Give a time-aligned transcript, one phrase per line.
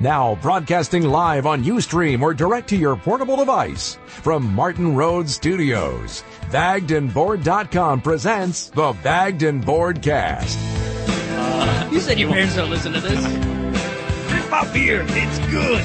[0.00, 6.24] Now broadcasting live on Ustream or direct to your portable device from Martin Road Studios.
[6.50, 10.58] BaggedAndBoard.com presents the Bagged and Board Cast.
[11.92, 13.22] You said your parents don't listen to this.
[14.30, 15.04] Drink my beer.
[15.06, 15.82] It's good.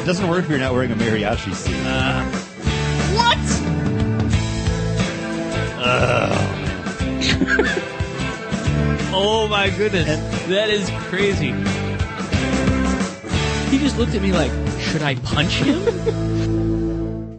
[0.00, 1.74] It doesn't work if you're not wearing a mariachi suit.
[1.84, 2.24] Uh,
[3.16, 3.38] what?
[5.84, 6.54] Uh.
[9.12, 10.06] oh my goodness,
[10.46, 11.52] that is crazy.
[13.70, 14.50] He just looked at me like,
[14.80, 16.58] should I punch him?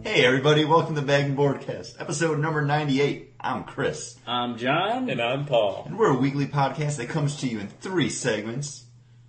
[0.10, 3.32] Hey everybody, welcome to Bag and Boardcast, episode number 98.
[3.40, 5.08] I'm Chris, I'm John.
[5.08, 5.84] And I'm Paul.
[5.86, 8.86] and we're a weekly podcast that comes to you in three segments.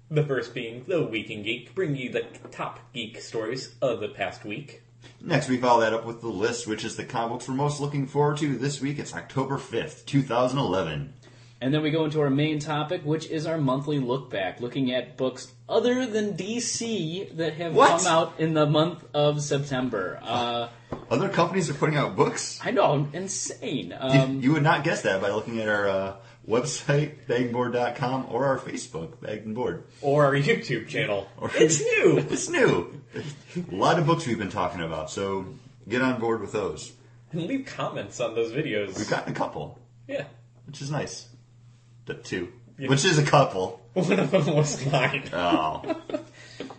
[0.10, 4.08] The first being The Week in Geek, bring you the top geek stories of the
[4.08, 4.82] past week.
[5.22, 7.80] Next, we follow that up with the list, which is the comic books we're most
[7.80, 8.98] looking forward to this week.
[8.98, 11.14] It's October 5th, 2011.
[11.64, 14.92] And then we go into our main topic, which is our monthly look back, looking
[14.96, 18.00] at books other than DC that have What?
[18.02, 20.20] come out in the month of September.
[20.24, 20.70] Uh,
[21.12, 22.60] Other companies are putting out books?
[22.64, 23.90] I know, insane.
[23.92, 26.16] You- Um, you would not guess that by looking at our uh,
[26.50, 29.84] website, bagandboard.com, or our Facebook, Bagged and Board.
[30.02, 31.28] Or our YouTube channel.
[31.54, 32.18] It's new.
[32.28, 33.02] It's new.
[33.72, 35.46] a lot of books we've been talking about, so
[35.88, 36.94] get on board with those.
[37.32, 38.98] And leave comments on those videos.
[38.98, 39.78] We've gotten a couple,
[40.08, 40.24] yeah.
[40.66, 41.28] which is nice.
[42.12, 42.90] The two, Yeah.
[42.90, 43.80] which is a couple.
[43.94, 45.30] One of them was mine.
[45.34, 45.82] Oh,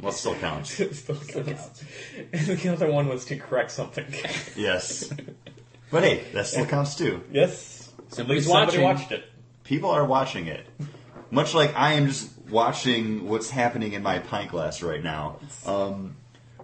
[0.01, 0.79] well, still counts.
[0.81, 1.85] It still counts.
[2.33, 4.07] And the other one was to correct something.
[4.57, 5.11] Yes,
[5.91, 7.23] but hey, that still counts too.
[7.31, 7.91] yes.
[8.09, 8.83] Somebody's least somebody watching.
[8.83, 9.25] watched it.
[9.65, 10.67] People are watching it,
[11.31, 15.39] much like I am just watching what's happening in my pint glass right now.
[15.65, 16.17] Um,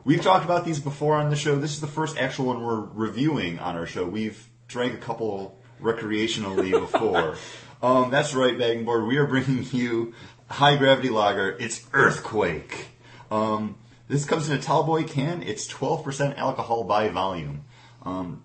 [0.05, 1.57] we've talked about these before on the show.
[1.57, 4.05] This is the first actual one we're reviewing on our show.
[4.05, 7.37] We've drank a couple recreationally before.
[7.83, 9.07] Um, that's right, Bagging Board.
[9.07, 10.15] We are bringing you
[10.51, 11.57] High Gravity Lager.
[11.59, 12.89] It's Earthquake.
[13.31, 13.77] Um,
[14.09, 15.43] this comes in a tall boy can.
[15.43, 17.65] It's 12% alcohol by volume.
[18.03, 18.43] Um,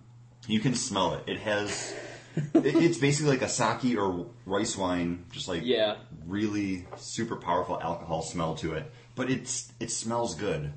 [0.48, 1.24] you can smell it.
[1.28, 1.94] It has.
[2.54, 5.96] it- it's basically like a sake or rice wine, just like yeah.
[6.28, 8.92] really super powerful alcohol smell to it.
[9.16, 10.74] But it's it smells good.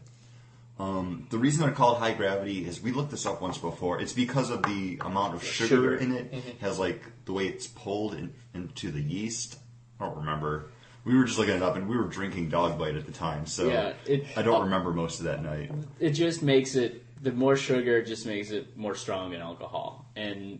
[0.78, 4.00] Um, the reason they're called high gravity is we looked this up once before.
[4.00, 5.96] It's because of the amount of sugar, Sugar.
[5.96, 6.34] in it.
[6.60, 9.58] Has like the way it's pulled in, into the yeast.
[9.98, 10.66] I don't remember.
[11.04, 13.46] We were just looking it up, and we were drinking dog bite at the time,
[13.46, 15.70] so Yeah, it- I don't remember most of that night.
[16.00, 20.58] it just makes it the more sugar just makes it more strong in alcohol and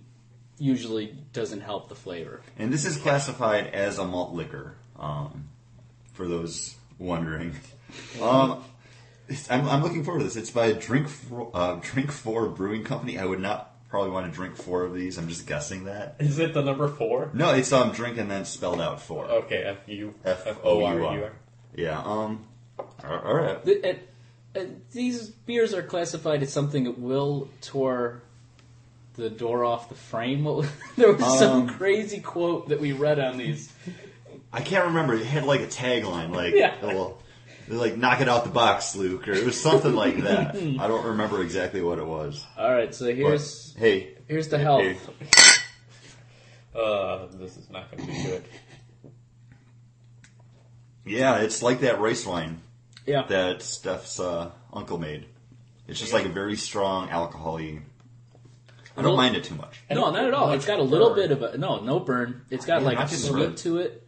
[0.59, 5.48] usually doesn't help the flavor And this is classified as a malt liquor, um,
[6.15, 7.54] for those wondering.
[8.22, 8.62] Um,
[9.51, 10.37] I'm, I'm looking forward to this.
[10.37, 13.19] It's by Drink Four, uh, Drink Four Brewing Company.
[13.19, 15.19] I would not probably want to drink four of these.
[15.19, 16.17] I'm just guessing that.
[16.19, 17.31] Is it the number four?
[17.35, 19.25] No, it's um drink and then spelled out four.
[19.27, 21.17] Okay, F U F F O O U R R.
[21.17, 21.33] U R.
[21.75, 21.99] Yeah.
[22.01, 22.47] Um.
[22.79, 23.65] all- All right.
[23.65, 24.09] Th- it-
[24.55, 28.23] it- these beers are classified as something that will tore
[29.15, 32.93] the door off the frame What was- there was some Um, crazy quote that we
[32.93, 33.73] read on these
[34.53, 35.15] I can't remember.
[35.15, 36.75] It had like a tagline, like Yeah.
[36.83, 37.19] well,
[37.69, 40.54] like knock it out the box, Luke, or it was something like that.
[40.81, 42.44] I don't remember exactly what it was.
[42.56, 44.97] all right so But, here's hey, here's the health hey,
[46.78, 48.44] Uh, this is not going to be good.
[51.04, 52.60] Yeah, it's like that rice wine
[53.06, 55.27] yeah that Steph's uh, uncle made.
[55.87, 57.81] It's just like a very strong alcohol-y.
[58.97, 59.81] I don't mind it too much.
[59.91, 62.65] no not at all it's got a little bit of a no no burn it's
[62.66, 63.54] got Yeah, like not a too sweet burn.
[63.56, 64.06] to it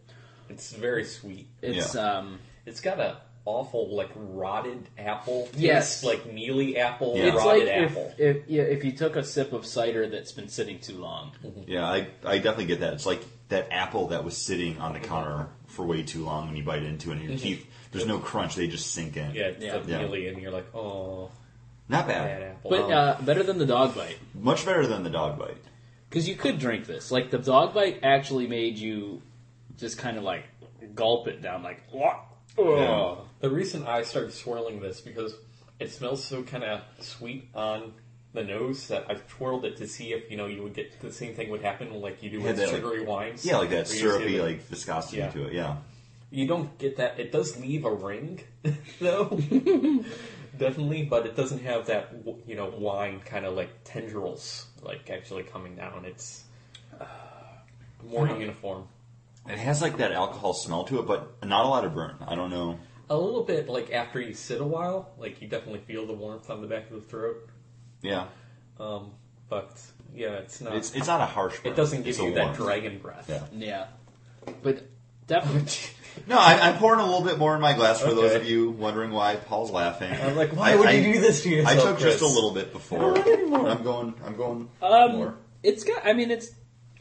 [0.48, 1.46] It's very sweet.
[1.62, 2.19] it's Yeah.
[2.19, 5.47] um It's got a awful like rotted apple.
[5.47, 6.04] Taste, Yes.
[6.04, 7.25] like mealy apple, Yeah.
[7.28, 8.14] It's rotted like if, apple.
[8.19, 11.32] if yeah, if you took a sip of cider that's been sitting too long.
[11.66, 12.92] Yeah, I, I definitely get that.
[12.94, 16.56] It's like that apple that was sitting on the counter for way too long when
[16.56, 19.34] you bite into it and your teeth, there's no crunch, they just sink in.
[19.34, 19.78] yeah, it's Yeah.
[19.78, 19.98] the Yeah.
[20.03, 21.31] mealy, and you're like, oh,
[21.88, 22.42] Not bad bad.
[22.50, 22.70] apple.
[22.70, 25.56] But uh, better than the dog bite Much better than the dog bite.
[26.10, 27.10] because you could drink this.
[27.10, 29.22] Like the dog bite actually made you
[29.78, 30.44] just kind of like
[30.94, 32.20] gulp it down, like what?
[32.58, 33.14] Yeah.
[33.41, 35.35] The reason I started swirling this because
[35.79, 37.93] it smells so kind of sweet on
[38.35, 41.12] the nose that I've twirled it to see if you know you would get the
[41.12, 43.44] same thing would happen like you do with that, like- sugary wines.
[43.44, 45.31] Yeah, like that where you see syrupy, like viscosity Yeah.
[45.31, 45.52] to it.
[45.55, 45.76] Yeah.
[46.31, 47.19] You don't get that.
[47.19, 48.40] It does leave a ring,
[49.00, 49.40] though.
[50.58, 52.12] Definitely, but it doesn't have that,
[52.46, 56.05] you know, wine kind of like tendrils, like actually coming down.
[56.05, 56.43] It's
[57.00, 57.05] uh,
[58.11, 58.88] more uniform.
[59.49, 62.17] It has like that alcohol smell to it, but not a lot of burn.
[62.26, 62.79] I don't know.
[63.10, 66.50] A little bit like after you sit a while, like you definitely feel the warmth
[66.50, 67.49] on the back of the throat.
[68.02, 68.26] Yeah,
[68.78, 69.12] Um,
[69.49, 69.81] but
[70.14, 70.75] yeah, it's not.
[70.76, 71.58] it's it's not a harsh.
[71.60, 71.72] Burn.
[71.72, 72.58] it doesn't give It's you that warmth.
[72.58, 73.26] dragon breath.
[73.28, 73.44] Yeah.
[73.52, 73.87] Yeah,
[74.62, 74.82] but
[75.26, 75.72] definitely
[76.26, 78.70] No, I, I'm pouring a little bit more in my glass for those of you
[78.72, 80.11] wondering why Paul's laughing.
[80.12, 81.78] I'm like, why I- would I- you do this to yourself?
[81.78, 83.16] I took just a little bit before.
[83.16, 84.14] I don't want I'm going.
[84.26, 85.34] I'm going Um, more.
[85.62, 86.04] it's got.
[86.06, 86.50] I mean, it's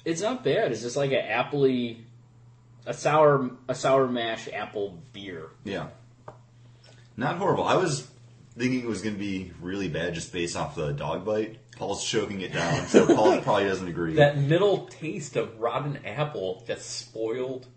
[0.06, 0.72] it's not bad.
[0.72, 1.98] It's just like an appley,
[2.86, 5.48] a sour a sour mash apple beer.
[5.64, 5.88] Yeah,
[7.18, 7.64] not horrible.
[7.66, 8.08] I was
[8.58, 11.58] thinking it was going to be really bad just based off the dog bite.
[11.76, 14.16] Paul's choking it down, so Paul probably doesn't agree.
[14.16, 17.68] That middle taste of rotten apple, just spoiled.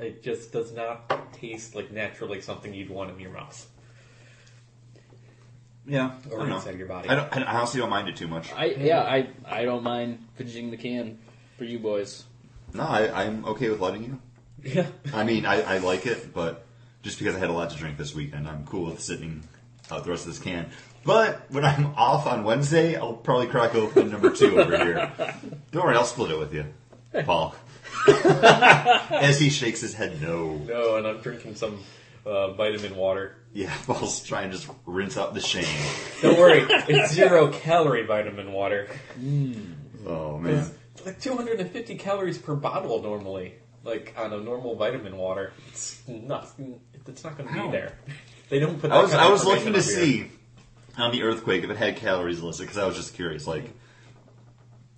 [0.00, 3.68] It just does not taste like naturally something you'd want in your mouth.
[5.86, 6.56] yeah, I Or don't know.
[6.56, 7.10] inside your body.
[7.10, 8.50] I, don't, I honestly don't mind it too much.
[8.54, 9.00] I yeah.
[9.02, 11.18] I I don't mind finishing the can
[11.58, 12.24] for you boys.
[12.72, 14.20] No, I, I'm okay with letting you.
[14.62, 14.86] Yeah.
[15.14, 16.66] I mean, I, I like it, but
[17.02, 19.42] just because I had a lot to drink this weekend, I'm cool with sitting
[19.90, 20.70] out the rest of this can.
[21.04, 25.12] But when I'm off on Wednesday, I'll probably crack open number two over here.
[25.72, 26.66] Don't worry, I'll split it with you,
[27.24, 27.54] Paul.
[28.06, 30.56] As he shakes his head, no.
[30.56, 31.80] No, and I'm drinking some
[32.26, 33.36] uh, vitamin water.
[33.52, 35.64] Yeah, Paul's trying to just rinse out the shame.
[36.20, 38.88] Don't worry, it's zero calorie vitamin water.
[40.06, 40.70] Oh man.
[40.94, 43.54] It's like 250 calories per bottle normally.
[43.84, 46.50] Like on a normal vitamin water, it's not.
[47.06, 47.70] It's not going to be Wow.
[47.70, 47.98] there.
[48.50, 48.90] They don't put.
[48.90, 50.30] That I was kind of I was looking to information up
[50.96, 53.46] see on the earthquake if it had calories listed because I was just curious.
[53.46, 53.70] Like,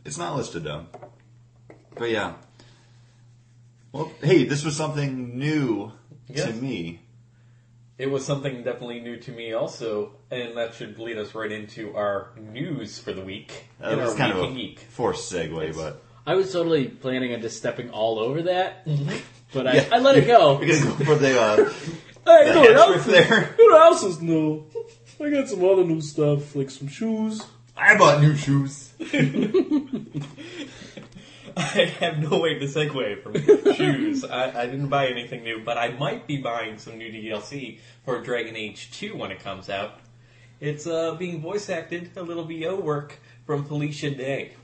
[0.04, 0.86] it's not listed though.
[1.96, 2.34] But yeah.
[3.92, 5.92] Well, hey, this was something new
[6.28, 6.60] to Yes.
[6.60, 7.00] me.
[7.98, 11.94] It was something definitely new to me also, and that should lead us right into
[11.94, 13.64] our news for the week.
[13.78, 14.78] That in was our kind of Week a in Geek.
[14.88, 18.86] forced segue, but I was totally planning on just stepping all over that,
[19.52, 19.88] but I, Yeah.
[19.90, 20.58] I let it go.
[20.60, 21.56] we're gonna go for the, uh,
[22.24, 23.54] Hey, the you know what else riff is, there.
[23.58, 24.64] you know what else is new?
[25.20, 27.42] I got some other new stuff, like some shoes.
[27.76, 28.92] I bought new shoes.
[31.56, 34.24] I have no way to segue from shoes.
[34.24, 38.22] I, I didn't buy anything new, but I might be buying some new DLC for
[38.22, 39.98] Dragon Age 2 when it comes out.
[40.60, 44.54] It's uh, being voice acted, a little VO work from Felicia Day.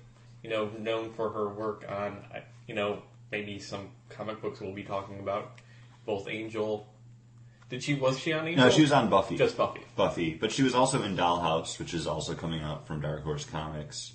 [0.47, 2.39] You know, known for her work on, uh,
[2.69, 3.03] you know,
[3.33, 5.59] maybe some comic books we'll be talking about.
[6.05, 6.87] Both Angel.
[7.69, 8.65] Did she, was she on Angel?
[8.65, 9.37] No, she was on Buffy.
[9.37, 9.81] Just Buffy.
[9.97, 13.45] Buffy, but she was also in Dollhouse, which is also coming out from Dark Horse
[13.45, 14.13] Comics.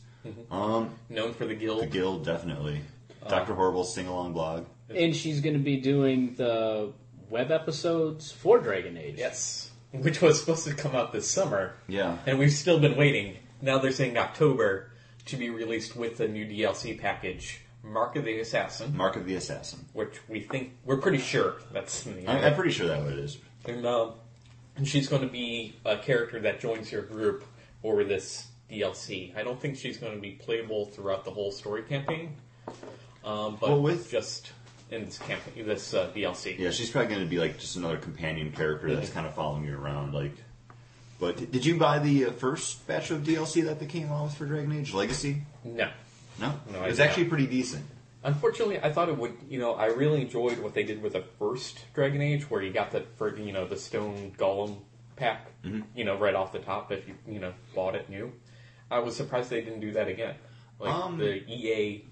[0.49, 1.81] Um, Known for the Guild.
[1.81, 2.79] the Guild definitely.
[3.27, 4.67] Doctor Horrible's sing along blog.
[4.89, 6.93] And she's going to be doing the
[7.29, 9.15] web episodes for Dragon Age.
[9.17, 9.69] Yes.
[9.91, 11.73] Which was supposed to come out this summer.
[11.89, 12.19] Yeah.
[12.25, 13.35] And we've still been waiting.
[13.61, 14.90] Now they're saying October
[15.25, 19.35] to be released with the new DLC package, Mark of the Assassin, Mark of the
[19.35, 19.85] Assassin.
[19.93, 22.29] which we think we're pretty sure that's the name.
[22.29, 23.37] I, I'm pretty sure that what it is.
[23.65, 24.13] And, um,
[24.75, 27.43] and she's going to be a character that joins your group
[27.83, 29.35] over this DLC.
[29.35, 32.35] I don't think she's going to be playable throughout the whole story campaign,
[33.23, 34.51] um, but Well, with- just
[34.89, 36.57] in this campaign, this uh, DLC.
[36.59, 39.63] Yeah, she's probably going to be like just another companion character that's kind of following
[39.65, 40.13] you around.
[40.13, 40.33] Like,
[41.21, 44.33] but did you buy the uh, first batch of DLC that they came out with
[44.35, 45.43] for Dragon Age Legacy?
[45.63, 45.89] No.
[46.39, 47.85] No, No, I was did actually pretty decent.
[48.23, 49.35] Unfortunately, I thought it would.
[49.49, 52.71] You know, I really enjoyed what they did with the first Dragon Age, where you
[52.73, 54.77] got the for you know the stone golem
[55.15, 55.81] pack, Mm-hmm.
[55.95, 58.31] you know, right off the top if you you know bought it new.
[58.89, 60.35] I was surprised they didn't do that again.
[60.79, 62.05] Like Um, the EA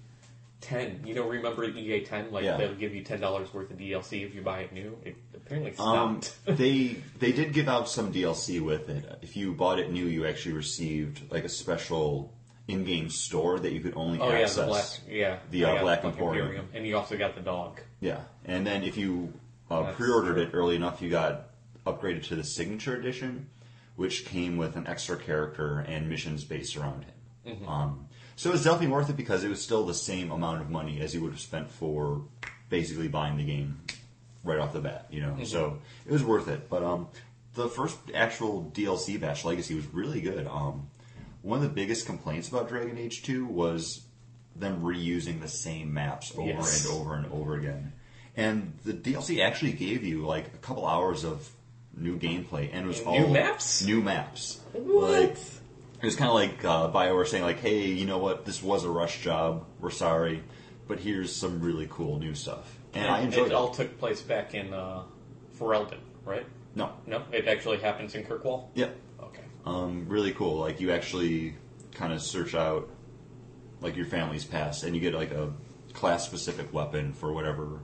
[0.60, 2.30] ten, you know, remember EA ten?
[2.30, 2.56] Like Yeah.
[2.56, 4.98] they'll give you ten dollars worth of DLC if you buy it new.
[5.04, 6.44] It apparently Um, stopped.
[6.58, 9.18] they they did give out some DLC with it.
[9.22, 12.32] If you bought it new, you actually received like a special
[12.68, 14.56] in-game store that you could only oh yeah, access.
[14.56, 16.68] the black, yeah, the, I uh, got Black Emporium.
[16.72, 17.80] and you also got the dog.
[18.00, 19.32] Yeah, and then if you
[19.70, 21.48] uh, That's pre-ordered it early enough, you got
[21.86, 23.48] upgraded to the Signature Edition,
[23.96, 27.14] which came with an extra character and missions based around him.
[27.54, 27.68] Mm-hmm.
[27.68, 28.08] Um,
[28.40, 30.98] so it was definitely worth it because it was still the same amount of money
[31.02, 32.22] as you would have spent for
[32.70, 33.78] basically buying the game
[34.44, 35.06] right off the bat.
[35.10, 36.70] You know, so it was worth it.
[36.70, 37.08] But um,
[37.54, 40.46] the first actual DLC batch, Legacy, was really good.
[40.46, 40.88] Um,
[41.42, 44.00] one of the biggest complaints about Dragon Age 2 was
[44.56, 46.86] them reusing the same maps over Yes.
[46.88, 47.92] and over and over again.
[48.38, 51.46] And the DLC actually gave you like a couple hours of
[51.94, 53.84] new gameplay, and it was New all maps?
[53.84, 54.60] New maps.
[54.72, 55.10] What?
[55.20, 55.36] Like,
[56.00, 58.44] it was kind of like uh, Bioware saying like, "Hey, you know what?
[58.44, 59.66] This was a rush job.
[59.80, 60.42] We're sorry,
[60.88, 63.54] but here's some really cool new stuff." And, I enjoyed it it.
[63.54, 65.02] all took place back in uh,
[65.58, 66.44] Ferelden, right?
[66.74, 68.68] no, No, it actually happens in Kirkwall.
[68.74, 68.88] yeah,
[69.22, 69.42] Okay.
[69.64, 70.56] um, really cool.
[70.58, 71.54] Like you actually
[71.94, 72.88] kind of search out
[73.80, 75.52] like your family's past, and you get like a
[75.92, 77.80] class specific weapon for whatever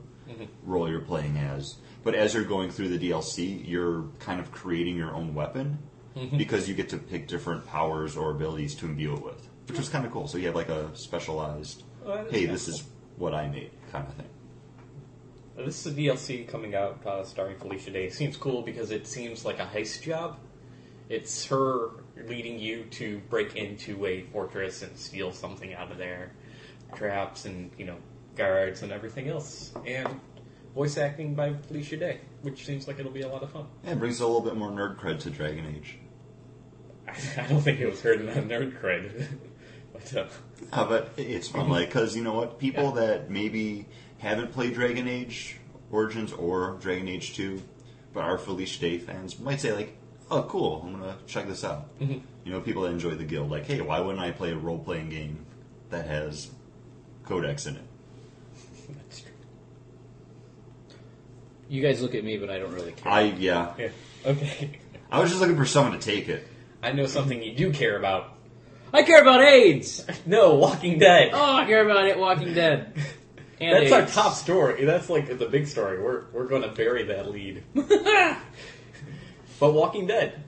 [0.65, 1.77] role you're playing as.
[2.03, 5.79] But as you're going through the DLC, you're kind of creating your own weapon
[6.37, 9.89] because you get to pick different powers or abilities to imbue it with, which was
[9.89, 10.27] kind of cool.
[10.29, 12.75] So you have like a specialized, Oh, hey, this cool.
[12.75, 12.85] is
[13.17, 14.27] what I made kind of thing.
[15.57, 18.11] This is a DLC coming out uh, starring Felicia Day.
[18.11, 20.39] Seems cool because it seems like a heist job.
[21.09, 21.91] It's her
[22.27, 26.33] leading you to break into a fortress and steal something out of there,
[26.95, 27.97] traps and you know
[28.37, 30.21] guards and everything else, and
[30.75, 33.67] voice acting by Felicia Day, which seems like it'll be a lot of fun.
[33.85, 35.97] Yeah, it brings a little bit more nerd cred to Dragon Age.
[37.39, 39.27] I don't think it was her in that nerd cred,
[39.93, 40.27] but uh,
[40.73, 42.59] Uh, but it's fun, like, because you know what?
[42.59, 43.87] People that maybe
[44.19, 45.57] haven't played Dragon Age
[45.93, 47.63] Origins or Dragon Age 2,
[48.13, 49.97] but are Felicia Day fans, might say, like,
[50.31, 51.89] oh, cool, I'm going to check this out.
[52.01, 52.23] You
[52.53, 55.11] know, people that enjoy the guild, like, hey, why wouldn't I play a role playing
[55.11, 55.45] game
[55.91, 56.51] that has
[57.25, 57.83] codex in it?
[58.97, 59.31] that's true.
[61.69, 63.13] You guys look at me, but I don't really care.
[63.13, 63.75] I, yeah.
[63.79, 63.89] Yeah.
[64.25, 64.81] Okay.
[65.11, 66.47] I was just looking for someone to take it.
[66.87, 68.33] I know something you do care about.
[68.95, 70.07] I care about AIDS.
[70.27, 71.31] No, Walking Dead.
[71.33, 72.17] Oh, I care about it.
[72.19, 72.95] Walking Dead.
[73.59, 74.85] And That's our top story.
[74.85, 75.99] That's like the big story.
[75.99, 77.65] We're we're going to bury that lead.
[77.75, 80.45] but Walking Dead,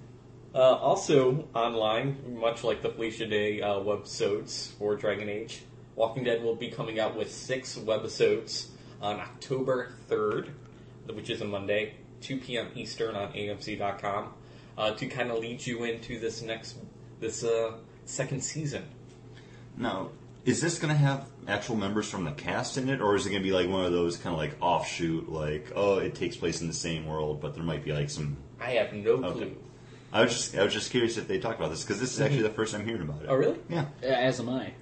[0.54, 5.62] uh, also online, much like the Felicia Day uh, webisodes for Dragon Age,
[5.96, 8.66] Walking Dead will be coming out with six webisodes
[9.00, 10.50] on October third,
[11.06, 12.68] which is a Monday, two p.m.
[12.74, 14.34] Eastern on AMC.com,
[14.78, 16.76] uh, to kind of lead you into this next
[17.20, 17.72] this uh,
[18.06, 18.84] second season.
[19.76, 20.10] Now,
[20.44, 23.30] is this going to have actual members from the cast in it, or is it
[23.30, 26.36] going to be like one of those kind of like offshoot, like oh, it takes
[26.36, 28.36] place in the same world, but there might be like some.
[28.60, 29.32] I have no Okay.
[29.40, 29.56] clue.
[30.12, 32.20] I was just I was just curious if they talked about this because this is
[32.20, 33.26] actually the first I'm hearing about it.
[33.28, 33.58] Oh, really?
[33.68, 34.72] Yeah, As am I.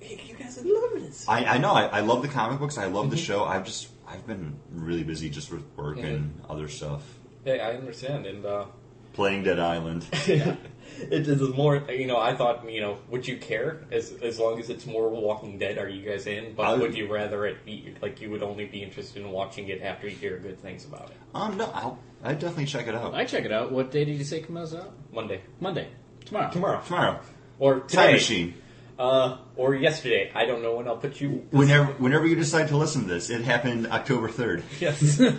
[0.00, 1.26] Hey, you guys would love this.
[1.26, 2.76] I, I know I, I love the comic books.
[2.76, 3.44] I love the show.
[3.44, 7.02] I've just I've been really busy just with work and other stuff.
[7.44, 8.66] Hey, I understand, and uh,
[9.16, 10.06] Playing Dead Island.
[10.12, 11.82] it is more.
[11.90, 15.08] You know, I thought, you know, would you care as as long as it's more
[15.08, 15.78] Walking Dead?
[15.78, 16.54] Are you guys in?
[16.54, 19.30] But I would- would you rather it be like you would only be interested in
[19.30, 21.16] watching it after you hear good things about it?
[21.34, 23.72] um, no, I'll I definitely check it out I check it out.
[23.72, 24.92] What day did you say comes out?
[25.12, 25.88] Monday, Monday.
[26.24, 26.50] Tomorrow.
[26.50, 27.20] tomorrow, tomorrow.
[27.58, 28.54] or Time machine.
[28.98, 30.30] uh, or yesterday.
[30.34, 31.46] I don't know when I'll put you.
[31.52, 34.62] Whenever whenever you decide to listen to this, it happened October third.
[34.80, 35.20] Yes,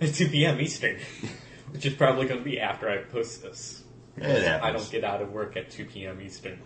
[0.00, 0.60] at two p.m.
[0.60, 0.98] Eastern,
[1.70, 3.82] which is probably going to be after I post this.
[4.16, 4.64] It happens.
[4.64, 6.20] I don't get out of work at two p.m.
[6.20, 6.58] Eastern.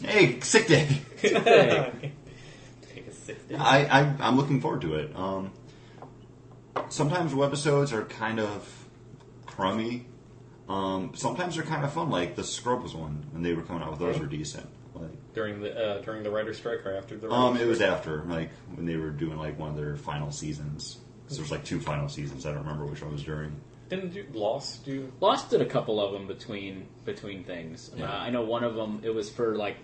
[0.00, 1.00] Hey, sick day.
[1.20, 2.12] day.
[2.94, 3.56] Take a sick day.
[3.56, 5.14] I, I I'm looking forward to it.
[5.16, 5.52] Um,
[6.88, 8.86] sometimes webisodes are kind of
[9.46, 10.06] crummy.
[10.68, 13.90] Um, sometimes they're kind of fun, like the Scrubs one when they were coming out
[13.90, 14.68] with those were decent.
[14.94, 17.90] Like, during the uh, during the writer strike or after the um, it was strike?
[17.90, 20.98] after like when they were doing like one of their final seasons.
[21.24, 22.46] Because there was like two final seasons.
[22.46, 23.60] I don't remember which one was during.
[23.88, 25.12] Didn't do Lost do?
[25.20, 27.90] Lost did a couple of them between between things.
[27.96, 28.10] Yeah.
[28.10, 29.00] Uh, I know one of them.
[29.02, 29.76] It was for like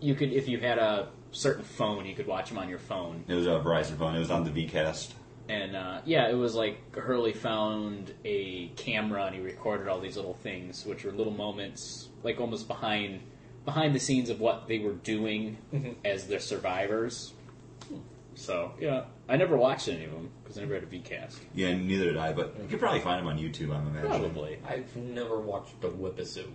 [0.00, 3.24] you could if you had a certain phone, you could watch them on your phone.
[3.28, 4.14] It was a Verizon phone.
[4.14, 5.12] It was on the VCast.
[5.48, 10.16] And uh, yeah, it was like Hurley found a camera and he recorded all these
[10.16, 13.20] little things, which were little moments, like almost behind
[13.64, 15.58] behind the scenes of what they were doing
[16.04, 17.32] as the survivors.
[18.34, 21.36] So yeah, I never watched any of them because I never had a VCast.
[21.54, 23.72] Yeah, neither did I, but you could probably find them on YouTube.
[23.74, 24.08] I'm imagining.
[24.20, 24.58] Probably.
[24.68, 26.46] I've never watched a webisode.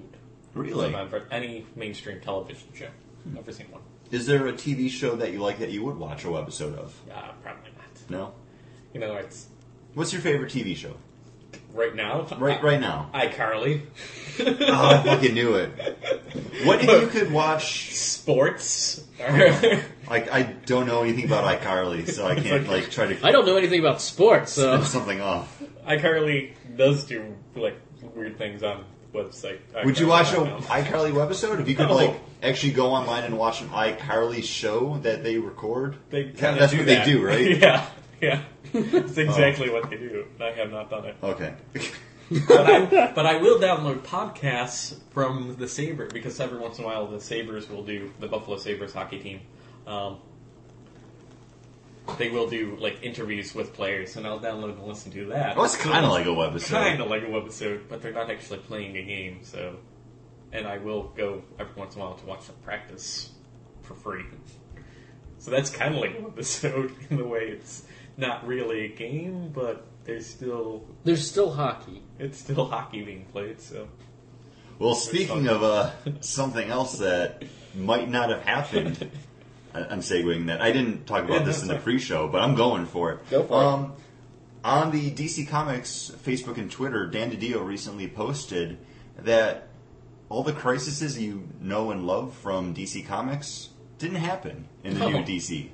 [0.53, 0.87] Really?
[0.87, 2.89] Of ever- any mainstream television show.
[3.23, 3.81] Never seen one.
[4.11, 7.01] Is there a TV show that you like that you would watch a webisode of?
[7.09, 8.09] Uh, probably not.
[8.09, 8.33] No.
[8.93, 9.47] You know, it's
[9.93, 10.95] What's your favorite TV show?
[11.75, 12.25] Right now.
[12.37, 13.09] Right, right now.
[13.13, 13.81] iCarly.
[14.39, 15.69] Oh, I fucking knew it.
[16.65, 17.93] What if you could watch?
[17.93, 19.03] Sports.
[20.07, 23.47] Like, I don't know anything about iCarly, so I can't like try to I don't
[23.47, 25.63] know anything about sports, so spin something off.
[25.87, 27.75] iCarly does do like
[28.15, 29.57] weird things on the website.
[29.83, 30.61] Would you watch a iCarly.com.
[30.63, 31.95] iCarly webisode if you could No.
[31.95, 32.13] like
[32.43, 35.95] actually go online and watch an iCarly show that they record?
[36.11, 37.05] They kinda that's do what that.
[37.05, 37.57] they do, right?
[37.59, 37.87] yeah,
[38.21, 38.41] yeah.
[38.73, 40.25] That's exactly what they do.
[40.39, 41.15] I have not done it.
[41.21, 41.53] Okay.
[42.47, 46.87] but, I, but I will download podcasts from the Sabre because every once in a
[46.87, 49.41] while the Sabres will do the Buffalo Sabres hockey team.
[49.87, 50.17] Um,
[52.17, 55.55] they will do like interviews with players, and I'll download and listen to that.
[55.55, 56.69] Well, it's kind of like a webisode.
[56.69, 59.39] kind of like a webisode, but they're not actually playing a game.
[59.41, 59.77] So,
[60.51, 63.31] and I will go every once in a while to watch them practice
[63.81, 64.23] for free.
[65.37, 67.85] So that's kind of like a webisode in the way it's
[68.17, 72.01] not really a game, but there's still there's still hockey.
[72.19, 73.59] it's still hockey being played.
[73.61, 73.87] So
[74.79, 75.91] Well, speaking of uh,
[76.21, 77.43] something else that
[77.75, 79.09] might not have happened,
[79.73, 80.61] I- I'm segueing that.
[80.61, 83.29] I didn't talk about this in the pre-show, but I'm going for it.
[83.29, 83.65] Go for it.
[83.65, 83.93] um,
[84.63, 88.77] On the DC Comics Facebook and Twitter, Dan DiDio recently posted
[89.17, 89.67] that
[90.29, 93.69] all the crises you know and love from DC Comics
[93.99, 95.17] didn't happen in the new.
[95.23, 95.69] DC.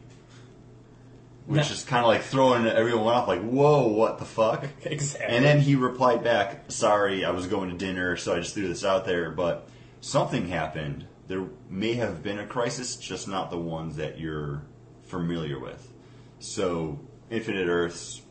[1.52, 3.28] Which is kind of like throwing everyone off.
[3.28, 4.68] Like, whoa, what the fuck?
[4.84, 5.36] Exactly.
[5.36, 8.68] And then he replied back, "Sorry, I was going to dinner, so I just threw
[8.68, 11.06] this out there, but something happened.
[11.28, 14.64] There may have been a crisis, just not the ones that you're
[15.04, 15.92] familiar with.
[16.40, 18.22] So, Infinite Earths,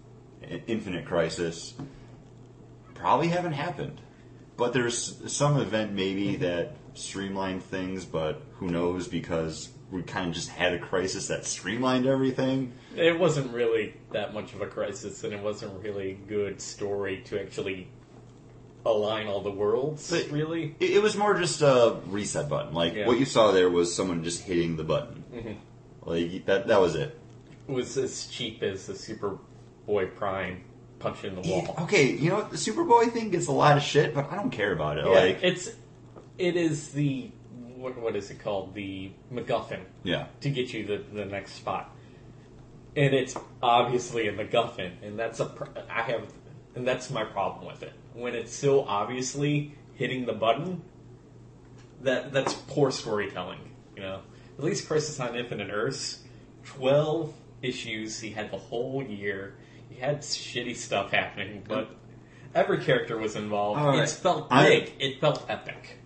[0.66, 1.74] Infinite Crisis,
[2.94, 4.00] probably haven't happened.
[4.56, 6.42] But there's some event maybe mm-hmm.
[6.42, 11.44] that streamlined things, but who knows because we kind of just had a crisis that
[11.44, 12.72] streamlined everything.
[12.96, 17.22] It wasn't really that much of a crisis, and it wasn't really a good story
[17.26, 17.88] to actually
[18.86, 20.10] align all the worlds.
[20.10, 22.72] But- really, It, it was more just a reset button.
[22.72, 23.06] Like Yeah.
[23.06, 25.24] what you saw there was someone just hitting the button.
[25.34, 26.08] Mm-hmm.
[26.08, 26.66] Like that.
[26.68, 27.18] That was it.
[27.68, 30.64] it was as cheap as the Superboy Prime
[30.98, 31.74] punch in the wall.
[31.80, 32.50] Okay, you know what?
[32.50, 35.04] The Superboy thing gets a lot of shit, but I don't care about it.
[35.04, 35.70] Yeah, Like, it's
[36.38, 37.30] it is the
[37.80, 38.74] what, what is it called?
[38.74, 41.94] The MacGuffin yeah, to get you the, the next spot,
[42.94, 46.32] and it's obviously a MacGuffin, and that's a pr- I have,
[46.74, 47.92] and that's my problem with it.
[48.14, 50.82] When it's so obviously hitting the button,
[52.02, 53.60] that that's poor storytelling.
[53.96, 54.20] You know,
[54.58, 56.20] at least Crisis on Infinite Earths,
[56.64, 57.32] twelve
[57.62, 58.20] issues.
[58.20, 59.54] He had the whole year.
[59.88, 61.90] He had shitty stuff happening, but
[62.54, 63.80] every character was involved.
[63.80, 64.00] Right.
[64.00, 64.92] It felt I- big.
[64.98, 65.96] it felt epic.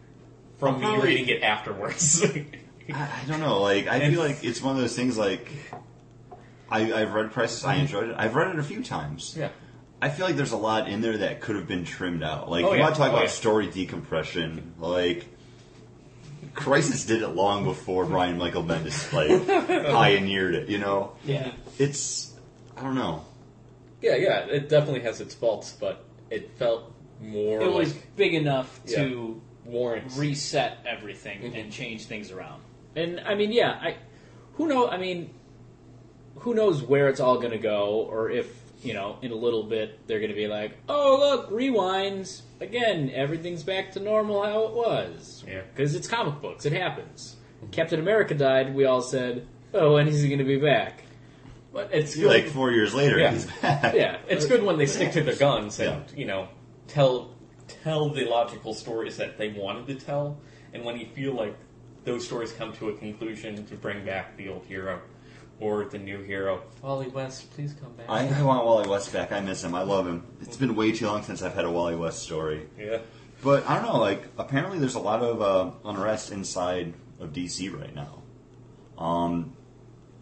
[0.58, 2.25] From me probably- reading it afterwards.
[2.92, 3.61] I, I don't know.
[3.62, 5.16] Like, I And- feel like it's one of those things.
[5.18, 5.49] Like,
[6.70, 7.64] I, I've read Crisis.
[7.64, 7.80] I mm-hmm.
[7.82, 8.16] enjoyed it.
[8.18, 9.34] I've read it a few times.
[9.38, 9.49] yeah.
[10.02, 12.50] I feel like there's a lot in there that could have been trimmed out.
[12.50, 12.82] Like, Oh, you yeah.
[12.82, 13.30] want to talk Oh, about yeah.
[13.30, 14.75] story decompression?
[14.78, 15.25] Like,
[16.54, 19.46] Crisis did it long before Brian Michael Bendis like
[19.92, 20.68] pioneered it.
[20.68, 21.52] You know, Yeah.
[21.78, 22.32] it's
[22.76, 23.25] I don't know.
[24.02, 26.92] Yeah, yeah, it definitely has its faults, but it felt
[27.23, 30.16] more It like was big enough to warrants.
[30.16, 31.61] reset everything Mhm.
[31.61, 32.62] and change things around.
[32.97, 33.97] And I mean, yeah, I
[34.54, 34.88] who know?
[34.88, 35.30] I mean,
[36.37, 39.62] who knows where it's all going to go, or if you know, in a little
[39.62, 43.11] bit they're going to be like, "Oh, look, rewinds again.
[43.14, 45.62] Everything's back to normal how it was." Yeah.
[45.75, 46.67] because it's comic books.
[46.67, 47.36] It happens.
[47.73, 48.75] Captain America died.
[48.75, 51.00] We all said, "Oh, when is he going to be back?"
[51.73, 52.26] but it's good.
[52.26, 53.32] Like four years later, Yeah.
[53.32, 53.95] he's back.
[53.95, 56.17] Yeah, it's good when they stick to their guns and Yeah.
[56.19, 56.49] you know
[56.86, 57.33] tell
[57.82, 60.39] tell the logical stories that they wanted to tell,
[60.73, 61.56] and when you feel like
[62.04, 65.00] those stories come to a conclusion to bring back the old hero
[65.60, 66.63] or the new hero.
[66.82, 68.06] Wally West, please come back.
[68.10, 69.32] I, I want Wally West back.
[69.32, 69.75] I miss him.
[69.75, 70.23] I love him.
[70.43, 72.67] It's been way too long since I've had a Wally West story.
[72.78, 72.99] yeah.
[73.43, 73.99] But I don't know.
[74.00, 78.23] Like, apparently, there's a lot of uh, unrest inside of DC right now.
[78.99, 79.54] Um,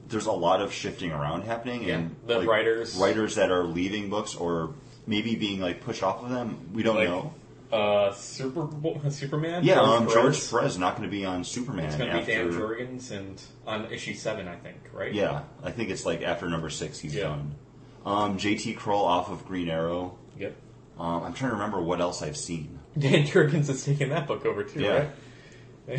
[0.08, 3.64] there's a lot of shifting around happening, Yeah, and the like, writers- writers that are
[3.64, 4.74] leaving books or
[5.06, 6.70] maybe being like pushed off of them.
[6.74, 7.32] We don't Like, know.
[7.72, 8.68] Uh, Super
[9.10, 9.64] Superman.
[9.64, 10.50] Yeah, George um, George Perez.
[10.50, 12.24] Perez not going to be on Superman It's going to be.
[12.26, 14.76] Dan Jurgens and on issue seven, I think.
[14.92, 15.12] Right?
[15.14, 17.22] Yeah, I think it's like after number six he's Yeah.
[17.24, 17.54] done.
[18.04, 20.18] Um, JT Krul off of Green Arrow.
[20.38, 20.54] Yep.
[20.98, 22.78] Um, I'm trying to remember what else I've seen.
[22.98, 25.06] Dan Jurgens is taking that book over too, Yeah.
[25.88, 25.98] right?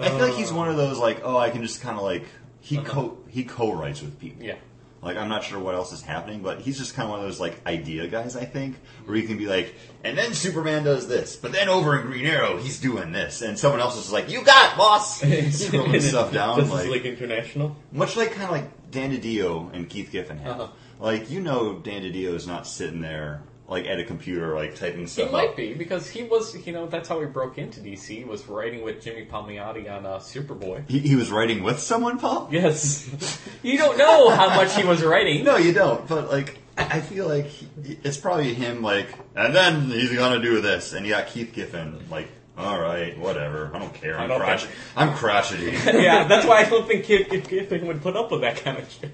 [0.00, 0.56] I feel like he's Uh.
[0.56, 2.24] one of those like, oh, I can just kind of like
[2.60, 4.42] he co he co-writes with people.
[4.44, 4.56] yeah.
[5.04, 7.26] Like I'm not sure what else is happening, but he's just kind of one of
[7.26, 8.36] those like idea guys.
[8.36, 12.00] I think where he can be like, and then Superman does this, but then over
[12.00, 15.20] in Green Arrow he's doing this, and someone else is like, you got it, boss,
[15.68, 16.58] throwing stuff down.
[16.58, 17.76] Justice Like, League International.
[17.92, 20.60] much like kind of like Dan DiDio and Keith Giffen have.
[20.60, 20.72] Uh-huh.
[21.00, 25.00] Like you know, Dan DiDio is not sitting there like at a computer like typing
[25.00, 25.56] He stuff might up.
[25.56, 28.26] be because he was, you know, that's how he broke into DC.
[28.26, 30.88] Was writing with Jimmy Palmiotti on uh, Superboy.
[30.88, 32.48] He, he was writing with someone, Paul.
[32.52, 33.08] Yes,
[33.62, 35.44] you don't know how much he was writing.
[35.44, 36.06] No, you don't.
[36.06, 37.68] But like, I feel like he,
[38.04, 38.82] it's probably him.
[38.82, 42.04] Like, and then he's gonna do this, and you got Keith Giffen.
[42.10, 43.70] Like, all right, whatever.
[43.74, 44.18] I don't care.
[44.18, 45.70] I I'm crotch- think- I'm crotchety.
[45.86, 48.76] yeah, that's why I don't think Kip, Kip Giffen would put up with that kind
[48.76, 49.10] of shit.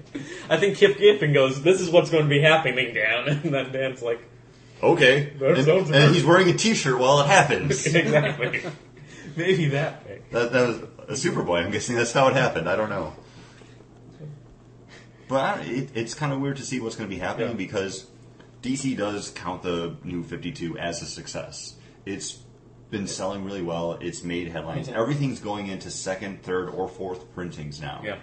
[0.49, 3.71] I think Kip Giffen goes, "This is what's going to be happening, Dan," and then
[3.71, 4.19] Dan's like,
[4.83, 5.33] okay.
[5.41, 7.85] And, and he's wearing a T-shirt while it happens.
[7.95, 8.61] "Exactly,
[9.35, 10.77] maybe that way." that, that was
[11.23, 11.63] a Superboy.
[11.65, 12.69] I'm guessing that's how it happened.
[12.69, 13.13] I don't know.
[15.27, 17.55] But I it, it's kind of weird to see what's going to be happening Yeah.
[17.55, 18.07] because
[18.61, 21.75] DC does count the new 52 as a success.
[22.05, 22.39] It's
[22.89, 23.93] been selling really well.
[24.01, 24.89] It's made headlines.
[24.89, 24.93] Mhm.
[24.95, 28.01] Everything's going into second, third, or fourth printings now.
[28.03, 28.17] Yeah.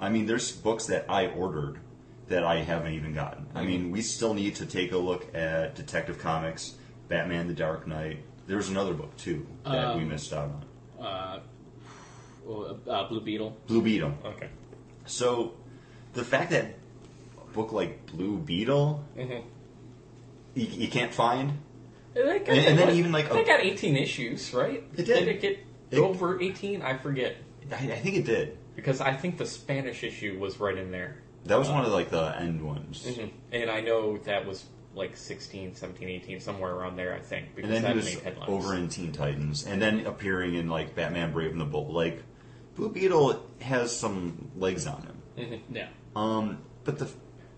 [0.00, 1.78] I mean, there's books that I ordered
[2.28, 3.46] that I haven't even gotten.
[3.54, 6.74] I mean, we still need to take a look at Detective Comics,
[7.08, 8.18] Batman: The Dark Knight.
[8.46, 10.50] There's another book too that we Um, missed out
[10.98, 11.04] on.
[11.06, 11.40] Uh,
[12.90, 13.56] uh, Blue Beetle.
[13.66, 14.12] Blue Beetle.
[14.24, 14.48] Okay.
[15.06, 15.54] So,
[16.12, 16.74] the fact that
[17.40, 19.46] a book like Blue Beetle Mm-hmm.
[20.54, 21.58] you, you can't find,
[22.14, 22.94] got, And- and then what?
[22.96, 24.82] even, like, they got 18 issues, right?
[24.96, 25.26] It did.
[25.28, 25.58] it get
[25.90, 26.82] It- over 18?
[26.82, 27.36] I forget
[27.72, 28.58] I, I think it did.
[28.76, 31.16] because I think the Spanish issue was right in there.
[31.44, 33.06] That was one of like the end ones.
[33.06, 33.30] Mhm.
[33.52, 37.68] And I know that was like 16, 17, 18, somewhere around there, I think, because
[37.70, 38.50] And then that he was made headlines.
[38.50, 41.92] over in Teen Titans, and then appearing in like Batman: Brave and the Bold.
[41.92, 42.22] Like
[42.76, 45.02] Blue Beetle has some legs on
[45.36, 45.60] him.
[45.70, 45.88] Yeah.
[46.16, 47.08] Um, but the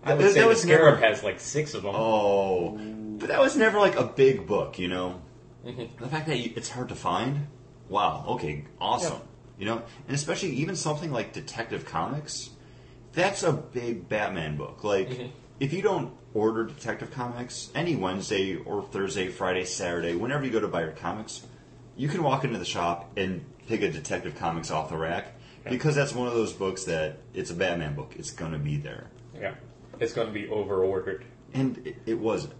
[0.03, 1.93] I would that, say the was Scarab never, has like six of them.
[1.95, 2.71] Oh,
[3.19, 5.21] but that was never like a big book, you know.
[5.65, 6.01] Mm-hmm.
[6.03, 7.47] The fact that you, it's hard to find,
[7.89, 9.21] wow, okay, awesome,
[9.59, 12.51] you know, and especially even something like Detective Comics,
[13.17, 14.83] that's a big Batman book.
[14.83, 15.27] Like, Mm-hmm.
[15.59, 20.59] if you don't order Detective Comics any Wednesday or Thursday, Friday, Saturday, whenever you go
[20.59, 21.45] to buy your comics,
[21.95, 25.33] you can walk into the shop and pick a Detective Comics off the rack
[25.67, 28.13] because that's one of those books that it's a Batman book.
[28.17, 29.55] It's gonna be there Yeah.
[29.99, 31.25] It's going to be over ordered.
[31.55, 32.53] and it, it wasn't.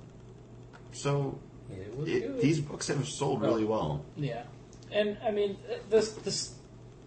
[0.92, 1.38] So
[1.70, 4.04] It was it, these books have sold really well.
[4.16, 4.44] Yeah,
[4.92, 5.58] and I mean,
[5.90, 6.56] this, this,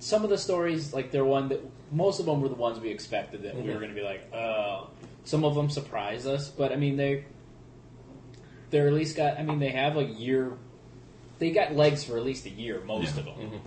[0.01, 1.61] some of the stories, like they're one that
[1.93, 4.23] most of them were the ones we expected that we were going to be like,
[4.33, 4.85] uh,
[5.25, 7.25] some of them surprised us, but I mean they,
[8.71, 9.39] they're at least got.
[9.39, 10.53] I mean they have a year,
[11.39, 12.81] they got legs for at least a year.
[12.81, 13.21] Most Yeah.
[13.21, 13.61] of them.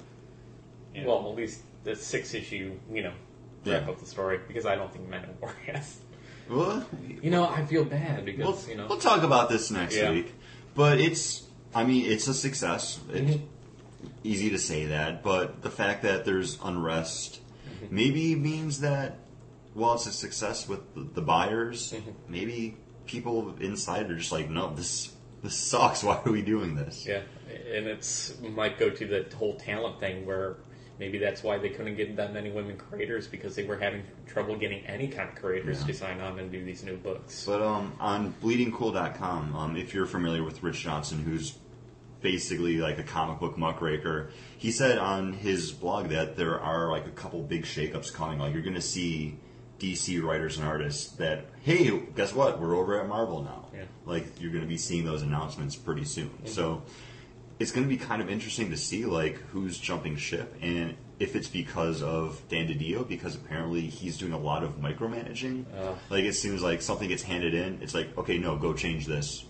[0.95, 1.07] You know?
[1.07, 3.13] Well, at least the six issue, you know,
[3.65, 3.89] wrap Yeah.
[3.91, 5.99] up the story, because I don't think Men of War has.
[6.49, 6.85] Well,
[7.21, 8.87] You know, I feel bad because, we'll, you know.
[8.87, 10.11] we'll talk about this next Yeah.
[10.11, 10.33] week.
[10.75, 11.43] But it's,
[11.75, 12.99] I mean, it's a success.
[13.11, 13.45] It's Mm-hmm.
[14.23, 17.95] Easy to say that, but the fact that there's unrest Mm-hmm.
[17.95, 19.19] maybe means that
[19.73, 22.11] while it's a success with the, the buyers, Mm-hmm.
[22.31, 25.11] maybe people inside are just like, no, this
[25.41, 26.03] this sucks.
[26.07, 27.05] Why are we doing this?
[27.05, 27.21] Yeah,
[27.73, 30.57] and it's might go to the whole talent thing where
[30.99, 34.55] maybe that's why they couldn't get that many women creators because they were having trouble
[34.55, 35.87] getting any kind of creators Yeah.
[35.87, 37.45] to sign on and do these new books.
[37.45, 41.57] But um, on bleedingcool.com, um, if you're familiar with Rich Johnston, who's
[42.23, 47.05] basically like a comic book muckraker, he said on his blog that there are like
[47.05, 48.39] a couple big shakeups coming.
[48.39, 49.37] Like you're going to see
[49.77, 52.59] DC writers and artists that, hey, guess what?
[52.59, 53.67] We're over at Marvel now.
[53.75, 53.83] Yeah.
[54.05, 56.31] Like you're going to be seeing those announcements pretty soon.
[56.45, 56.81] So
[57.59, 61.35] it's going to be kind of interesting to see like who's jumping ship and if
[61.35, 65.65] it's because of Dan DiDio because apparently he's doing a lot of micromanaging.
[65.77, 65.93] Uh.
[66.09, 69.45] like it seems like something gets handed in, it's like okay, no, go change this.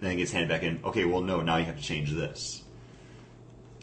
[0.00, 0.80] Then it gets handed back in.
[0.84, 2.62] Okay, well, no, now you have to change this.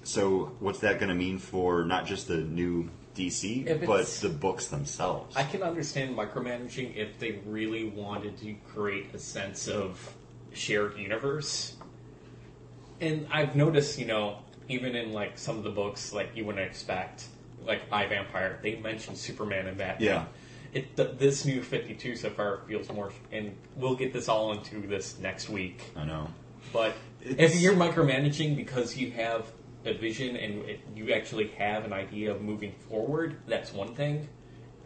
[0.04, 4.68] So what's that going to mean for not just the new DC, but the books
[4.68, 5.36] themselves?
[5.36, 10.16] I can understand micromanaging if they really wanted to create a sense of
[10.54, 11.76] shared universe.
[13.02, 16.66] And I've noticed, you know, even in like some of the books, like you wouldn't
[16.66, 17.26] expect,
[17.66, 20.08] like I Vampire, they mention Superman and Batman.
[20.08, 20.26] Yeah.
[20.74, 24.52] It th- this new Fifty Two so far feels more, and we'll get this all
[24.52, 25.82] into this next week.
[25.96, 26.28] I know.
[26.74, 29.52] But It's- if you're micromanaging because you have
[29.86, 34.28] a vision and it, you actually have an idea of moving forward, that's one thing.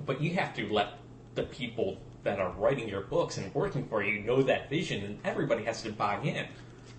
[0.05, 0.93] But you have to let
[1.35, 5.19] the people that are writing your books and working for you know that vision, and
[5.23, 6.45] everybody has to buy in.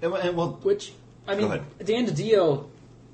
[0.02, 0.92] And, and well, Which
[1.28, 1.62] I Go mean, ahead.
[1.86, 2.66] Dan DiDio,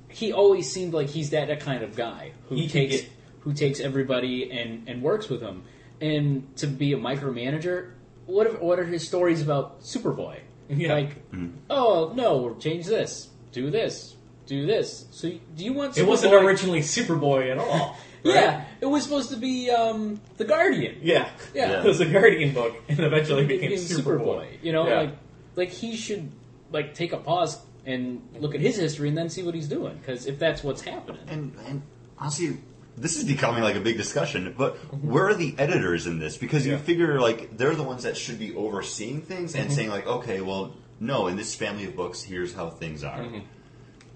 [0.08, 3.10] he always seemed like he's that, that kind of guy who He can takes get-
[3.48, 5.62] who takes everybody and, and works with them.
[6.02, 7.92] And to be a micromanager,
[8.26, 10.40] what if, what are his stories about Superboy?
[10.68, 10.92] Yeah.
[10.92, 11.56] Like, Mm-hmm.
[11.70, 15.06] oh no, we'll change this, do this, do this.
[15.12, 15.96] So do you want?
[15.96, 17.96] It wasn't originally Superboy at all.
[18.24, 18.34] right?
[18.34, 20.98] Yeah, it was supposed to be um, the Guardian.
[21.00, 21.30] Yeah.
[21.54, 21.80] Yeah.
[21.84, 24.58] It was a Guardian book, and eventually became Being Superboy.
[24.62, 25.00] You know, Yeah.
[25.00, 25.16] like
[25.56, 26.30] like he should
[26.70, 29.96] like take a pause and look at his history and then see what he's doing.
[29.96, 31.80] Because if that's what's happening, and and
[32.18, 32.58] honestly,
[33.00, 34.54] this is becoming like a big discussion.
[34.56, 36.36] But where are the editors in this?
[36.36, 36.78] Because you Yeah.
[36.78, 40.74] figure like they're the ones that should be overseeing things and saying like, okay, well,
[41.00, 43.24] no, in this family of books, here's how things are.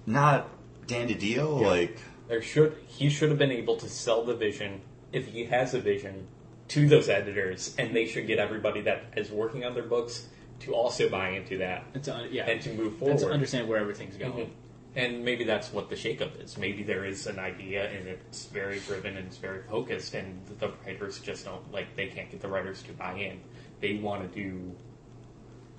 [0.07, 0.49] Not
[0.87, 1.67] Dan DiDio, Yeah.
[1.69, 4.81] like There should he should have been able to sell the vision
[5.13, 6.27] if he has a vision
[6.69, 10.27] to those editors, and they should get everybody that is working on their books
[10.61, 13.19] to also buy into that and to, yeah, and to move and forward.
[13.19, 14.33] to understand where everything's going.
[14.33, 14.49] Mhm.
[14.95, 16.59] And maybe that's what the shakeup is.
[16.59, 20.71] Maybe there is an idea and it's very driven and it's very focused, and the
[20.85, 23.41] writers just don't like they can't get the writers to buy in.
[23.81, 24.73] They want to do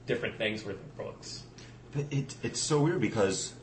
[0.07, 1.43] different things with their books.
[1.93, 3.53] but it, it's so weird because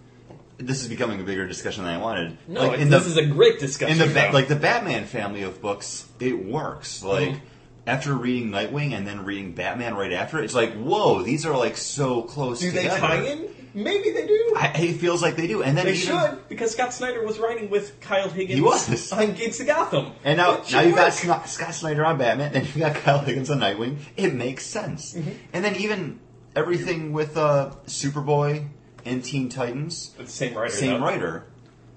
[0.59, 2.39] this is becoming a bigger discussion than I wanted.
[2.47, 4.01] No, like, this the, is a great discussion.
[4.01, 7.03] in the ba- like the Batman family of books, it works.
[7.03, 7.41] Like Mhm.
[7.87, 11.57] after reading Nightwing and then reading Batman right after, it, it's like whoa, these are
[11.57, 12.61] like so close.
[12.61, 13.01] do they together.
[13.01, 13.49] tie in?
[13.73, 14.55] Maybe they do.
[14.57, 17.39] I, it feels like they do, and then They even, should because Scott Snyder was
[17.39, 18.57] writing with Kyle Higgins.
[18.59, 19.13] He was.
[19.13, 21.13] on Gates of Gotham, And now, now you got.
[21.13, 23.99] Scott, Scott Snyder on Batman, then you got Kyle Higgins on Nightwing.
[24.17, 25.15] It makes sense.
[25.15, 25.31] Mm-hmm.
[25.53, 26.19] And then even
[26.57, 28.67] everything with uh, Superboy
[29.05, 30.73] and Teen Titans, the same writer.
[30.75, 31.07] same though.
[31.07, 31.47] writer,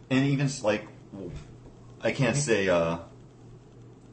[0.09, 0.87] and even like
[2.01, 2.39] I can't Mm-hmm.
[2.39, 2.99] say uh,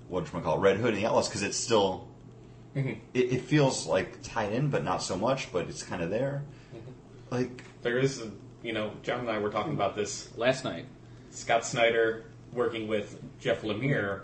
[0.08, 2.06] what you call Red Hood and the Outlaws because it's still
[2.76, 3.00] Mm-hmm.
[3.14, 5.52] it, it feels like tied in, but not so much.
[5.52, 6.44] But it's kind of there.
[7.30, 8.30] Like There is, a,
[8.62, 10.28] you know, John and I were talking about this.
[10.36, 10.86] Last night,
[11.30, 14.22] Scott Snyder working with Jeff Lemire,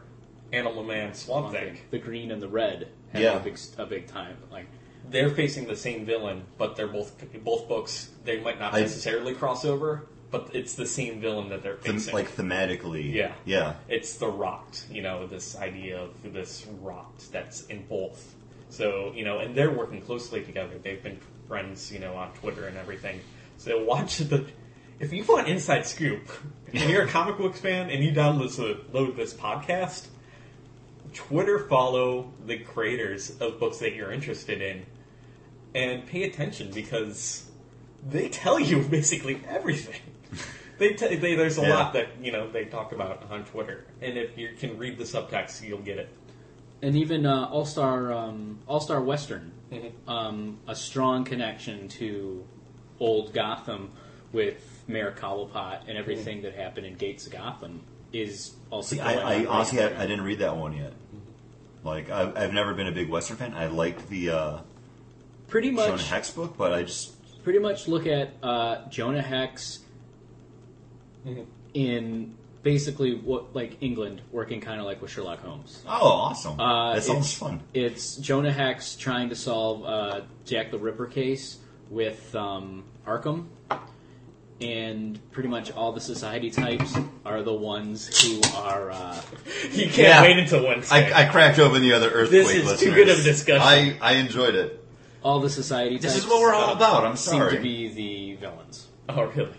[0.52, 1.78] Animal Man, Swamp Thing.
[1.90, 3.36] the green and the red had Yeah.
[3.36, 4.36] a big a big time.
[4.50, 4.66] Like
[5.08, 7.12] They're facing the same villain, but they're both
[7.44, 8.10] both books.
[8.24, 12.12] They might not I- necessarily cross over, but it's the same villain that they're facing.
[12.12, 13.34] like thematically, Yeah.
[13.44, 13.74] yeah.
[13.88, 18.34] It's the rot, you know, this idea of this rot that's in both.
[18.68, 20.76] So, you know, and they're working closely together.
[20.82, 23.20] They've been friends, you know, on Twitter and everything.
[23.58, 24.46] So watch the.
[24.98, 26.28] If you want inside scoop,
[26.72, 28.58] and you're a comic books fan and you download this,
[28.94, 30.06] load this podcast,
[31.14, 34.86] Twitter follow the creators of books that you're interested in,
[35.74, 37.44] and pay attention because
[38.08, 40.00] they tell you basically everything.
[40.78, 41.70] They, t- they there's a Yeah.
[41.74, 45.04] lot that you know they talk about on Twitter, and if you can read the
[45.04, 46.10] subtext, you'll get it.
[46.82, 49.92] and even uh, All Star um, All Star Western, Mhm.
[50.06, 52.46] um, a strong connection to
[53.00, 53.90] old Gotham
[54.32, 58.94] with Mayor Cobblepot and everything that happened in Gates of Gotham is also.
[58.96, 60.02] See, I, going I on honestly, right I.
[60.04, 60.92] I didn't read that one yet.
[61.84, 63.54] Like, I, I've never been a big Western fan.
[63.54, 64.58] I liked the uh,
[65.48, 69.80] pretty Jonah much Hex book, but I just pretty much look at uh, Jonah Hex
[71.26, 71.42] Mm-hmm.
[71.74, 72.35] in
[72.66, 75.84] basically what like England working kind of like with Sherlock Holmes.
[75.86, 76.58] oh, awesome.
[76.58, 77.60] Uh, that sounds it's- fun.
[77.72, 81.58] It's Jonah Hex trying to solve uh, Jack the Ripper case
[81.90, 83.46] with um, Arkham,
[84.60, 88.90] and pretty much all the society types are the ones who are.
[88.90, 89.20] Uh,
[89.70, 90.22] You can't Yeah.
[90.22, 91.12] wait until Wednesday.
[91.12, 92.46] I, I cracked open the other earthquake.
[92.46, 93.62] This is too good of a discussion.
[93.62, 94.82] I, I enjoyed it.
[95.22, 97.04] all the society This types is what we're all about.
[97.04, 97.56] I'm seem sorry.
[97.56, 98.86] to be the villains.
[99.08, 99.54] oh, really?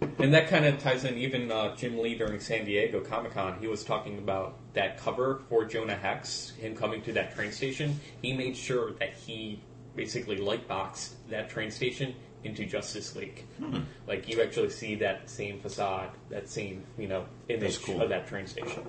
[0.00, 1.16] And that kind of ties in.
[1.16, 5.42] Even uh, Jim Lee during San Diego Comic Con, he was talking about that cover
[5.48, 7.98] for Jonah Hex, him coming to that train station.
[8.22, 9.60] He made sure that he
[9.96, 13.44] basically lightboxed that train station into Justice League.
[13.58, 13.80] Hmm.
[14.06, 18.00] Like you actually see that same facade, that same you know image cool.
[18.00, 18.88] of that train station.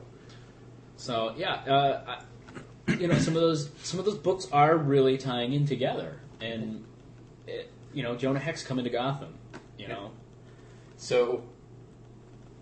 [0.98, 2.18] So yeah, uh,
[2.88, 6.20] I, you know some of those some of those books are really tying in together,
[6.42, 6.86] and
[7.48, 9.34] it, you know Jonah Hex coming to Gotham.
[9.78, 10.12] You know,
[11.00, 11.44] So,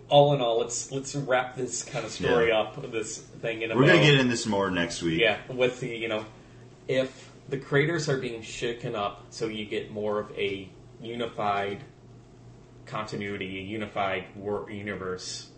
[0.10, 2.60] all in all, let's let's wrap this kind of story Yeah.
[2.60, 2.92] up.
[2.92, 5.20] This thing in a We're gonna get in this more next week.
[5.20, 6.24] Yeah, with the you know,
[6.88, 10.70] if the creators are being shaken up, so you get more of a
[11.02, 11.84] unified
[12.86, 15.50] continuity, a unified war universe,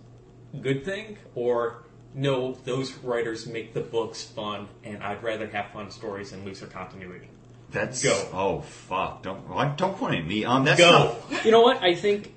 [0.61, 1.83] good thing, or
[2.15, 6.65] no, those writers make the books fun, and I'd rather have fun stories and looser
[6.65, 7.27] continuity.
[7.71, 8.29] That's Go.
[8.33, 9.21] Oh fuck!
[9.23, 10.43] Don't why- don't point at me.
[10.45, 11.15] Um, that's Go.
[11.31, 11.45] not.
[11.45, 12.35] you know what I think.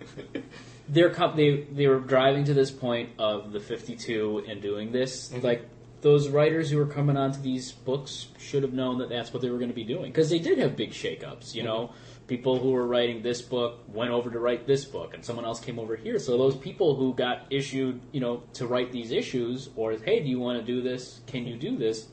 [0.88, 5.30] They're com- they they were driving to this point of the 52 and doing this
[5.30, 5.44] Mm-hmm.
[5.46, 5.68] like
[6.02, 9.48] those writers who were coming onto these books should have known that that's what they
[9.48, 11.92] were going to be doing because they did have big shakeups you know
[12.26, 15.60] people who were writing this book went over to write this book and someone else
[15.60, 19.70] came over here so those people who got issued you know to write these issues
[19.76, 22.08] or hey do you want to do this can you do this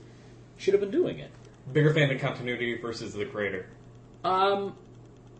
[0.57, 1.31] should have been doing it
[1.71, 3.67] Bigger fan of continuity versus the creator.
[4.23, 4.75] um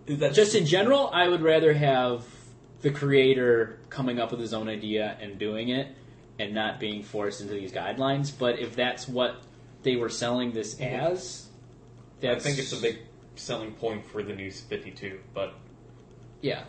[0.06, 2.24] Is that just in general, I would rather have
[2.82, 5.88] the creator coming up with his own idea and doing it
[6.38, 8.32] and not being forced into these guidelines.
[8.38, 9.42] But if that's what
[9.84, 11.48] they were selling this as,
[12.20, 13.00] I that's, think it's a big
[13.36, 15.20] selling point for the new 52.
[15.34, 15.54] But
[16.42, 16.64] yeah.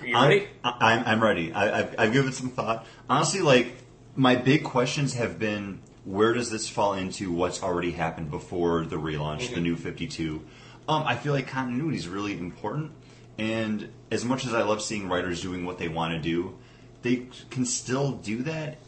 [0.00, 0.48] are you ready?
[0.64, 1.52] I'm, I'm, I'm ready.
[1.52, 2.86] I, I've, I've given some thought.
[3.08, 3.74] Honestly, like
[4.14, 8.96] my big questions have been: Where does this fall into what's already happened before the
[8.96, 10.40] relaunch, the new 52?
[10.88, 12.92] Um, I feel like continuity is really important,
[13.38, 16.56] and as much as I love seeing writers doing what they want to do,
[17.02, 18.78] they can still do that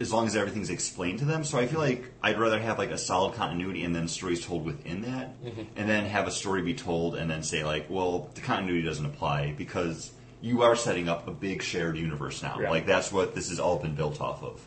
[0.00, 1.44] as long as everything's explained to them.
[1.44, 4.64] So I feel like I'd rather have like a solid continuity and then stories told
[4.64, 5.34] within that,
[5.76, 9.06] and then have a story be told and then say like, well, the continuity doesn't
[9.06, 12.58] apply because you are setting up a big shared universe now.
[12.58, 12.70] Yeah.
[12.70, 14.66] Like that's what this has all been built off of.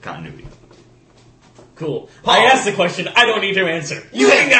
[0.00, 0.46] Continuity.
[1.76, 2.10] Cool.
[2.24, 3.08] I asked the question.
[3.08, 4.06] I don't need to answer.
[4.12, 4.56] You hang you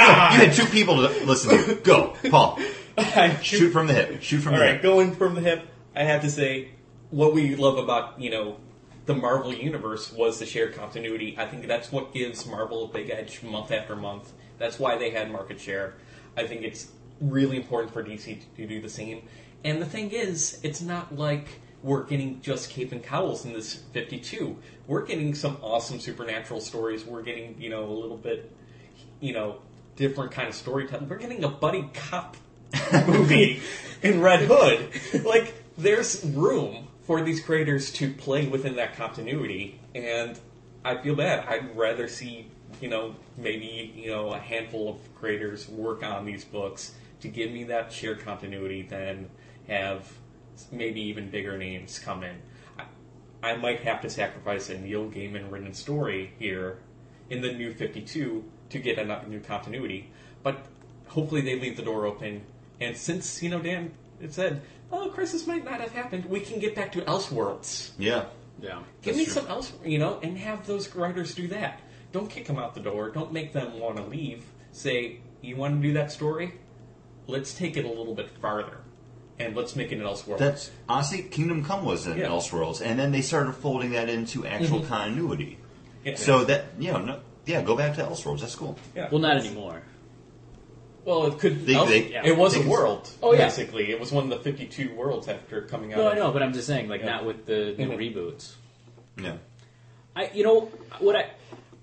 [0.47, 1.75] had two people to listen to.
[1.83, 2.59] Go, Paul.
[3.43, 4.23] Shoot from the hip.
[4.23, 4.83] Shoot from All the right, hip.
[4.83, 6.71] going from the hip, I have to say
[7.11, 8.57] what we love about you know
[9.07, 11.35] the Marvel universe was the shared continuity.
[11.39, 14.33] I think that's what gives Marvel a big edge month after month.
[14.59, 15.95] That's why they had market share.
[16.37, 16.89] I think it's
[17.21, 19.23] really important for DC to do the same.
[19.65, 23.75] And the thing is, it's not like we're getting just Cape and Cowls in this
[23.93, 24.57] 52.
[24.87, 27.05] We're getting some awesome supernatural stories.
[27.05, 28.51] We're getting, you know, a little bit,
[29.21, 29.59] you know,
[29.97, 31.09] different kind of storytelling.
[31.09, 32.37] We're getting a buddy cop
[33.07, 33.61] movie
[34.03, 35.25] in Red Hood.
[35.25, 40.39] Like, there's room for these creators to play within that continuity, and
[40.85, 41.47] I feel bad.
[41.49, 42.49] I'd rather see,
[42.81, 47.51] you know, maybe, you know, a handful of creators work on these books to give
[47.51, 49.31] me that shared continuity than
[49.69, 50.11] have
[50.71, 52.37] maybe even bigger names come in.
[52.79, 56.79] I, I might have to sacrifice a Neil Gaiman written story here
[57.31, 60.11] in the new 52 to get a new continuity,
[60.43, 60.67] but
[61.09, 62.43] hopefully they leave the door open.
[62.81, 66.61] And since, you know, Dan it said, oh, Crisis might not have happened, we can
[66.61, 67.91] get back to Elseworlds.
[67.99, 68.27] Yeah.
[68.61, 68.83] Yeah.
[69.03, 69.35] Give me true.
[69.35, 71.81] some else, you know, and have those writers do that.
[72.13, 73.11] Don't kick them out the door.
[73.11, 74.45] Don't make them want to leave.
[74.71, 76.55] Say, you want to do that story?
[77.27, 78.79] Let's take it a little bit farther,
[79.47, 80.39] and let's make it an Elseworlds.
[80.39, 82.27] That's honestly, Kingdom Come was an Yeah.
[82.29, 84.89] Elseworlds, and then they started folding that into actual Mhm.
[84.89, 85.59] continuity.
[86.05, 86.15] Yeah.
[86.17, 88.41] So that you know, no, yeah, go back to Elseworlds.
[88.41, 88.77] That's cool.
[88.97, 89.09] yeah.
[89.11, 89.83] Well, not anymore.
[91.05, 91.67] Well, it could.
[91.67, 93.11] They- Else- they- it was they a can- world.
[93.23, 93.45] Oh, yeah.
[93.47, 95.99] basically, it was one of the fifty-two worlds after coming out.
[95.99, 97.07] No, I know, but I'm just saying, like, Yeah.
[97.11, 97.97] not with the new Mhm.
[98.15, 98.53] reboots.
[99.21, 99.37] Yeah.
[100.15, 101.27] I, you know, what I,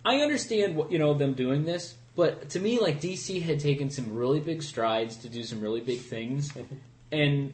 [0.06, 3.90] I understand what you know them doing this, but to me, like DC had taken
[3.90, 6.52] some really big strides to do some really big things,
[7.12, 7.54] and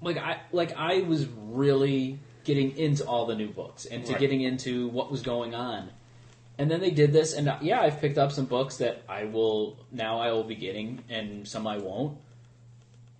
[0.00, 4.20] like I, like I was really getting into all the new books and to Right.
[4.20, 5.90] getting into what was going on,
[6.56, 9.24] and then they did this, and uh, yeah, I've picked up some books that I
[9.24, 12.18] will now I will be getting, and some I won't.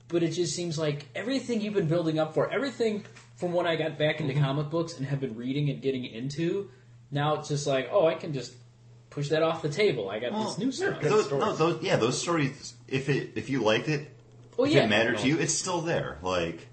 [0.08, 3.04] But it just seems like everything you've been building up for, everything
[3.36, 6.70] from when I got back into comic books and have been reading and getting into,
[7.10, 8.54] now it's just like, oh, I can just
[9.10, 10.08] push that off the table.
[10.08, 11.00] I got Well, this new stuff.
[11.02, 12.72] good Those, no, those, yeah, those stories.
[12.88, 14.08] If it if you liked it,
[14.58, 15.18] Oh if yeah, it mattered no.
[15.22, 16.18] to you, it's still there.
[16.22, 16.66] Like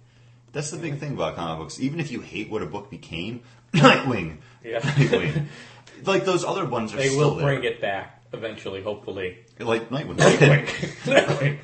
[0.52, 1.80] that's the big thing about comic books.
[1.80, 3.41] Even if you hate what a book became,
[3.74, 4.80] Nightwing, Yeah.
[4.80, 5.45] Nightwing,
[6.06, 7.45] like those other ones are They will there.
[7.45, 9.38] bring it back eventually, hopefully.
[9.60, 10.17] Like Nightwing.
[10.17, 10.65] Nightwing.
[11.06, 11.58] Nightwing.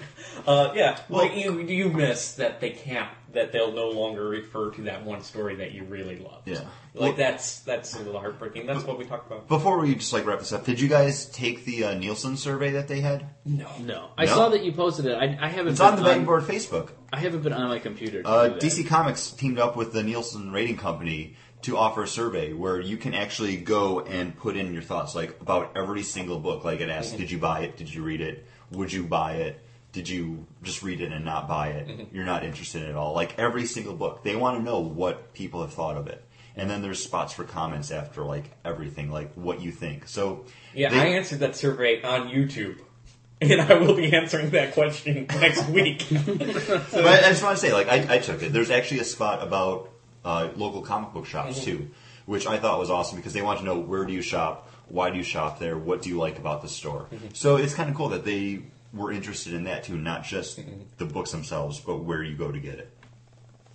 [0.48, 4.72] Uh, yeah, Well- well, you you miss that they can't that they'll no longer refer
[4.72, 6.48] to that one story that you really loved.
[6.48, 6.56] Yeah.
[6.56, 8.66] like Well- that's that's a little heartbreaking.
[8.66, 9.48] That's what we talked about.
[9.48, 12.72] Before we just like wrap this up, did you guys take the uh, Nielsen survey
[12.72, 13.28] that they had?
[13.46, 14.34] No, No, I No?
[14.36, 15.14] saw that you posted it.
[15.16, 15.70] I, I haven't.
[15.74, 16.90] It's been on the Bang Board Facebook.
[17.14, 18.24] I haven't been on my computer.
[18.24, 18.62] To Uh, do that.
[18.62, 22.98] DC Comics teamed up with the Nielsen Rating Company to offer a survey where you
[22.98, 26.64] can actually go and put in your thoughts, like about every single book.
[26.66, 27.78] Like it asks, did you buy it?
[27.78, 28.46] Did you read it?
[28.72, 29.60] Would you buy it?
[29.92, 32.08] Did you just read it and not buy it?
[32.14, 33.14] You're not interested at all.
[33.14, 36.24] Like every single book, they want to know what people have thought of it.
[36.56, 40.08] And then there's spots for comments after like everything, like what you think.
[40.08, 42.78] So Yeah, they- I answered that survey on YouTube,
[43.42, 46.06] and I will be answering that question next week.
[46.12, 48.54] But I just want to say, like, I, I took it.
[48.54, 49.90] There's actually a spot about
[50.24, 51.66] uh, local comic book shops Mm-hmm.
[51.66, 51.90] too,
[52.26, 55.10] which I thought was awesome because they want to know where do you shop, why
[55.10, 57.08] do you shop there, what do you like about the store.
[57.12, 57.28] Mm-hmm.
[57.34, 58.62] So it's kind of cool that they
[58.94, 60.82] were interested in that too, not just Mm-hmm.
[60.98, 62.92] the books themselves, but where you go to get it.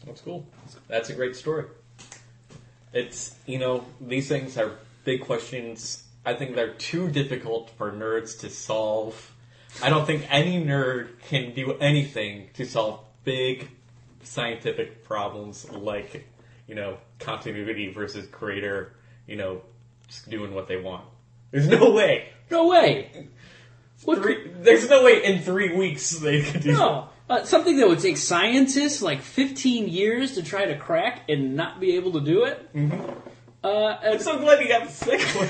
[0.05, 0.46] That's cool.
[0.88, 1.64] That's a great story.
[2.92, 4.72] It's you know these things are
[5.05, 6.05] big questions.
[6.24, 9.33] I think they're too difficult for nerds to solve.
[9.83, 13.68] I don't think any nerd can do anything to solve big
[14.22, 16.26] scientific problems like
[16.66, 18.94] you know continuity versus creator.
[19.26, 19.62] You know,
[20.09, 21.05] just doing what they want.
[21.50, 22.29] There's no way.
[22.50, 23.29] No way.
[24.05, 26.73] What Three, there's no way in three weeks they could do.
[26.73, 27.09] No.
[27.29, 31.81] Uh, something that would take scientists like 15 years to try to crack and not
[31.81, 32.73] be able to do it.
[32.73, 33.11] Mm-hmm.
[33.65, 35.49] Uh, I'm so glad you got the second one.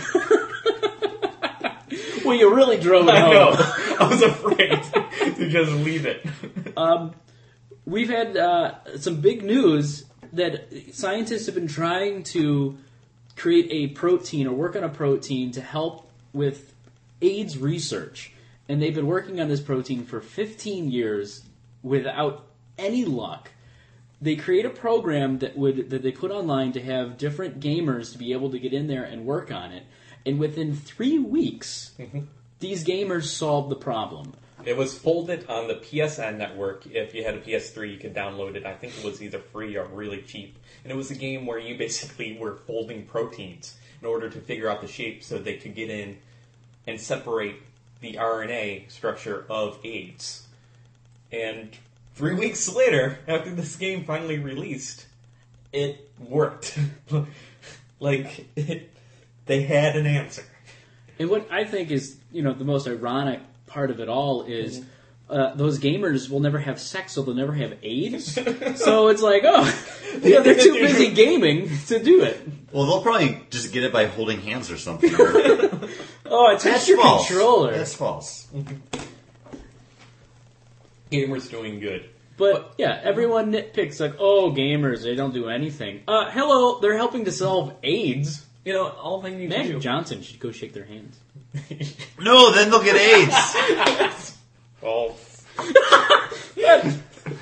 [2.25, 3.33] well, you really drove it I home.
[3.35, 3.55] know.
[4.01, 4.83] I was afraid
[5.37, 6.25] to just leave it.
[7.85, 12.77] We've had uh, some big news that scientists have been trying to
[13.37, 16.75] create a protein or work on a protein to help with
[17.23, 18.33] AIDS research.
[18.69, 21.43] And they've been working on this protein for 15 years
[21.83, 22.47] without
[22.79, 23.51] any luck.
[24.21, 28.19] They create a program that would that they put online to have different gamers to
[28.19, 29.85] be able to get in there and work on it.
[30.25, 32.21] And within three weeks, mm-hmm.
[32.59, 34.35] these gamers solved the problem.
[34.65, 36.87] It was folded on the PSN network.
[36.87, 38.67] If you had a PS3, you could download it.
[38.67, 40.59] I think it was either free or really cheap.
[40.83, 44.69] And it was a game where you basically were folding proteins in order to figure
[44.69, 46.19] out the shape so they could get in
[46.87, 47.57] and separate
[48.01, 50.47] the RNA structure of AIDS.
[51.33, 51.71] And
[52.15, 55.07] three weeks later, after this game finally released,
[55.73, 56.79] it worked.
[58.01, 58.91] like, it,
[59.47, 60.45] they had an answer.
[61.19, 64.85] And what I think is, you know, the most ironic part of it all is
[65.29, 68.35] uh, those gamers will never have sex, so they'll never have AIDS.
[68.77, 69.65] so it's like, oh,
[70.23, 72.41] yeah, they're too busy gaming to do it.
[72.71, 75.11] Well, they'll probably just get it by holding hands or something.
[76.29, 77.27] Oh, it's That's your false.
[77.29, 77.77] controller.
[77.77, 78.49] That's false.
[81.13, 82.09] Gamers doing good.
[82.37, 86.03] But yeah, everyone nitpicks like, oh, gamers, they don't do anything.
[86.07, 88.45] Uh, hello, they're helping to solve AIDS.
[88.65, 89.81] You know, all they need Magic to do.
[89.81, 91.19] Johnson should go shake their hands.
[92.21, 94.37] No, then they'll get AIDS.
[94.83, 95.15] Oh,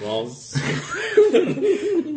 [0.03, 0.27] Well,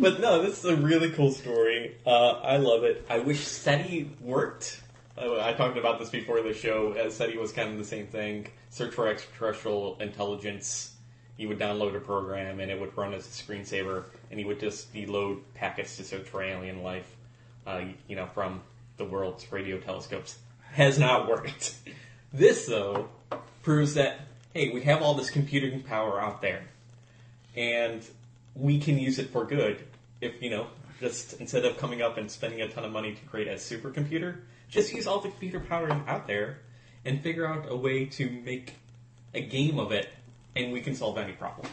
[0.00, 1.96] but no, this is a really cool story.
[2.06, 3.04] Uh, I love it.
[3.08, 4.80] I wish SETI worked.
[5.20, 6.92] Uh, I talked about this before the show.
[6.92, 8.48] Uh, SETI was kind of the same thing.
[8.70, 10.94] Search for extraterrestrial intelligence.
[11.36, 14.60] You would download a program and it would run as a screensaver, and you would
[14.60, 17.16] just load packets to search for alien life.
[17.66, 18.62] Uh, you know, from
[18.96, 20.38] the world's radio telescopes.
[20.72, 21.74] Has not worked.
[22.30, 23.08] This though
[23.62, 24.20] proves that
[24.52, 26.64] hey, we have all this computing power out there
[27.56, 28.06] and
[28.54, 29.82] we can use it for good
[30.20, 30.66] if you know
[31.00, 34.40] just instead of coming up and spending a ton of money to create a supercomputer
[34.68, 36.58] just use all the computer power out there
[37.04, 38.74] and figure out a way to make
[39.34, 40.08] a game of it
[40.56, 41.68] and we can solve any problem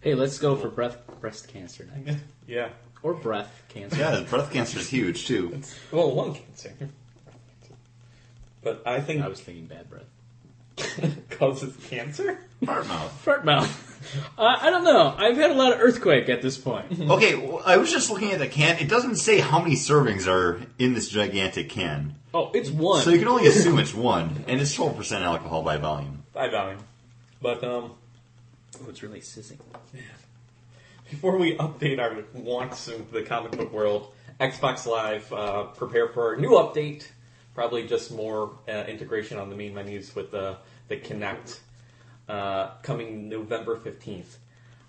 [0.00, 2.68] hey, let's go for breath breast cancer next, yeah
[3.02, 3.98] or breath cancer.
[3.98, 5.60] yeah, breast cancer is huge too.
[5.90, 6.72] well lung cancer
[8.62, 10.04] but i think I was thinking bad breath.
[11.38, 13.12] Causes cancer Fart mouth.
[13.22, 13.82] Fart mouth.
[14.38, 15.14] Uh, I don't know.
[15.18, 16.86] I've had a lot of earthquake at this point.
[17.10, 18.78] Okay, well, I was just looking at the can.
[18.78, 23.02] It doesn't say how many servings are in this gigantic can, Oh, it's one.
[23.02, 26.22] so you can only assume it's one, and it's twelve percent alcohol by volume.
[26.32, 26.80] By volume
[27.40, 27.92] but um
[28.82, 29.58] oh, it's really sizzing.
[31.10, 36.34] Before we update our wants in the comic book world, Xbox Live uh, prepare for
[36.34, 37.06] a new update.
[37.54, 40.56] Probably just more uh, integration on the main menus with the
[40.88, 41.58] the Kinect
[42.28, 44.38] uh, coming November fifteenth.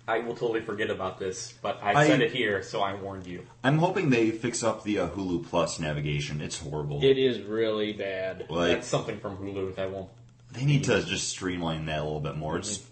[0.06, 3.26] I will totally forget about this, but I, I- said it here, so I warned
[3.26, 3.46] you.
[3.62, 6.40] I'm hoping they fix up the uh, Hulu Plus navigation.
[6.40, 7.04] It's horrible.
[7.04, 8.46] It is really bad.
[8.48, 10.08] like That's something from Hulu that won't.
[10.52, 12.56] they need to just streamline that a little bit more.
[12.56, 12.82] It's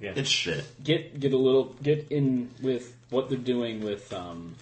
[0.00, 0.64] Yeah, it's shit.
[0.84, 4.12] Get get a little get in with what they're doing with.
[4.12, 4.54] Um,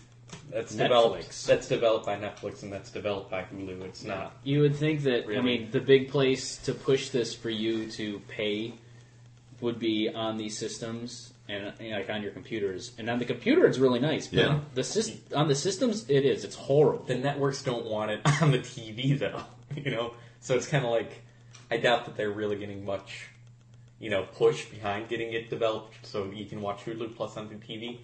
[0.51, 0.79] that's Netflix.
[0.79, 1.47] developed.
[1.47, 3.83] That's developed by Netflix and that's developed by Hulu.
[3.83, 4.33] It's not.
[4.45, 5.43] you would think that I Really?
[5.43, 8.75] mean the big place to push this for you to pay
[9.61, 12.93] would be on these systems and you know, like on your computers.
[12.99, 14.27] And on the computer, it's really nice.
[14.29, 14.61] But Yeah.
[14.75, 16.45] the sys- on the systems, it is.
[16.45, 17.05] It's horrible.
[17.05, 19.43] the networks don't want it on the TV though,
[19.77, 20.15] you know.
[20.41, 21.23] So it's kind of like
[21.71, 23.27] I doubt that they're really getting much,
[23.99, 27.55] you know, push behind getting it developed so you can watch Hulu Plus on the
[27.57, 27.99] TV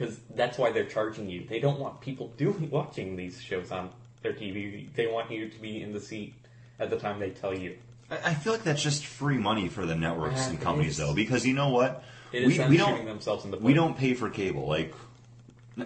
[0.00, 1.44] because that's why they're charging you.
[1.46, 3.90] They don't want people doing watching these shows on
[4.22, 4.92] their TV.
[4.94, 6.34] They want you to be in the seat
[6.78, 7.76] at the time they tell you.
[8.10, 11.14] I, I feel like that's just free money for the networks Yeah, and companies, though,
[11.14, 12.02] because you know what?
[12.32, 14.68] We we don't themselves in the we don't pay for cable.
[14.68, 14.94] Like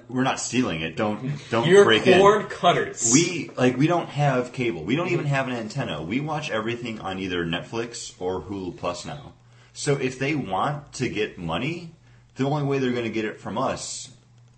[0.08, 0.94] we're not stealing it.
[0.94, 2.48] Don't don't You're break cord in.
[2.48, 3.10] cutters.
[3.12, 4.84] We like we don't have cable.
[4.84, 5.14] We don't mm-hmm.
[5.14, 6.02] even have an antenna.
[6.02, 9.32] We watch everything on either Netflix or Hulu Plus now.
[9.72, 11.92] So if they want to get money,
[12.36, 14.10] the only way they're going to get it from us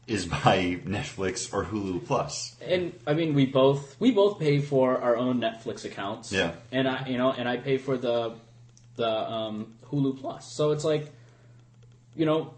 [0.07, 2.55] is by Netflix or Hulu Plus.
[2.65, 6.33] And I mean, we both we both pay for our own Netflix accounts.
[6.33, 6.53] Yeah.
[6.71, 8.35] And I, you know, and I pay for the
[8.97, 10.55] the um, Hulu Plus.
[10.57, 11.11] So it's like,
[12.15, 12.55] you know,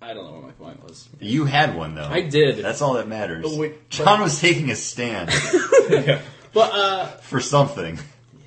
[0.00, 1.08] I don't know what my point was.
[1.20, 2.08] You had one though.
[2.08, 2.58] I did.
[2.58, 3.44] That's all that matters.
[3.46, 5.30] Oh, wait, John was taking a stand
[6.52, 7.98] But uh, for something.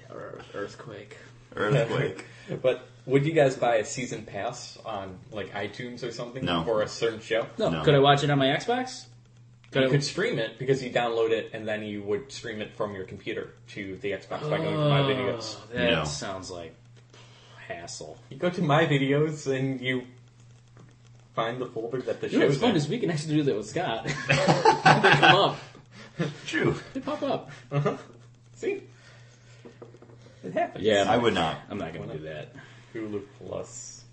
[0.09, 1.17] Ear- earthquake.
[1.55, 2.25] Earthquake.
[2.63, 6.63] But would you guys buy a season pass on like iTunes or something No.
[6.63, 7.47] for a certain show?
[7.57, 7.83] No, No.
[7.83, 9.05] could I watch it on my Xbox?
[9.71, 12.59] Could You I, could stream it because you download it and then you would stream
[12.61, 15.57] it from your computer to the Xbox by going to My oh, Videos.
[15.59, 16.03] Oh, that No.
[16.05, 16.73] sounds like
[17.67, 18.17] hassle.
[18.29, 20.03] You go to My Videos and you
[21.35, 22.75] find the folder that the You know what's show's fun in.
[22.77, 24.05] is we can actually do that with Scott.
[24.27, 24.33] they
[25.11, 25.57] come up.
[26.45, 26.75] True.
[26.93, 27.51] They pop up.
[27.71, 27.95] Uh-huh.
[28.55, 28.81] See?
[30.43, 30.83] It happens.
[30.83, 31.05] Yeah.
[31.07, 31.59] I would not.
[31.69, 32.53] I'm not going to do that.
[32.93, 34.03] Hulu Plus.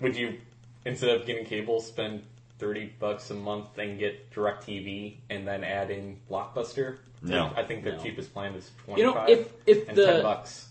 [0.00, 0.38] Would you,
[0.84, 2.22] instead of getting cable, spend
[2.58, 6.98] 30 bucks a month and get DirecTV and then add in Blockbuster?
[7.22, 7.52] No.
[7.56, 8.02] I think the No.
[8.02, 10.68] cheapest plan is 25 You know, if if and the 10 bucks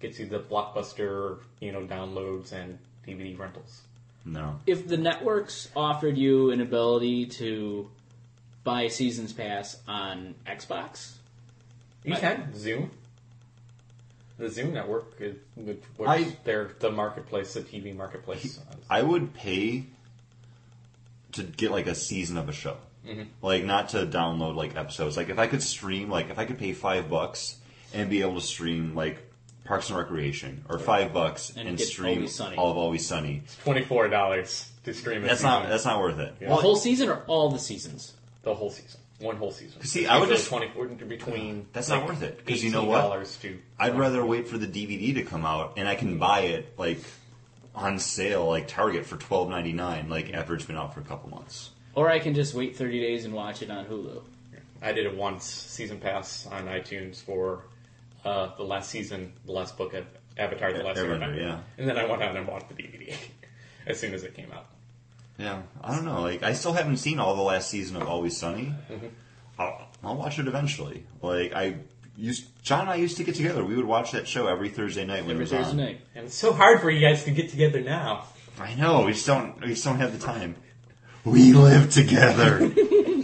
[0.00, 3.82] gets you the Blockbuster, you know, downloads and DVD rentals.
[4.26, 4.58] No.
[4.66, 7.90] if the networks offered you an ability to
[8.64, 11.12] buy seasons pass on Xbox,
[12.04, 12.88] You I- can Zune.
[14.38, 18.58] The Zune network, is, which which I- they're the marketplace, the TV marketplace.
[18.90, 19.84] I would pay
[21.32, 22.76] to get like a season of a show.
[23.06, 23.22] Mm-hmm.
[23.42, 25.16] Like not to download like episodes.
[25.16, 27.56] Like if I could stream, like if I could pay five bucks
[27.92, 29.18] and be able to stream like
[29.64, 32.56] Parks and Recreation or five bucks And and, get stream Always Sunny.
[32.56, 33.42] all of Always Sunny.
[33.62, 35.28] Twenty four dollars to stream it.
[35.28, 36.38] That's not that's not worth it.
[36.40, 38.14] the whole season or all the seasons.
[38.42, 39.82] the whole season, one whole season.
[39.82, 41.66] See, It's I would usually just- twenty four between.
[41.72, 43.00] That's not worth it because you know what?
[43.00, 43.58] dollars to.
[43.78, 46.98] I'd rather wait for the DVD to come out and I can buy it like
[47.74, 51.04] on sale like Target for twelve ninety nine like after it's been out for a
[51.04, 51.70] couple months.
[51.96, 54.20] Or I can just wait 30 days and watch it on Hulu.
[54.82, 57.66] I did it once, season pass on iTunes for
[58.24, 60.04] uh, the last season, the last book of
[60.36, 61.38] Avatar: The Last Airbender, Airbender.
[61.38, 61.60] yeah.
[61.78, 63.14] And then I went out and bought the DVD
[63.86, 64.66] as soon as it came out.
[65.38, 66.20] Yeah, I don't know.
[66.22, 68.72] Like, I still haven't seen all the last season of Always Sunny.
[68.90, 69.06] Mm-hmm.
[69.58, 71.06] I'll, I'll watch it eventually.
[71.22, 71.76] Like, I
[72.16, 73.64] used John and I used to get together.
[73.64, 75.76] We would watch that show every Thursday night when Every it was Thursday on.
[75.76, 76.00] night.
[76.14, 78.26] And it's so hard for you guys to get together now.
[78.58, 79.04] I know.
[79.04, 79.60] We just don't.
[79.60, 80.54] We just don't have the time.
[81.24, 82.58] We live together.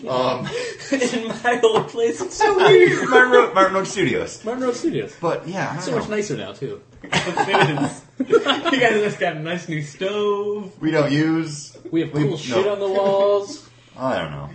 [0.09, 0.49] um,
[0.93, 3.09] In my old place, it's so weird.
[3.09, 4.45] Martin Road, Martin Road Studios.
[4.45, 5.15] Martin Road Studios.
[5.21, 5.99] But yeah, I don't So know.
[5.99, 6.83] much nicer now too.
[7.03, 8.03] It is.
[8.29, 8.41] you
[8.81, 10.73] guys just got a nice new stove.
[10.81, 11.77] we don't use.
[11.91, 12.37] We have cool no.
[12.37, 13.69] shit on the walls.
[13.97, 14.51] I don't know.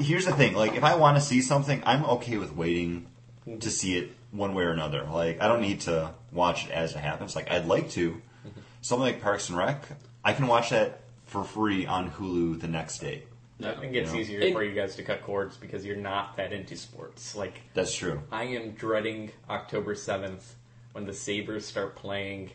[0.00, 3.06] Here's the thing: like, if I want to see something, I'm okay with waiting
[3.60, 5.04] to see it one way or another.
[5.04, 7.34] Like, I don't need to watch it as it happens.
[7.36, 8.20] Like, I'd like to.
[8.82, 9.84] Something like Parks and Rec,
[10.24, 13.24] I can watch that for free on Hulu the next day.
[13.62, 14.20] I think it's Yeah.
[14.20, 17.34] easier And- for you guys to cut cords because you're not that into sports.
[17.34, 18.22] Like That's true.
[18.30, 20.54] I am dreading October seventh
[20.92, 22.50] when the Sabres start playing,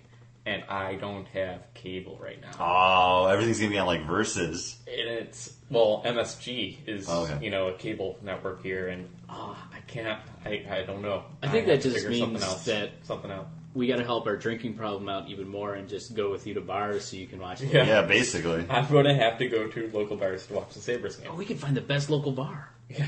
[0.46, 2.52] and I don't have cable right now.
[2.60, 4.78] Oh, everything's gonna be on like Versus.
[4.88, 7.44] And it's well, MSG is Oh, okay.
[7.44, 10.20] you know a cable network here, and ah, I can't.
[10.46, 11.24] I, I don't know.
[11.42, 13.48] I think have that just means something else, that- something out.
[13.74, 16.56] We got to help our drinking problem out even more and just go with you
[16.56, 17.62] to bars so you can watch.
[17.62, 17.72] it.
[17.74, 17.86] Yeah.
[17.86, 18.66] Yeah, basically.
[18.70, 21.30] I'm going to have to go to local bars to watch the Sabres game.
[21.32, 22.70] Oh, we can find the best local bar.
[22.90, 23.08] Yeah,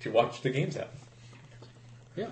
[0.00, 0.90] to watch the games at.
[2.16, 2.28] Yeah.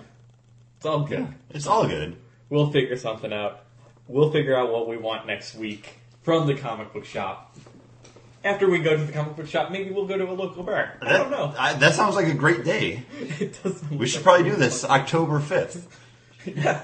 [0.77, 1.27] It's all good.
[1.51, 2.15] It's all good.
[2.49, 3.63] We'll figure something out.
[4.07, 5.89] We'll figure out what we want next week
[6.23, 7.55] from the comic book shop.
[8.43, 10.97] After we go to the comic book shop, maybe we'll go to a local bar.
[11.03, 11.53] I don't know.
[11.55, 13.03] I, that sounds like a great day.
[13.39, 13.91] It doesn't.
[13.95, 15.83] We should probably do this October 5th,
[16.45, 16.81] Yeah.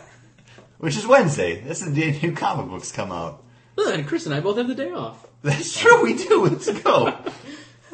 [0.79, 1.61] Which is Wednesday.
[1.61, 3.43] That's the day new comic books come out.
[3.75, 5.25] Well, and Chris and I both have the day off.
[5.43, 6.45] That's true, we do.
[6.45, 7.17] Let's go.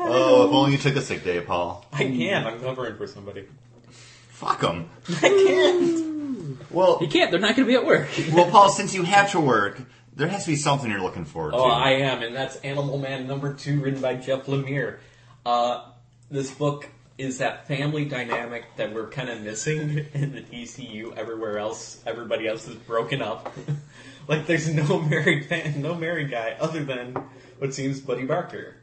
[0.06, 1.86] Oh, if only you took a sick day, Paul.
[1.94, 2.46] I can't.
[2.46, 3.46] I'm covering for somebody.
[4.32, 4.90] Fuck them.
[5.22, 6.72] I can't.
[6.72, 7.32] Well, You can't.
[7.32, 8.10] They're not going to be at work.
[8.34, 9.80] well, Paul, since you have to work,
[10.16, 11.58] there has to be something you're looking forward to.
[11.58, 14.98] Oh, I am, and that's Animal Man number two, written by Jeff Lemire.
[15.46, 15.86] Uh,
[16.30, 21.16] this book is that family dynamic that we're kind of missing in the DCU.
[21.16, 23.54] Everywhere else, everybody else is broken up.
[24.28, 27.14] like there's no married fan, no married guy other than
[27.60, 28.76] what seems Buddy Baker.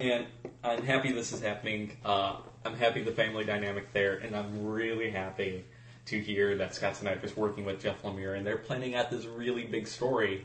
[0.00, 0.26] And
[0.64, 1.96] I'm happy this is happening.
[2.04, 5.64] Uh, I'm happy the family dynamic there, and I'm really happy
[6.06, 9.64] to hear that Scott Snyder's working with Jeff Lemire, and they're planning out this really
[9.64, 10.44] big story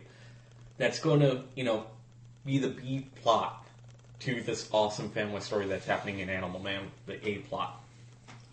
[0.77, 1.87] that's going to, you know,
[2.45, 3.66] be the B plot
[4.21, 7.81] to this awesome family story that's happening in Animal Man, the A plot.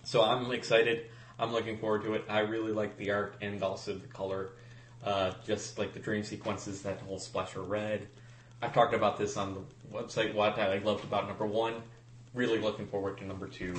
[0.05, 1.07] So I'm excited.
[1.39, 2.25] I'm looking forward to it.
[2.29, 4.51] I really like the art and also the color.
[5.05, 8.07] Uh, just like the dream sequences, that whole splash of red.
[8.63, 11.75] I've talked about this on the website, what I loved about number one.
[12.33, 13.75] Really looking forward to number two.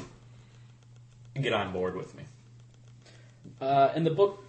[1.33, 2.23] Get on board with me.
[3.59, 4.43] Uh, and the book,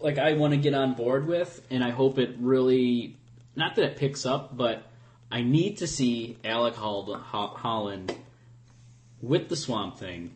[0.00, 3.16] like I want to get on board with, and I hope it really,
[3.54, 4.82] not that it picks up, but
[5.34, 8.14] I need to see Alec Hol- Holland
[9.20, 10.30] with the Swamp Thing.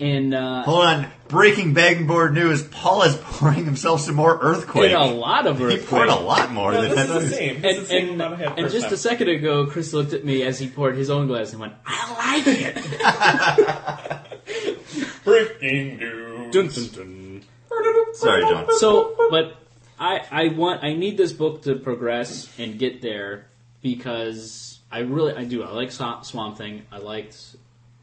[0.00, 1.06] And uh, Hold on.
[1.28, 2.62] Breaking bag board news.
[2.64, 4.92] Paul is pouring himself some more earthquake.
[4.92, 7.56] a lot of he poured a lot more No, than this is the same.
[7.56, 8.94] It's And, the same and, amount I had and just time.
[8.94, 11.74] a second ago, Chris looked at me as he poured his own glass and went,
[11.86, 12.74] "I like it."
[15.24, 16.52] Breaking news.
[16.52, 17.42] dun, dun, dun.
[18.14, 18.66] Sorry, John.
[18.78, 19.56] So, but
[19.98, 23.47] I I want I need this book to progress and get there
[23.82, 26.82] because I really I do I like Swamp, Swamp Thing.
[26.90, 27.56] I liked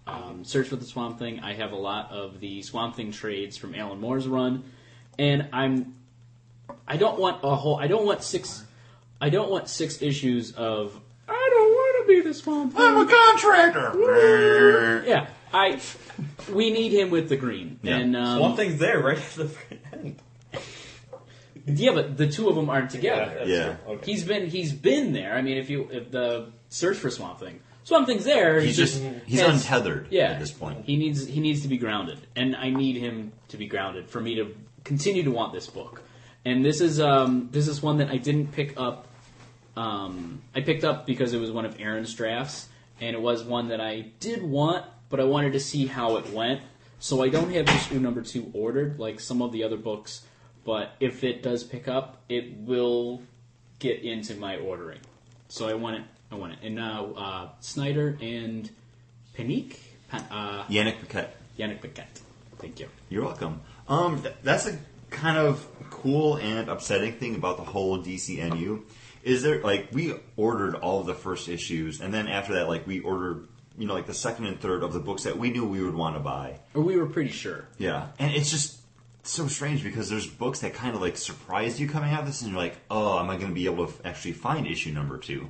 [0.07, 1.39] um, Search for the Swamp Thing.
[1.41, 4.63] I have a lot of the Swamp Thing trades from Alan Moore's run,
[5.17, 5.95] and I'm
[6.88, 8.63] I don't want a whole I don't want six
[9.21, 12.82] I don't want six issues of I don't want to be the Swamp Thing.
[12.82, 15.03] I'm a contractor.
[15.07, 15.80] Yeah, I
[16.51, 17.97] we need him with the green Yeah.
[17.97, 19.49] and um, One thing's there right at the
[19.93, 20.21] end.
[21.66, 23.34] Yeah, but the two of them aren't together.
[23.38, 23.76] that's Yeah.
[23.88, 24.11] Okay.
[24.11, 25.34] He's been he's been there.
[25.34, 28.59] I mean, if you if the search for Swamp Thing, Swamp Thing's there.
[28.59, 30.86] He's he just he's has- untethered Yeah, at this point.
[30.86, 34.20] He needs he needs to be grounded, and I need him to be grounded for
[34.22, 36.01] me to continue to want this book.
[36.43, 39.07] And this is um this is one that I didn't pick up.
[39.76, 42.68] Um, I picked up because it was one of Aaron's drafts,
[43.01, 46.30] and it was one that I did want, but I wanted to see how it
[46.32, 46.61] went.
[46.99, 50.22] So I don't have issue number two ordered like some of the other books,
[50.66, 53.22] but if it does pick up, it will
[53.80, 54.99] get into my ordering.
[55.47, 56.03] So I want it.
[56.32, 56.59] I want it.
[56.63, 58.70] And now uh, Snyder and
[59.38, 59.78] Panique,
[60.09, 61.36] Pa- uh, Yannick Paquette.
[61.57, 62.20] Yannick Paquette.
[62.57, 62.89] Thank you.
[63.09, 63.61] You're welcome.
[63.88, 64.78] Um, th- that's a
[65.11, 68.82] kind of cool and upsetting thing about the whole DCNU.
[69.24, 72.86] Is there like we ordered all of the first issues, and then after that, like
[72.88, 73.47] we ordered
[73.78, 75.95] you know, like the second and third of the books that we knew we would
[75.95, 76.59] want to buy.
[76.74, 77.68] Or we were pretty sure.
[77.78, 78.80] Yeah, and it's just
[79.32, 82.41] so strange because there's books that kind of like surprise you coming out of this,
[82.41, 85.17] and you're like, oh, am I going to be able to actually find issue number
[85.17, 85.49] two?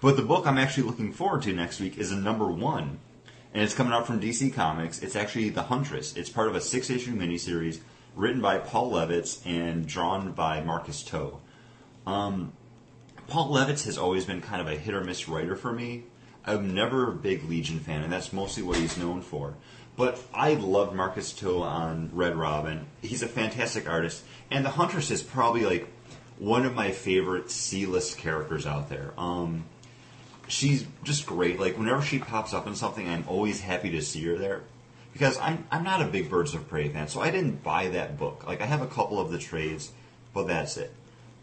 [0.00, 2.98] But the book I'm actually looking forward to next week is a number one,
[3.52, 5.02] and it's coming out from DC Comics.
[5.02, 6.16] It's actually The Huntress.
[6.16, 7.80] It's part of a six issue miniseries
[8.14, 11.38] written by Paul Levitz and drawn by Marcus To.
[12.06, 12.52] Um,
[13.26, 16.04] Paul Levitz has always been kind of a hit or miss writer for me.
[16.46, 19.54] I'm never a big Legion fan, and that's mostly what he's known for.
[19.96, 22.86] But I loved Marcus To on Red Robin.
[23.00, 25.88] He's a fantastic artist, and the Huntress is probably like
[26.38, 29.12] one of my favorite C-list characters out there.
[29.16, 29.64] Um,
[30.48, 31.60] she's just great.
[31.60, 34.62] Like whenever she pops up in something, I'm always happy to see her there.
[35.12, 38.18] Because I'm I'm not a big Birds of Prey fan, so I didn't buy that
[38.18, 38.44] book.
[38.48, 39.92] Like I have a couple of the trades,
[40.32, 40.92] but that's it.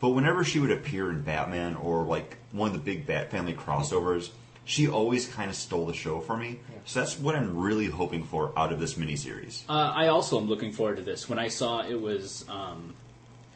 [0.01, 3.53] But whenever she would appear in Batman or like one of the big Bat Family
[3.53, 4.31] crossovers,
[4.71, 6.57] she always kind of stole the show for me.
[6.85, 9.63] So that's what I'm really hoping for out of this miniseries.
[9.67, 11.27] Uh, I also am looking forward to this.
[11.27, 12.95] When I saw it was um,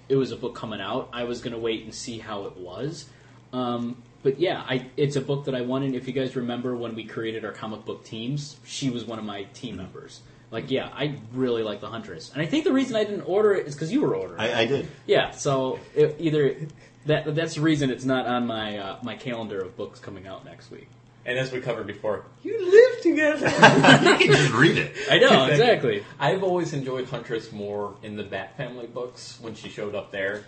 [0.09, 2.57] it was a book coming out, I was going to wait and see how it
[2.57, 3.05] was.
[3.53, 5.95] Um, but yeah, I, it's a book that I wanted.
[5.95, 9.23] If you guys remember when we created our comic book teams, she was one of
[9.23, 10.19] my team members.
[10.51, 13.53] Like, yeah, I really like the Huntress, and I think the reason I didn't order
[13.53, 14.41] it is because you were ordering.
[14.41, 14.53] it.
[14.53, 14.89] I, I did.
[15.07, 16.57] Yeah, so it, either
[17.05, 20.43] that that's the reason it's not on my uh, my calendar of books coming out
[20.43, 20.89] next week.
[21.25, 23.47] And as we covered before, you live together.
[24.21, 24.91] you can just read it.
[25.09, 26.03] I know exactly.
[26.19, 30.43] I've always enjoyed Huntress more in the Bat Family books when she showed up there.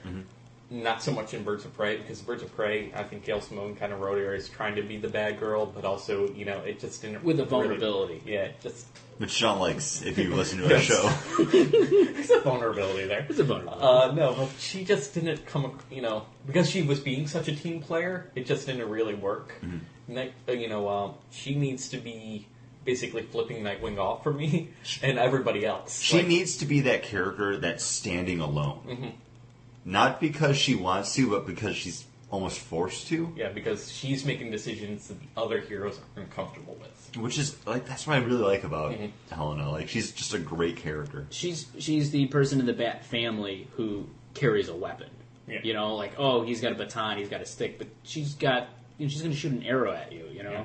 [0.70, 3.76] Not so much in Birds of Prey because Birds of Prey, I think Gail Simone
[3.76, 6.60] kind of wrote her as trying to be the bad girl, but also you know
[6.60, 8.22] it just didn't With a really- vulnerability.
[8.26, 8.86] yeah, just
[9.18, 11.10] Which Sean likes if you listen to our show.
[11.46, 13.26] there's a vulnerability there.
[13.30, 13.82] It's a vulnerability.
[13.82, 17.56] Uh, no, but she just didn't come, you know, because she was being such a
[17.56, 19.54] team player, it just didn't really work.
[20.08, 22.48] Night, uh, you know, um, she needs to be
[22.86, 24.70] basically flipping Nightwing off for me
[25.04, 26.00] and everybody else.
[26.00, 28.80] She Like, needs to be that character that's standing alone.
[28.88, 29.08] Mm-hmm.
[29.86, 33.32] Not because she wants to, but because she's almost forced to.
[33.38, 37.18] yeah, because she's making decisions that the other heroes are uncomfortable with.
[37.18, 39.34] Which is like that's what I really like about Mm-hmm.
[39.34, 39.72] Helena.
[39.72, 41.26] Like she's just a great character.
[41.30, 45.10] she's she's the person in the Bat family who carries a weapon.
[45.48, 45.60] Yeah.
[45.64, 48.68] You know, like oh, he's got a baton, he's got a stick, but she's got
[48.98, 50.26] you know, she's going to shoot an arrow at you.
[50.32, 50.64] You know, Yeah.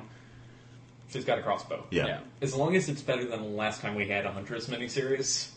[1.09, 1.85] She's got a crossbow.
[1.91, 2.07] Yeah.
[2.07, 2.19] Yeah.
[2.41, 5.49] As long as it's better than the last time we had a Huntress miniseries,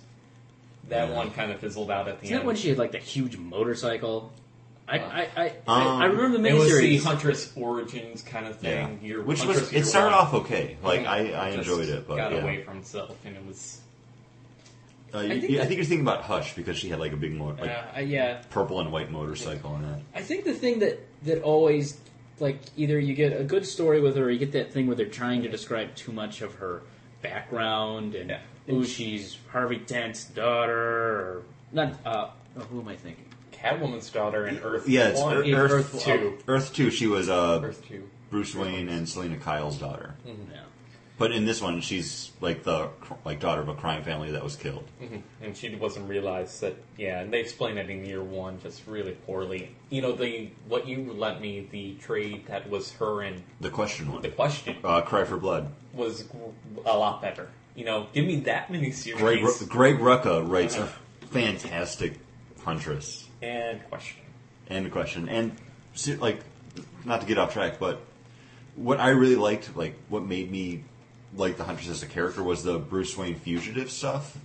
[0.90, 1.14] that Yeah.
[1.14, 2.42] one kind of fizzled out at the isn't end.
[2.42, 4.32] that when she had like the huge motorcycle?
[4.86, 6.58] I I I, I, Um, I remember the miniseries.
[6.58, 6.98] It was the.
[6.98, 8.86] Huntress Origins kind of Yeah.
[8.86, 9.00] thing.
[9.02, 10.26] Your Which Huntress was it started One.
[10.26, 10.76] off okay.
[10.82, 12.42] Like I, I Just enjoyed it, but got yeah.
[12.42, 13.80] away from itself, and it was.
[15.14, 16.98] Uh, you- I think you- I that- think you're thinking about Hush because she had
[17.00, 20.00] like a big mo- like uh, yeah, purple and white motorcycle in that.
[20.14, 21.96] I think the thing that that always
[22.40, 24.96] like either you get a good story with her, or you get that thing where
[24.96, 26.82] they're trying to describe too much of her
[27.22, 28.40] background and Yeah.
[28.70, 31.94] ooh, she's Harvey Dent's daughter, or not.
[32.04, 33.24] Uh, oh, who am I thinking?
[33.52, 36.90] Catwoman's daughter in Earth Yeah, it's One, Earth, Earth- Earth, Earth- Two, Earth Two.
[36.90, 40.14] She was uh, Earth Two, Bruce Wayne and Selina Kyle's daughter.
[40.26, 40.32] Yeah.
[41.18, 42.90] But in this one, she's like the
[43.24, 44.84] like daughter of a crime family that was killed.
[45.02, 45.22] Mhm.
[45.40, 46.76] and she wasn't realized that.
[46.98, 49.70] Yeah, and they explained it in Year One just really poorly.
[49.88, 54.12] You know, the what you lent me the trade that was her and The question
[54.12, 54.20] one.
[54.22, 55.72] the question Uh, Cry for Blood.
[55.94, 56.24] was
[56.84, 57.48] a lot better.
[57.74, 60.86] You know, give me that miniseries Greg, Ru- Greg Rucka writes a
[61.30, 62.18] fantastic
[62.64, 63.28] Huntress.
[63.42, 64.22] and question.
[64.68, 65.28] And question.
[65.30, 65.52] And
[66.20, 66.40] like,
[67.04, 68.00] not to get off track, but
[68.74, 70.84] what I really liked, like what made me
[71.36, 74.36] like the Huntress as a character was the Bruce Wayne fugitive stuff,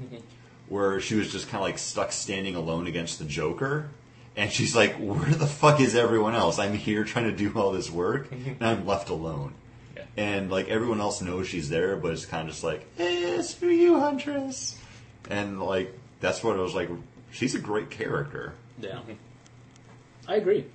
[0.68, 3.90] where she was just kind of like stuck standing alone against the Joker.
[4.36, 6.60] And she's like, "Where the fuck is everyone else?
[6.60, 9.54] I'm here trying to do all this work, and I'm left alone."
[9.96, 10.04] Yeah.
[10.16, 13.54] And like everyone else knows she's there, but it's kind of just like, eh, "It's
[13.54, 14.78] for you, Huntress."
[15.30, 16.90] And like that's what I was like.
[17.32, 18.54] She's a great character.
[18.80, 19.00] Yeah.
[20.28, 20.66] I agree.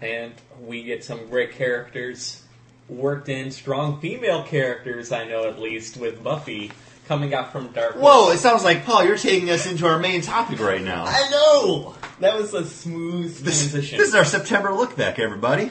[0.00, 2.42] And we get some great characters
[2.88, 6.70] worked in, strong female characters, I know at least, with Buffy
[7.08, 8.02] coming out from Darkness.
[8.02, 8.30] Whoa!
[8.30, 9.04] It sounds like Paul.
[9.04, 11.04] You're taking us into our main topic right now.
[11.06, 11.94] I know!
[12.20, 13.98] That was a smooth This, transition.
[13.98, 15.70] this is our September look back, everybody.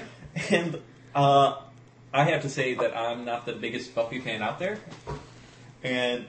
[0.50, 0.80] and
[1.14, 1.56] uh,
[2.14, 4.78] I have to say that I'm not the biggest Buffy fan out there.
[5.84, 6.26] And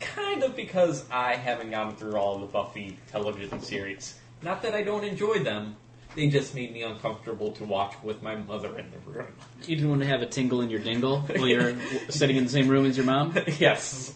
[0.00, 4.14] kind of because I haven't gone through all the Buffy television series.
[4.42, 5.76] Not that I don't enjoy them,
[6.16, 9.28] they just made me uncomfortable to watch with my mother in the room.
[9.64, 11.76] You didn't want to have a tingle in your dingle while you're
[12.08, 13.34] sitting in the same room as your mom.
[13.58, 14.14] yes,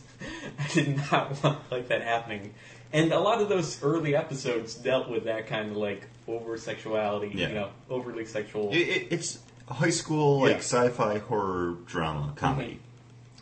[0.59, 2.55] I did not want like that happening.
[2.93, 7.31] And a lot of those early episodes dealt with that kind of like over sexuality,
[7.35, 7.49] Yeah.
[7.49, 8.71] you know, overly sexual.
[8.73, 9.39] It, it, it's
[9.69, 10.57] high school like Yeah.
[10.59, 12.81] sci-fi horror drama comedy.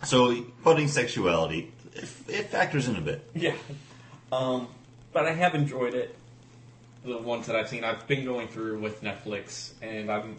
[0.05, 3.29] So budding sexuality, it, it factors in a bit.
[3.35, 3.55] Yeah.
[4.31, 4.69] Um,
[5.15, 6.15] but I have enjoyed it.
[7.05, 10.37] The ones that I've seen, I've been going through with Netflix, and I'm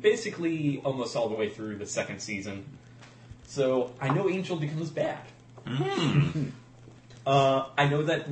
[0.00, 2.64] basically almost all the way through the second season.
[3.46, 5.18] So I know Angel becomes bad.
[7.26, 8.26] Uh, I know that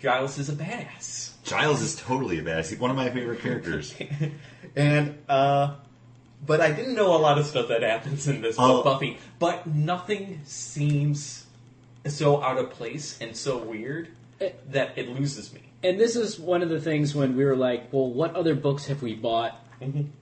[0.00, 1.32] Giles is a badass.
[1.44, 2.70] Giles is totally a badass.
[2.70, 3.94] He's one of my favorite characters.
[4.76, 5.74] and uh,
[6.46, 8.82] but I didn't know a lot of stuff that happens in this Oh.
[8.82, 9.18] Buffy.
[9.38, 11.46] But nothing seems
[12.06, 14.08] so out of place and so weird
[14.70, 15.60] that it loses me.
[15.82, 18.86] And this is one of the things when we were like, well, what other books
[18.86, 19.58] have we bought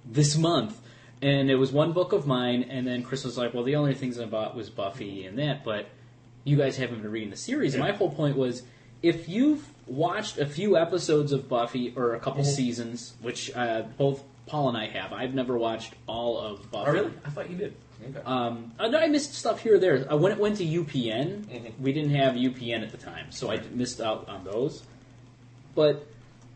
[0.05, 0.79] this month?
[1.21, 3.95] And it was one book of mine, and then Chris was like, well, the only
[3.95, 5.87] things I bought was Buffy and that, but
[6.45, 7.75] you guys haven't been reading the series.
[7.75, 8.63] And my whole point was
[9.03, 14.23] if you've watched a few episodes of Buffy or a couple seasons, which uh, both
[14.47, 16.89] Paul and I have, I've never watched all of Buffy.
[16.91, 17.13] Oh, really?
[17.25, 17.75] I thought you did.
[18.11, 18.21] Okay.
[18.25, 20.11] Um, I, know I missed stuff here or there.
[20.11, 21.73] Uh, when it went to UPN, Mhm.
[21.81, 24.85] we didn't have UPN at the time, so I missed out on those.
[25.79, 26.05] But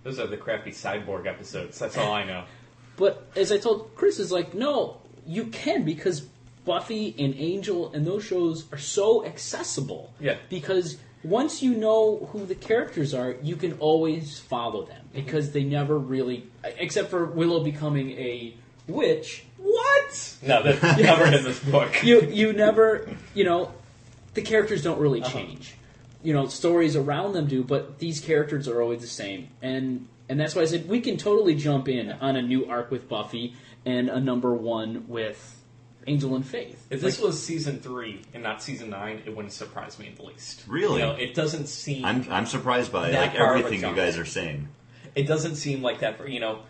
[0.02, 1.78] Those are the crappy cyborg episodes.
[1.78, 2.42] That's all I know.
[2.96, 6.22] but as I told Chris, is like no, you can because
[6.64, 10.12] Buffy and Angel and those shows are so accessible.
[10.18, 10.38] Yeah.
[10.50, 15.24] Because once you know who the characters are, you can always follow them mm-hmm.
[15.24, 18.56] because they never really, except for Willow becoming a
[18.88, 19.44] witch.
[19.58, 20.36] What?
[20.42, 22.02] No, that's covered in this book.
[22.02, 23.72] you you never you know
[24.34, 25.32] the characters don't really uh-huh.
[25.32, 25.76] change
[26.22, 30.38] you know stories around them do but these characters are always the same and and
[30.38, 33.54] that's why i said we can totally jump in on a new arc with buffy
[33.84, 35.58] and a number one with
[36.06, 39.98] angel and faith If this was season three and not season nine, it wouldn't surprise
[40.00, 40.64] me in the least.
[40.66, 41.00] Really?
[41.00, 42.04] You know, it doesn't seem.
[42.04, 44.68] I'm I'm surprised by like far of a everything you guys are saying.
[45.14, 46.60] it doesn't seem like that for you know.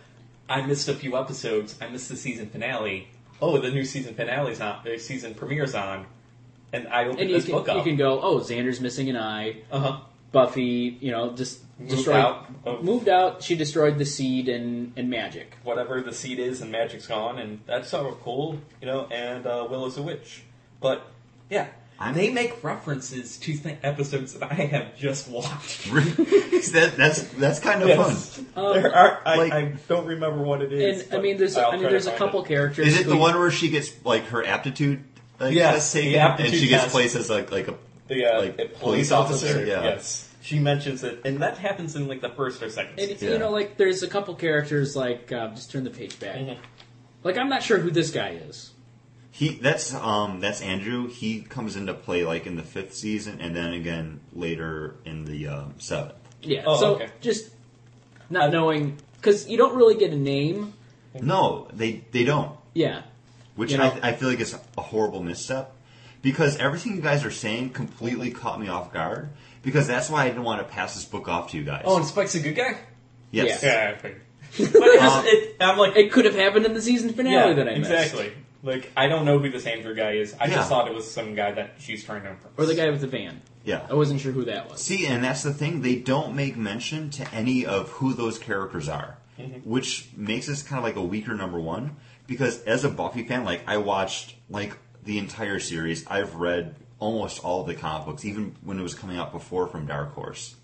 [0.47, 1.75] I missed a few episodes.
[1.81, 3.07] I missed the season finale.
[3.41, 4.83] Oh, the new season finale's on.
[4.83, 6.05] The season premiere's on,
[6.73, 9.15] and I opened and you this can, book you can go oh xander's missing an
[9.17, 9.99] eye Uh huh.
[10.33, 14.93] buffy you know just Moved destroyed out of- moved out she destroyed the seed and
[14.97, 18.87] and magic Whatever the seed is, and magic's gone, and that's sort of cool, you
[18.87, 19.07] know.
[19.09, 20.43] And uh, Willow's a witch,
[20.81, 21.05] but
[21.49, 21.67] yeah,
[21.99, 25.85] I'm- they make references to th- episodes that I have just watched.
[25.93, 28.39] that, that's that's kind of Yes.
[28.55, 29.21] Um, there are.
[29.25, 31.03] I, like- I don't remember what it is.
[31.07, 32.47] and i mean there's I'll i mean there's a couple it.
[32.47, 32.87] characters.
[32.87, 35.03] Is it the one where she gets like her aptitude?
[35.39, 36.93] Like, Yes, test taken, the and she gets test.
[36.93, 37.75] placed as like like a
[38.07, 39.65] the uh, like uh, police officer.
[39.65, 39.83] Yeah.
[39.83, 42.99] Yes, she mentions it, and that happens in like the first or second.
[42.99, 43.33] And season.
[43.33, 46.37] you know, like there's a couple characters like uh, just turn the page back.
[46.37, 46.57] Mhm.
[47.23, 48.71] Like I'm not sure who this guy is.
[49.31, 51.07] He that's um that's Andrew.
[51.07, 55.47] He comes into play like in the fifth season, and then again later in the
[55.47, 56.13] um, seventh.
[56.41, 56.63] Yeah.
[56.67, 57.07] Oh, so okay.
[57.21, 57.49] just
[58.29, 60.73] not knowing because you don't really get a name.
[61.19, 62.57] No, they they don't.
[62.73, 63.03] Yeah.
[63.55, 65.73] Which You know- I, I feel like is a horrible misstep
[66.21, 69.29] because everything you guys are saying completely caught me off guard.
[69.61, 71.83] Because that's why I didn't want to pass this book off to you guys.
[71.85, 72.77] oh, and Spike's a good guy.
[73.31, 73.63] yes.
[73.63, 74.21] Yeah, I figured.
[74.57, 77.51] but it just, Um, it, I'm like, It could have happened in the season finale
[77.51, 77.89] yeah, that I missed.
[77.91, 78.33] exactly.
[78.61, 80.35] Like, I don't know who this Andrew guy is.
[80.39, 80.55] I Yeah.
[80.55, 82.51] just thought it was some guy that she's trying to impress.
[82.57, 83.41] Or the guy with the van.
[83.63, 83.85] Yeah.
[83.89, 84.81] I wasn't sure who that was.
[84.81, 85.81] See, and that's the thing.
[85.81, 89.17] They don't make mention to any of who those characters are,
[89.63, 91.95] which makes this kind of like a weaker number one.
[92.27, 96.05] Because as a Buffy fan, like I watched like the entire series.
[96.07, 99.67] I've read almost all of the comic books, even when it was coming out before
[99.67, 100.55] from Dark Horse.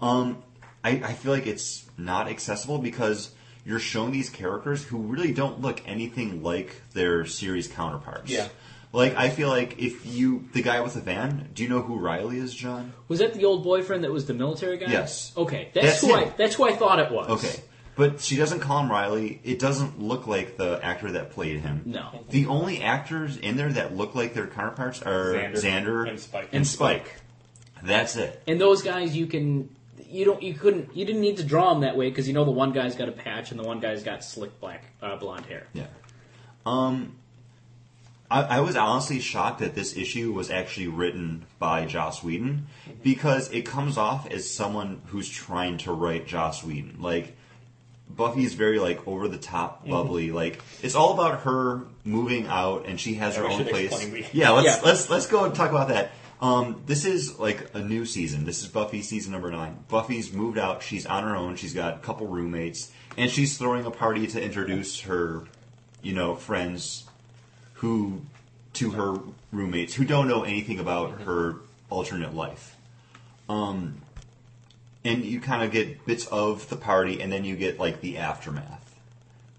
[0.00, 0.42] Um,
[0.84, 3.30] I, I feel like it's not accessible because
[3.64, 8.30] you're showing these characters who really don't look anything like their series counterparts.
[8.30, 8.48] Yeah.
[8.92, 11.98] Like I feel like if you the guy with the van, do you know who
[11.98, 12.94] Riley is, John?
[13.08, 14.90] Was that the old boyfriend that was the military guy?
[14.90, 15.32] Yes.
[15.36, 17.44] Okay, that's, That's who I that's who I thought it was.
[17.44, 17.62] Okay.
[17.98, 19.40] But she doesn't call him Riley.
[19.42, 21.82] It doesn't look like the actor that played him.
[21.84, 22.24] No.
[22.30, 26.48] The only actors in there that look like their counterparts are Xander, Xander, and Spike.
[26.52, 27.16] and Spike.
[27.82, 28.40] That's it.
[28.46, 29.68] And those guys, you can
[30.08, 32.44] you don't you couldn't you didn't need to draw them that way because you know
[32.44, 35.46] the one guy's got a patch and the one guy's got slick black uh, blonde
[35.46, 35.66] hair.
[35.72, 35.86] Yeah.
[36.64, 37.16] Um,
[38.30, 42.68] I, I was honestly shocked that this issue was actually written by Joss Whedon
[43.02, 46.98] because it comes off as someone who's trying to write Joss Whedon.
[47.00, 47.36] Like,
[48.10, 50.32] Buffy's very like over the top, bubbly.
[50.32, 54.32] Like it's all about her moving out, and she has Yeah, her own place.
[54.32, 54.80] Yeah, let's Yeah.
[54.84, 56.10] let's let's go and talk about that.
[56.40, 58.44] Um, this is like a new season.
[58.44, 59.84] This is Buffy season number nine.
[59.88, 60.82] Buffy's moved out.
[60.82, 61.56] She's on her own.
[61.56, 65.44] She's got a couple roommates, and she's throwing a party to introduce her,
[66.02, 67.04] you know, friends
[67.74, 68.22] who
[68.74, 69.16] to her
[69.50, 71.56] roommates who don't know anything about her
[71.90, 72.76] alternate life.
[73.48, 74.02] Um,
[75.04, 78.18] and you kind of get bits of the party, and then you get like the
[78.18, 78.74] aftermath.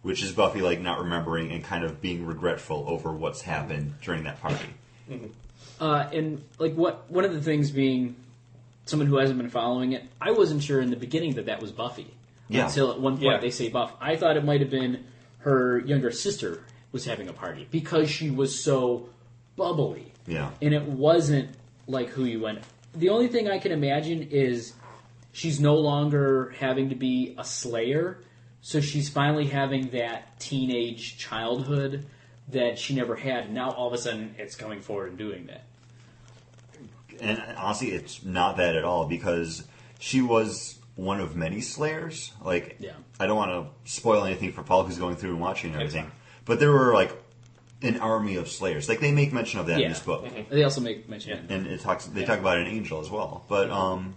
[0.01, 4.23] which is Buffy like not remembering and kind of being regretful over what's happened during
[4.23, 4.69] that party.
[5.79, 8.15] Uh, and like what one of the things being
[8.85, 11.71] someone who hasn't been following it, I wasn't sure in the beginning that that was
[11.71, 12.13] Buffy.
[12.47, 12.65] Yeah.
[12.67, 13.37] Until at one point Yeah.
[13.39, 13.93] they say Buff.
[14.01, 15.05] I thought it might have been
[15.39, 19.09] her younger sister was having a party because she was so
[19.55, 20.11] bubbly.
[20.27, 20.51] Yeah.
[20.61, 21.49] And it wasn't
[21.87, 22.59] like who you went.
[22.95, 24.73] The only thing I can imagine is
[25.31, 28.21] she's no longer having to be a slayer,
[28.61, 32.05] so she's finally having that teenage childhood
[32.49, 33.45] that she never had.
[33.45, 35.63] And Now all of a sudden it's coming forward and doing that.
[37.21, 39.63] And honestly, it's not that at all because
[39.99, 42.31] she was one of many Slayers.
[42.43, 42.91] Like, Yeah.
[43.19, 46.11] I don't want to spoil anything for Paul who's going through and watching and everything,
[46.45, 47.11] but there were like
[47.81, 48.89] an army of Slayers.
[48.89, 51.67] Like they make mention of that in this book, They also make mention of and
[51.67, 52.05] it talks.
[52.05, 52.27] They Yeah.
[52.27, 53.45] talk about an angel as well.
[53.47, 54.15] But um,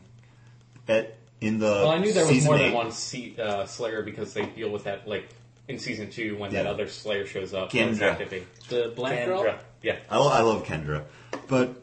[0.88, 4.02] at in the Well, I knew there was more eight, than one se- uh, Slayer
[4.02, 5.28] because they deal with that like
[5.68, 7.70] in season two when that other Slayer shows up.
[7.70, 7.82] Kendra.
[7.84, 9.56] What exactly they- the black girl.
[9.82, 9.96] Yeah.
[10.08, 11.02] I, lo- I love Kendra,
[11.48, 11.74] but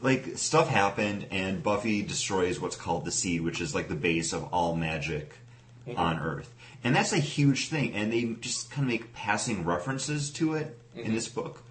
[0.00, 4.32] like stuff happened, and Buffy destroys what's called the seed, which is like the base
[4.32, 5.34] of all magic
[5.96, 6.52] on Earth,
[6.82, 7.92] and that's a huge thing.
[7.94, 11.62] And they just kind of make passing references to it in this book,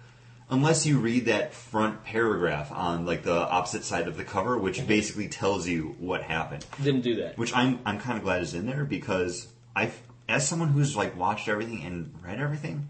[0.50, 4.86] unless you read that front paragraph on like the opposite side of the cover, which
[4.86, 6.64] basically tells you what happened.
[6.82, 7.38] Didn't do that.
[7.38, 9.90] Which I'm I'm kind of glad is in there because I,
[10.28, 12.88] as someone who's like watched everything and read everything,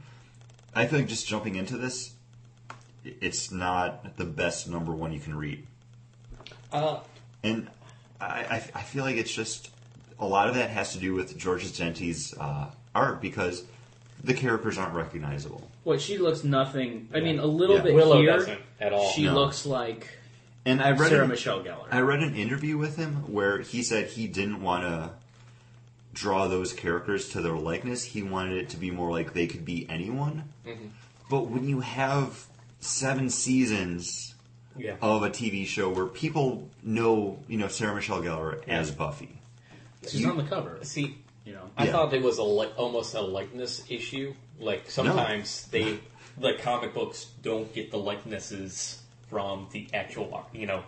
[0.75, 2.15] I feel like just jumping into this,
[3.05, 5.67] it's not the best number one you can read,
[6.73, 7.01] Uh,
[7.43, 7.69] and
[8.21, 9.71] I I, I feel like it's just
[10.19, 13.65] a lot of that has to do with Georges Jeanty's uh, art because
[14.25, 15.71] the characters aren't recognizable.
[15.85, 17.09] What she looks nothing.
[17.15, 17.83] I mean, a little Yeah.
[17.83, 18.33] bit Willow here.
[18.33, 19.09] doesn't at all.
[19.11, 19.35] She No.
[19.35, 20.09] looks like
[20.65, 21.87] And I read Sarah an- Michelle Gellar.
[21.91, 25.11] I read an interview with him where he said he didn't want to
[26.15, 28.05] draw those characters to their likeness.
[28.05, 30.45] He wanted it to be more like they could be anyone.
[30.67, 30.87] Mm-hmm.
[31.31, 32.45] But when you have
[32.81, 34.35] seven seasons
[34.77, 34.97] yeah.
[35.01, 39.41] of a TV show where people know, you know, Sarah Michelle Gellar as Buffy,
[40.03, 40.79] She's you- on the cover.
[40.83, 41.71] See, You know.
[41.77, 41.93] I Yeah.
[41.93, 44.35] thought it was a li- almost a likeness issue.
[44.61, 45.99] Like sometimes they,
[46.39, 50.83] the comic books don't get the likenesses from the actual, ar- you know,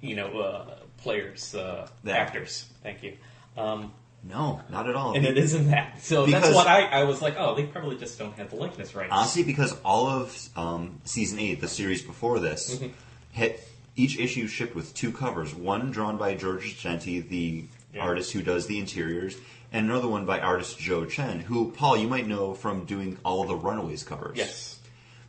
[0.00, 2.66] you know, uh, players, uh, The actors.
[2.82, 3.16] Thank you.
[3.56, 3.92] Um,
[4.24, 5.14] no, not at all.
[5.16, 6.02] and it isn't that.
[6.02, 7.36] So Because- that's what I, I was like.
[7.38, 9.08] Oh, they probably just don't have the likeness right.
[9.10, 12.88] Honestly, because all of um, season eight, the series before this, Mm-hmm.
[13.32, 13.66] hit
[13.96, 15.54] each issue shipped with two covers.
[15.54, 17.64] One drawn by George Jeanty, the
[17.94, 18.02] Yeah.
[18.02, 19.36] artist who does the interiors,
[19.72, 23.42] and another one by artist Jo Chen, who Paul you might know from doing all
[23.42, 24.36] of the Runaways covers.
[24.36, 24.78] Yes.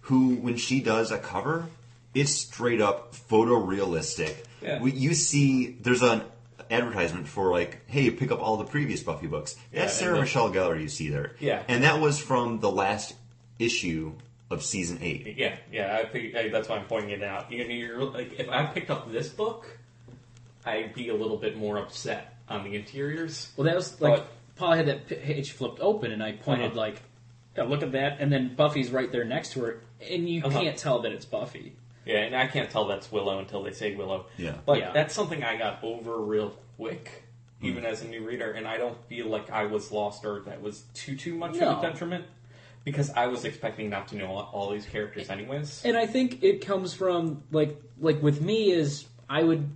[0.04, 1.68] Who, when she does a cover,
[2.14, 4.36] it's straight up photorealistic.
[4.62, 4.82] Yeah.
[4.82, 6.24] We, you see, there's an
[6.72, 9.56] advertisement for like, hey, pick up all the previous Buffy books.
[9.72, 11.36] Yeah, That's Sarah Michelle Gellar you see there.
[11.40, 11.64] Yeah.
[11.68, 13.14] And that was from the last
[13.60, 14.14] issue
[14.50, 15.36] of season eight.
[15.38, 15.96] Yeah, yeah.
[15.96, 17.52] I think I, that's why I'm pointing it out.
[17.52, 19.78] You know, you're, like, if I picked up this book,
[20.66, 23.52] I'd be a little bit more upset on the interiors.
[23.56, 26.76] Well, that was like But- Paul had that page flipped open, and I pointed Uh-huh.
[26.80, 27.02] like,
[27.56, 30.60] "Yeah, "Look at that!" And then Buffy's right there next to her, and you Uh-huh.
[30.60, 31.74] can't tell that it's Buffy.
[32.06, 34.26] Yeah, and I can't tell that's Willow until they say Willow.
[34.38, 34.56] Yeah.
[34.66, 34.92] But Yeah.
[34.92, 37.24] that's something I got over real quick,
[37.62, 37.68] Hmm.
[37.68, 40.62] even as a new reader, and I don't feel like I was lost or that
[40.62, 41.70] was too too much No.
[41.70, 42.26] of a detriment
[42.84, 45.86] because I was expecting not to know all, all these characters anyways.
[45.86, 49.70] And I think it comes from like like with me is I would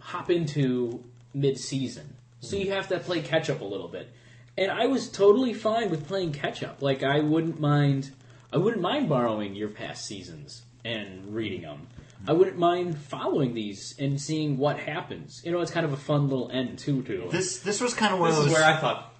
[0.00, 1.02] hop into
[1.32, 2.15] mid season,
[2.46, 4.10] so you have to play catch up a little bit.
[4.58, 6.80] And I was totally fine with playing catch up.
[6.80, 8.10] Like I wouldn't mind,
[8.52, 11.88] I wouldn't mind borrowing your past seasons and reading them.
[12.26, 15.42] I wouldn't mind following these and seeing what happens.
[15.44, 17.02] You know, it's kind of a fun little end too.
[17.02, 19.15] To This this was kind of one This of is where I thought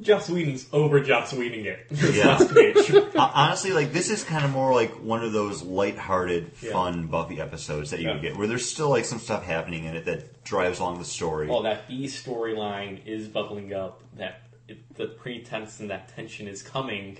[0.00, 1.86] Joss Whedon's over Joss Whedon it.
[1.90, 2.26] This Yeah.
[2.38, 2.86] last page.
[2.88, 6.72] Hon- Honestly, like this is kind of more like one of those light-hearted, Yeah.
[6.72, 9.96] fun Buffy episodes that you would get, where there's still like some stuff happening in
[9.96, 11.48] it that drives along the story.
[11.48, 14.02] Well, that B storyline is bubbling up.
[14.16, 17.18] That it, the pretense and that tension is coming.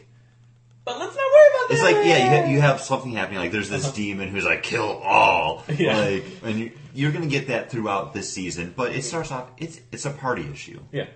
[0.84, 1.74] But let's not worry about that.
[1.74, 3.40] It's like yeah, you, ha- you have something happening.
[3.40, 5.58] Like there's this demon who's like kill all.
[5.68, 5.72] Uh-huh.
[5.78, 5.98] Yeah.
[5.98, 9.48] Like and you, you're gonna get that throughout this season, but it starts off.
[9.58, 10.80] It's it's a party issue.
[10.92, 11.06] Yeah.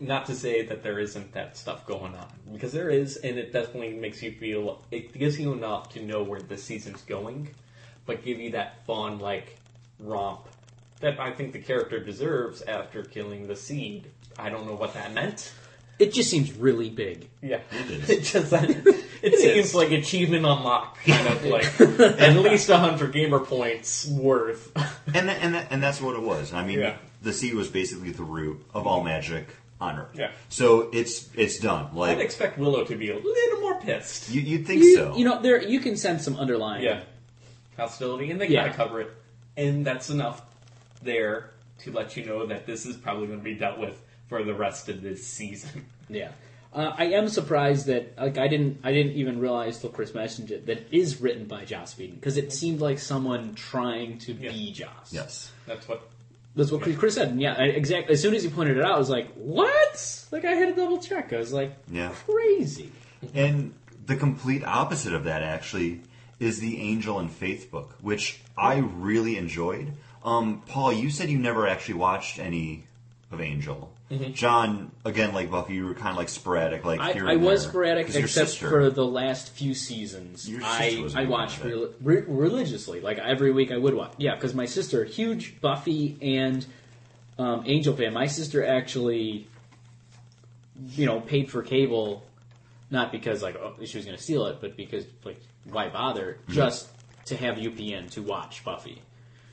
[0.00, 3.52] Not to say that there isn't that stuff going on, because there is, and it
[3.52, 4.82] definitely makes you feel.
[4.90, 7.50] It gives you enough to know where the season's going,
[8.06, 9.56] but give you that fun like
[10.00, 10.48] romp
[11.00, 14.10] that I think the character deserves after killing the seed.
[14.38, 15.52] I don't know what that meant.
[15.98, 17.28] it just seems really big.
[17.42, 18.10] Yeah, It is.
[18.10, 18.52] It just
[19.22, 19.74] it, seems is.
[19.74, 21.80] like achievement unlocked, kind of like
[22.20, 24.72] at least hundred gamer points worth.
[25.14, 26.52] And tha- and tha- and that's what it was.
[26.52, 26.96] I mean, Yeah.
[27.22, 29.46] the sea was basically the root of all magic
[29.80, 30.10] on Earth.
[30.14, 30.30] Yeah.
[30.48, 31.94] So it's it's done.
[31.94, 34.30] Like I'd Like expect Willow to be a little more pissed.
[34.30, 35.16] you, you'd think You, so.
[35.16, 36.82] you know, there you can sense some underlying.
[36.82, 37.02] Yeah.
[37.76, 38.60] Hostility, and they Yeah.
[38.62, 39.10] kind of cover it.
[39.56, 40.42] And that's enough
[41.02, 41.50] there
[41.80, 44.54] to let you know that this is probably going to be dealt with for the
[44.54, 45.84] rest of this season.
[46.08, 46.30] Yeah.
[46.72, 50.52] Uh, I am surprised that like I didn't I didn't even realize till Chris mentioned
[50.52, 54.32] it that it is written by Joss Whedon because it seemed like someone trying to
[54.34, 54.52] Yeah.
[54.52, 55.12] be Joss.
[55.12, 55.50] yes.
[55.66, 56.08] That's what.
[56.56, 57.28] That's what Chris said.
[57.28, 58.14] And yeah, exactly.
[58.14, 60.80] As soon as he pointed it out, I was like, "What?" Like I had to
[60.80, 61.32] double check.
[61.32, 62.08] I was like, Yeah.
[62.26, 62.90] crazy."
[63.34, 63.74] And
[64.06, 66.00] the complete opposite of that actually
[66.40, 69.92] is the Angel and Faith book, which I really enjoyed.
[70.24, 72.84] Um, Paul, you said you never actually watched any
[73.30, 73.92] of Angel.
[74.10, 74.34] Mm-hmm.
[74.34, 77.70] John, again, like Buffy, you were kind of like sporadic, like I, I was there.
[77.70, 80.48] sporadic except sister- for the last few seasons.
[80.62, 84.12] I I watched re- re- religiously, like every week I would watch.
[84.18, 86.64] Yeah, because my sister, huge Buffy and
[87.36, 88.12] um, Angel fan.
[88.12, 89.48] My sister actually,
[90.92, 92.24] you know, paid for cable,
[92.92, 96.38] not because like oh, she was going to steal it, but because like why bother?
[96.44, 96.52] Mm-hmm.
[96.52, 96.88] Just
[97.24, 99.02] to have UPN to watch Buffy.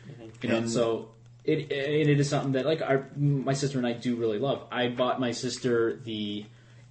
[0.07, 0.25] Mm-hmm.
[0.43, 1.09] You know, And- so
[1.45, 4.63] it, it it is something that like our my sister and I do really love.
[4.71, 6.45] I bought my sister the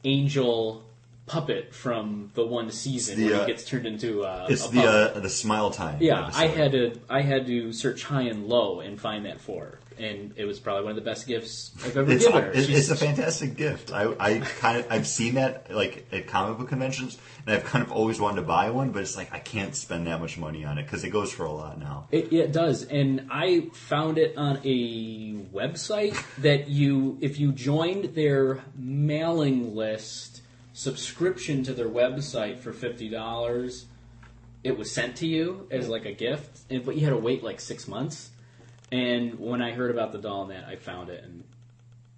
[0.05, 0.82] angel
[1.26, 4.70] puppet from the one season The, where uh, he gets turned into uh, It's a
[4.70, 5.16] the puppet.
[5.16, 5.98] uh, the Smile Time.
[6.00, 6.30] yeah.
[6.34, 9.78] I had to I had to search high and low and find that for her,
[10.05, 12.50] and it was probably one of the best gifts I've ever It's, given her.
[12.53, 13.92] it's, it's a fantastic gift.
[13.92, 17.84] I, I kind of I've seen that like at comic book conventions, and I've kind
[17.84, 20.64] of always wanted to buy one, but it's like I can't spend that much money
[20.64, 22.09] on it because it goes for a lot now.
[22.11, 28.14] It, it does, and I found it on a website that you, if you joined
[28.14, 30.42] their mailing list
[30.74, 33.86] subscription to their website for fifty dollars,
[34.64, 37.42] it was sent to you as like a gift, and but you had to wait
[37.42, 38.30] like six months.
[38.93, 41.43] And when I heard about the doll and that, I found it and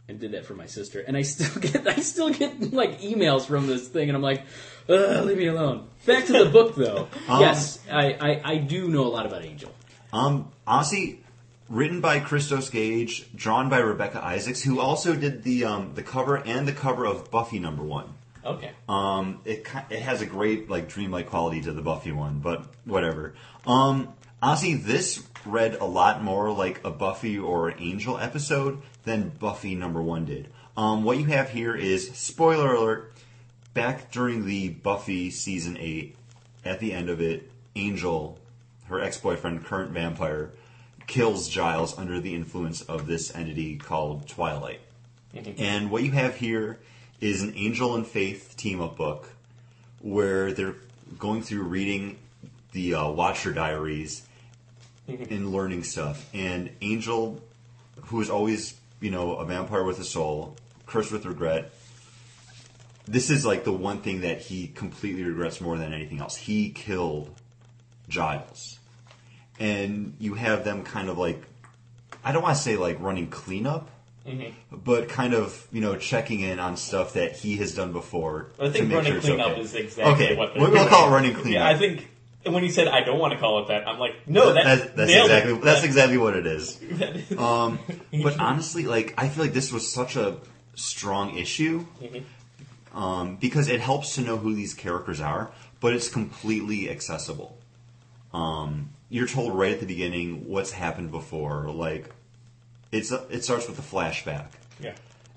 [0.06, 1.00] and did that for my sister.
[1.00, 4.42] And I still get I still get like emails from this thing, and I'm like,
[4.88, 5.88] Ugh, leave me alone.
[6.04, 7.08] Back to the book though.
[7.28, 9.72] yes, I, I I do know a lot about Angel.
[10.12, 11.20] Um, honestly,
[11.68, 16.36] written by Christos Gage, drawn by Rebekah Isaacs, who also did the um, the cover
[16.36, 18.14] and the cover of Buffy number one.
[18.44, 18.72] Okay.
[18.88, 23.34] Um, it it has a great like dreamlike quality to the Buffy one, but whatever.
[23.66, 24.12] Um,
[24.42, 30.02] honestly, this read a lot more like a Buffy or Angel episode than Buffy number
[30.02, 30.48] one did.
[30.76, 33.12] Um, what you have here is spoiler alert.
[33.74, 36.16] Back during the Buffy season eight,
[36.64, 38.38] at the end of it, Angel,
[38.86, 40.52] her ex boyfriend, current vampire,
[41.06, 44.80] kills Giles under the influence of this entity called Twilight.
[45.58, 46.78] And what you have here
[47.20, 49.30] is an Angel and Faith team up book
[50.00, 50.76] where they're
[51.18, 52.18] going through reading
[52.72, 54.22] the uh, Watcher diaries
[55.08, 56.28] and learning stuff.
[56.34, 57.42] And Angel,
[58.06, 61.72] who is always, you know, a vampire with a soul, cursed with regret,
[63.06, 66.36] this is like the one thing that he completely regrets more than anything else.
[66.36, 67.30] He killed
[68.08, 68.78] Giles.
[69.60, 71.42] And you have them kind of like,
[72.24, 73.90] I don't want to say like running cleanup,
[74.26, 74.52] mm-hmm.
[74.74, 78.50] but kind of, you know, checking in on stuff that he has done before.
[78.58, 79.60] I think running sure cleanup okay.
[79.60, 80.36] is exactly okay.
[80.36, 80.88] what we'll doing.
[80.88, 81.52] call it running cleanup.
[81.52, 82.08] Yeah, I think
[82.46, 84.94] when you said I don't want to call it that, I'm like, no, that, that's,
[84.94, 86.80] that's exactly that's exactly what it is.
[87.38, 87.78] Um,
[88.22, 90.38] but honestly, like I feel like this was such a
[90.74, 91.86] strong issue
[92.92, 97.58] um, because it helps to know who these characters are, but it's completely accessible.
[98.32, 101.70] Um, you're told right at the beginning what's happened before.
[101.70, 102.10] Like
[102.92, 104.46] it's a, it starts with a flashback,
[104.80, 104.94] yeah.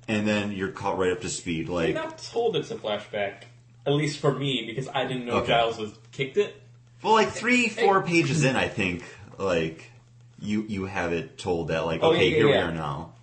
[0.07, 1.67] and then you're caught right up to speed.
[1.67, 3.43] You're Like not told it's a flashback,
[3.85, 5.47] at least for me, because I didn't know Okay.
[5.47, 6.61] Giles was kicked it.
[7.03, 9.03] Well, like three four pages in, I think
[9.37, 9.91] like
[10.39, 13.13] you you have it told that like Oh, okay yeah, here we are now.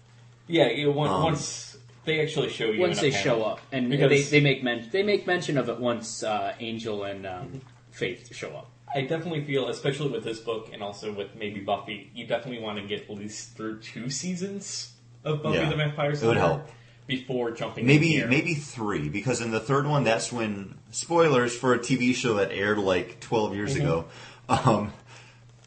[0.47, 2.81] Yeah, you, once, Um, once they actually show you.
[2.81, 3.25] once in a they panel.
[3.39, 6.55] show up, and Because- they, they make men- they make mention of it once uh,
[6.61, 7.61] Angel and um,
[7.91, 8.71] Faith show up.
[8.95, 12.79] I definitely feel, especially with this book and also with maybe Buffy, you definitely want
[12.79, 14.93] to get at least through two seasons
[15.25, 16.15] of Buffy Yeah, the Vampire Slayer.
[16.15, 16.69] it Slayer would help.
[17.07, 17.87] Before jumping.
[17.87, 18.27] Maybe here.
[18.29, 22.51] maybe three because in the third one that's when spoilers for a TV show that
[22.53, 24.07] aired like twelve years ago.
[24.49, 24.93] Um,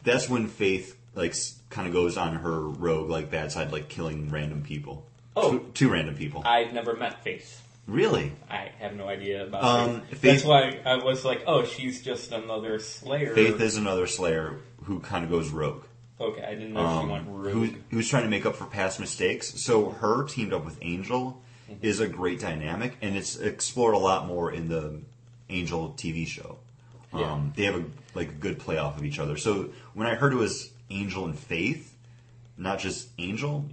[0.03, 1.35] that's when Faith like
[1.69, 5.05] kind of goes on her rogue like bad side, like killing random people.
[5.35, 5.51] Oh.
[5.59, 6.43] two, two random people.
[6.45, 7.61] I've never met Faith.
[7.87, 8.31] really?
[8.49, 10.09] I have no idea about Um, Faith.
[10.19, 13.33] Faith- That's why I was like, oh, she's just another Slayer.
[13.35, 15.83] Faith is another Slayer who kind of goes rogue.
[16.19, 16.43] Okay.
[16.43, 17.53] I didn't know she Um, went rogue.
[17.53, 19.59] who, who's trying to make up for past mistakes.
[19.61, 21.41] So her teamed up with Angel
[21.81, 25.01] is a great dynamic, and it's explored a lot more in the
[25.49, 26.57] Angel TV show.
[27.13, 27.31] Yeah.
[27.31, 29.37] Um, they have a like a good play off of each other.
[29.37, 31.93] So when I heard it was Angel and Faith,
[32.57, 33.65] not just Angel,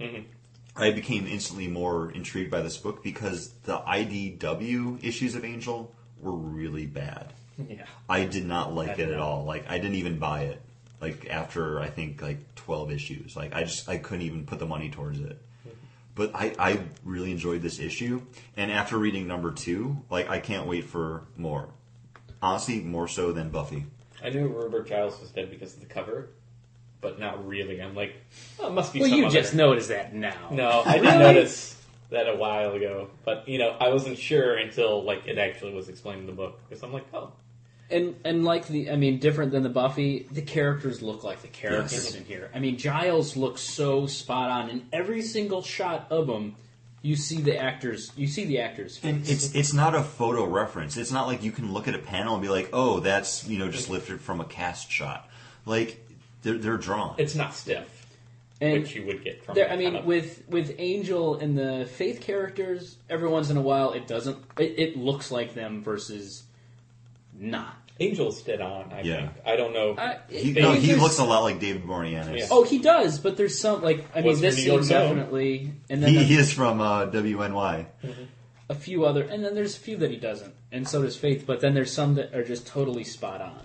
[0.75, 5.91] I became instantly more intrigued by this book because the IDW issues of Angel
[6.21, 7.33] were really bad.
[7.69, 7.85] Yeah.
[8.09, 9.45] I did not like it at all.
[9.45, 10.61] Like I didn't even buy it.
[11.01, 14.65] Like after I think like twelve issues, like I just I couldn't even put the
[14.65, 15.41] money towards it.
[16.15, 18.21] But I, I really enjoyed this issue,
[18.55, 21.67] and after reading number two, like I can't wait for more.
[22.41, 23.85] Honestly, more so than Buffy.
[24.23, 26.29] I knew Rupert Giles was dead because of the cover,
[27.01, 27.81] but not really.
[27.81, 28.15] I'm like,
[28.59, 30.47] oh, it must be Well, some you other- just noticed that now.
[30.51, 31.75] No, I didn't notice
[32.11, 35.89] that a while ago, but you know, I wasn't sure until like it actually was
[35.89, 37.33] explained in the book because I'm like, oh,
[37.91, 41.47] And and like the, I mean, different than the Buffy, the characters look like the
[41.47, 42.15] characters Yes.
[42.15, 42.49] in here.
[42.53, 46.55] I mean, Giles looks so spot on in every single shot of him.
[47.03, 48.11] You see the actors.
[48.17, 48.99] You see the actors.
[49.03, 50.97] And it's it's not a photo reference.
[50.97, 53.59] It's not like you can look at a panel and be like, oh, that's you
[53.59, 55.29] know just lifted from a cast shot.
[55.67, 56.03] Like
[56.41, 57.13] they're they're drawn.
[57.19, 58.07] it's not stiff,
[58.61, 59.53] And which you would get from.
[59.53, 63.57] there, I mean, kind of- with with Angel and the Faith characters, every once in
[63.57, 64.37] a while, it doesn't.
[64.57, 66.41] It, it looks like them versus
[67.39, 67.77] not.
[67.99, 68.91] Angel's dead on.
[68.91, 69.17] I Yeah.
[69.19, 69.31] think.
[69.45, 69.91] I don't know.
[69.91, 72.37] Uh, He, no, he there's- looks a lot like David Boreanaz.
[72.37, 72.47] Yeah.
[72.51, 74.97] Oh, he does, but there's some like I mean, Was this from New York scene
[74.97, 77.85] definitely, and then He, the- he is from uh, WNY.
[78.69, 81.45] a few other, and then there's a few that he doesn't, and so does Faith.
[81.47, 83.61] But then there's some that are just totally spot on.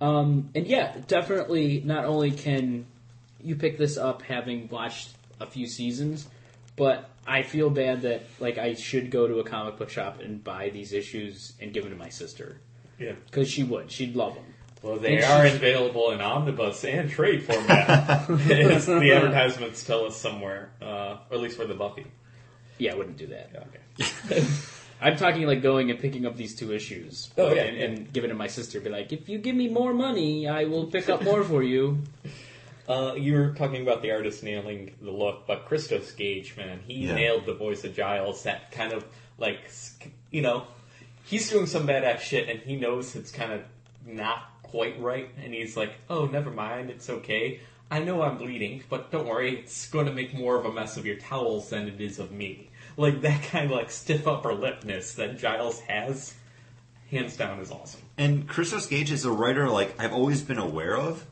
[0.00, 1.82] Um, and yeah, definitely.
[1.84, 2.86] Not only can
[3.42, 6.26] you pick this up having watched a few seasons,
[6.76, 10.42] but I feel bad that like I should go to a comic book shop and
[10.42, 12.60] buy these issues and give them to my sister
[12.98, 13.12] yeah.
[13.26, 13.90] because she would.
[13.90, 14.44] She'd love them.
[14.82, 18.28] Well, they And are she's- available in omnibus and trade format.
[18.30, 22.06] as the advertisements tell us somewhere, uh, or at least for the Buffy.
[22.78, 23.50] Yeah, I wouldn't do that.
[24.30, 24.46] Okay.
[25.00, 27.84] I'm talking like going and picking up these two issues Oh, yeah, and, yeah.
[27.84, 28.80] and giving it to my sister.
[28.80, 32.02] Be like, if you give me more money, I will pick up more for you.
[32.88, 37.04] Uh, you were talking about the artist nailing the look, but Christos Gage, man, he
[37.06, 37.16] Yeah.
[37.16, 38.44] nailed the voice of Giles.
[38.44, 39.04] That kind of
[39.36, 40.66] like, sk- you know,
[41.28, 43.62] he's doing some badass shit, and he knows it's kind of
[44.06, 47.60] not quite right, and he's like, "Oh, never mind, it's okay.
[47.90, 50.96] I know I'm bleeding, but don't worry, it's going to make more of a mess
[50.96, 54.50] of your towels than it is of me." Like that kind of like stiff upper
[54.50, 56.34] lipness that Giles has,
[57.10, 58.00] hands down, is awesome.
[58.16, 61.24] And Christos Gage is a writer like I've always been aware of.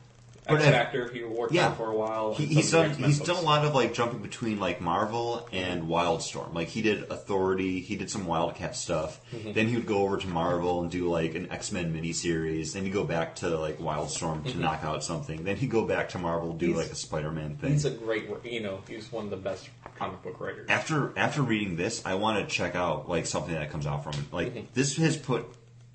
[0.49, 1.73] X I've- Factor, he worked yeah.
[1.73, 2.33] for a while.
[2.33, 3.29] He, he's done he's books.
[3.31, 6.53] done a lot of like jumping between like Marvel and Wildstorm.
[6.53, 9.19] Like he did Authority, he did some Wildcat stuff.
[9.33, 9.53] Mm-hmm.
[9.53, 12.73] Then he would go over to Marvel and do like an X Men miniseries.
[12.73, 15.43] Then he'd go back to like Wildstorm to knock out something.
[15.43, 16.75] Then he'd go back to Marvel do Mm-hmm.
[16.75, 17.71] He's- like a Spider Man thing.
[17.73, 20.67] He's a great, you know, he's one of the best comic book writers.
[20.69, 24.13] after after reading this, I want to check out like something that comes out from
[24.13, 24.31] it.
[24.33, 24.65] Like Mm-hmm.
[24.73, 25.45] this has put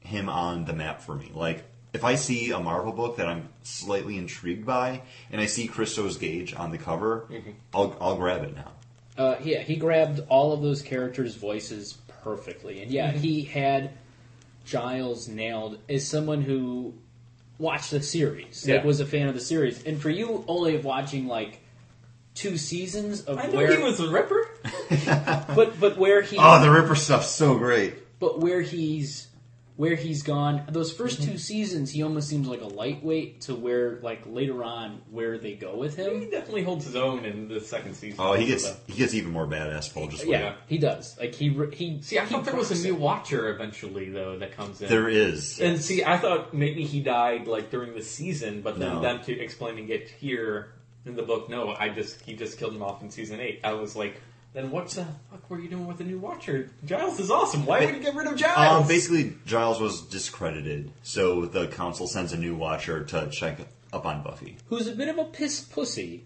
[0.01, 1.31] him on the map for me.
[1.33, 5.67] Like if I see a Marvel book that I'm slightly intrigued by, and I see
[5.69, 7.51] Christos Gage on the cover, Mm-hmm.
[7.75, 8.73] I'll I'll grab it now.
[9.19, 13.91] Uh, yeah, he grabbed all of those characters' voices perfectly, and yeah, he had
[14.65, 16.95] Giles nailed as someone who
[17.59, 18.85] watched the series, like Yeah.
[18.87, 19.83] was a fan of the series.
[19.85, 21.61] And for you, only watching like
[22.35, 24.49] two seasons of I know where, he was the Ripper.
[25.55, 27.95] but but where he, Oh, the Ripper stuff's so great.
[28.19, 29.29] but where he's
[29.77, 30.63] where he's gone.
[30.71, 31.33] Those 1st Mm-hmm.
[31.33, 35.55] two seasons, he almost seems like a lightweight to where like later on where they
[35.55, 36.21] go with him.
[36.21, 38.19] He definitely holds his own in the second season.
[38.21, 39.89] Oh, he gets the- he gets even more badass.
[39.91, 40.55] Full just Yeah, Yeah.
[40.67, 41.17] he does.
[41.19, 42.01] Like he he.
[42.03, 42.95] See, I he thought there was a new.
[42.95, 44.89] Watcher eventually, though, that comes in.
[44.89, 45.59] there is.
[45.59, 49.01] And see, I thought maybe he died like during the season, but then No.
[49.01, 50.73] them to explaining it here
[51.07, 53.61] in the book, no, I just he just killed him off in season eight.
[53.65, 54.21] I was like,
[54.55, 56.71] then what the fuck were you doing with the new Watcher?
[56.85, 57.65] Giles is awesome.
[57.65, 58.83] Why would you get rid of Giles?
[58.83, 63.61] Um, basically, Giles was discredited, so the council sends a new Watcher to check
[63.93, 64.57] up on Buffy.
[64.69, 66.25] who's a bit of a piss pussy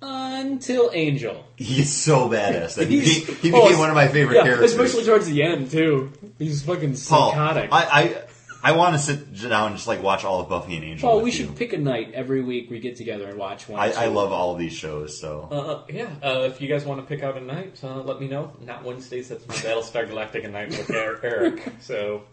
[0.00, 1.44] until Angel.
[1.56, 4.72] He's so badass that he, he, oh, became one of my favorite yeah, characters.
[4.72, 6.12] especially towards the end too.
[6.38, 7.72] He's fucking Paul, psychotic.
[7.72, 8.24] I, I
[8.68, 11.08] I want to sit down and just like watch all of Buffy and Angel.
[11.08, 11.36] Paul, with we you.
[11.36, 12.68] should pick a night every week.
[12.70, 13.80] We get together and watch one.
[13.80, 17.00] I, I love all of these shows, so Uh, yeah, uh, if you guys want
[17.00, 18.52] to pick out a night, uh, let me know.
[18.60, 21.72] Not Wednesdays, that's my Battlestar Galactica night with Er- Eric.
[21.80, 22.24] So,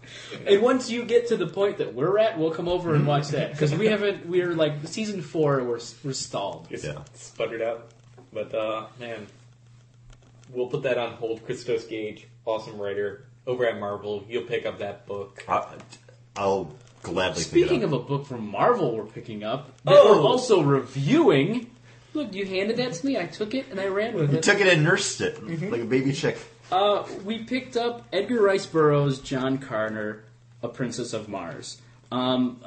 [0.46, 3.30] And once you get to the point that we're at, we'll come over and watch
[3.30, 4.26] that because we haven't.
[4.26, 5.64] We're like season four.
[5.64, 6.68] We're we're stalled.
[6.70, 7.00] it's Yeah.
[7.14, 7.92] sputtered out.
[8.34, 9.28] But, uh, man,
[10.52, 11.46] we'll put that on hold.
[11.46, 13.26] Christos Gage, awesome writer.
[13.48, 15.46] Over at Marvel, you'll pick up that book.
[15.48, 15.66] I,
[16.36, 19.68] I'll gladly Speaking pick it of a book from Marvel, we're picking up.
[19.84, 20.22] That Oh!
[20.22, 21.70] we're also reviewing.
[22.14, 23.18] Look, you handed that to me.
[23.18, 24.44] I took it and I ran with you it.
[24.44, 25.70] took it and nursed it Mm-hmm.
[25.70, 26.38] like a baby chick.
[26.72, 30.24] Uh, we picked up Edgar Rice Burroughs' John Carter,
[30.64, 31.80] A Princess of Mars.
[32.12, 32.60] Um,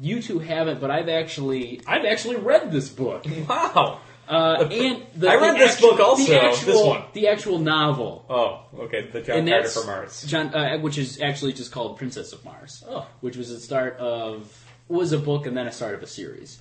[0.00, 3.24] you two haven't, but I've actually I've actually read this book.
[3.48, 4.00] Wow!
[4.28, 7.02] Uh, and the, I read the this actu- book also, The actual, this one.
[7.12, 9.08] the actual novel, Oh, okay.
[9.12, 10.22] The John and Carter for Mars.
[10.22, 12.84] John, uh, which is actually just called Princess of Mars.
[12.88, 13.06] Oh.
[13.20, 16.60] which was the start of was a book and then a start of a series,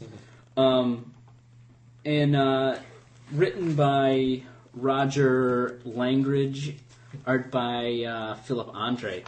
[0.57, 1.13] um,
[2.03, 2.77] and uh,
[3.31, 4.41] written by
[4.73, 6.75] Roger Langridge,
[7.27, 9.25] art by uh, Filipe Andrade.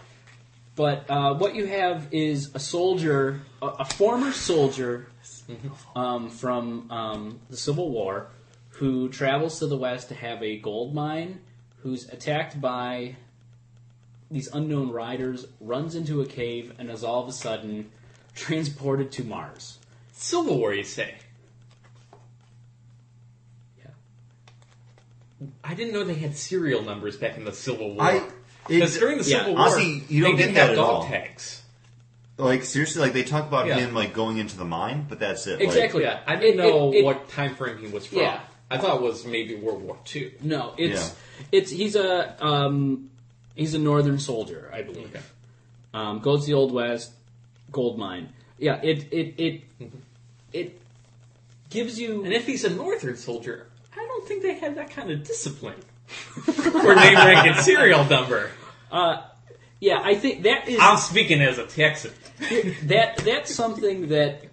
[0.76, 5.07] But uh, what you have is a soldier, a, a former soldier
[5.95, 8.28] um, from um, the Civil War,
[8.70, 11.41] who travels to the west to have a gold mine,
[11.82, 13.15] who's attacked by
[14.32, 17.91] these unknown riders, runs into a cave, and is all of a sudden
[18.36, 19.78] transported to Mars.
[20.14, 21.15] Civil War, you say?
[23.80, 23.88] Yeah.
[25.64, 28.03] I didn't know they had serial numbers back in the Civil War.
[28.03, 28.30] I-
[28.68, 30.76] Because during the yeah, Civil War, honestly, you don't they get didn't that have at
[30.78, 31.07] dog all.
[31.07, 31.62] tags.
[32.44, 33.76] Like seriously, like they talk about Yeah.
[33.78, 35.60] him like going into the mine, but that's it.
[35.60, 36.03] Like, Exactly.
[36.03, 38.20] Yeah, I didn't It- know it- it- what time frame he was from.
[38.20, 38.40] Yeah.
[38.72, 40.32] I thought it was maybe World War II.
[40.41, 41.48] No, it's Yeah.
[41.52, 43.10] it's he's a um,
[43.56, 45.07] he's a northern soldier, I believe.
[45.14, 45.24] Okay.
[45.94, 47.11] Um, goes to the old west
[47.72, 48.30] gold mine.
[48.57, 49.61] Yeah, it it it
[50.53, 50.82] it
[51.70, 55.11] gives you And if he's a northern soldier, I don't think they had that kind
[55.11, 55.76] of discipline.
[56.48, 58.49] or name, rank, and serial number.
[59.80, 60.02] yeah.
[60.03, 62.11] I think that is I'm speaking as a Texan.
[62.84, 64.45] that that's something that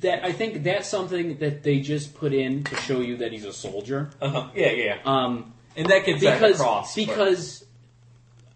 [0.00, 3.44] that I think that's something that they just put in to show you that he's
[3.44, 4.10] a soldier.
[4.20, 4.48] Uh-huh.
[4.54, 4.98] Yeah, yeah.
[5.04, 6.94] Um, and that gets that because across.
[6.94, 7.64] but- because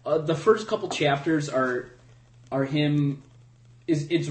[0.05, 1.89] uh, the first couple chapters are
[2.51, 3.23] are him
[3.87, 4.29] is it's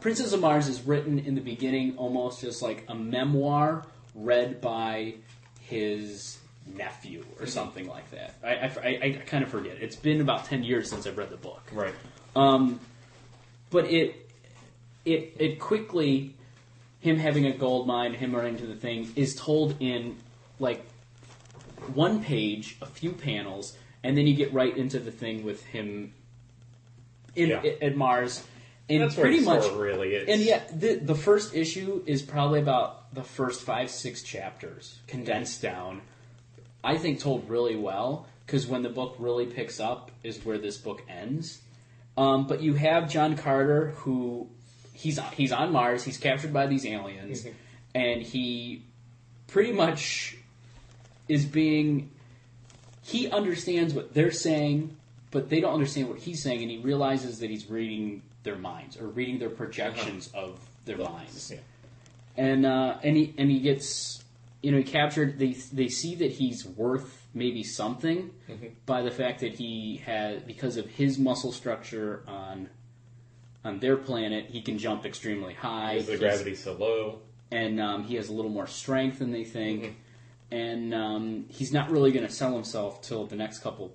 [0.00, 3.84] Princess of Mars is written in the beginning almost just like a memoir
[4.14, 5.14] read by
[5.60, 6.38] his
[6.76, 8.34] nephew or something like that.
[8.44, 9.78] I, I, I, I kind of forget.
[9.80, 11.62] It's been about ten years since I've read the book.
[11.72, 11.94] right.
[12.36, 12.80] Um,
[13.70, 14.28] but it
[15.04, 16.34] it it quickly
[17.00, 20.16] him having a gold mine, him running to the thing is told in
[20.58, 20.84] like
[21.94, 26.12] one page, a few panels, and then you get right into the thing with him
[27.34, 27.62] in Yeah.
[27.80, 28.44] at Mars.
[28.88, 30.28] And That's pretty much really is.
[30.28, 35.60] and yeah, the the first issue is probably about the first five six chapters condensed
[35.60, 36.02] down.
[36.84, 40.76] I think told really well because when the book really picks up is where this
[40.78, 41.62] book ends.
[42.16, 44.48] Um, but you have John Carter who
[44.94, 46.04] he's he's on Mars.
[46.04, 47.46] He's captured by these aliens,
[47.94, 48.82] and he
[49.46, 50.36] pretty much
[51.28, 52.10] is being.
[53.02, 54.96] He understands what they're saying,
[55.30, 58.96] but they don't understand what he's saying, and he realizes that he's reading their minds
[58.96, 61.58] or reading their projections of their minds Yeah.
[62.36, 64.22] and uh, and he and he gets
[64.62, 65.38] you know he captured.
[65.38, 68.30] They they see that he's worth maybe something
[68.86, 72.68] by the fact that he has because of his muscle structure on
[73.64, 74.46] on their planet.
[74.48, 75.94] He can jump extremely high.
[75.94, 77.20] Is the gravity so low?
[77.52, 79.96] and um, he has a little more strength than they think.
[80.50, 83.94] And um, he's not really going to sell himself till the next couple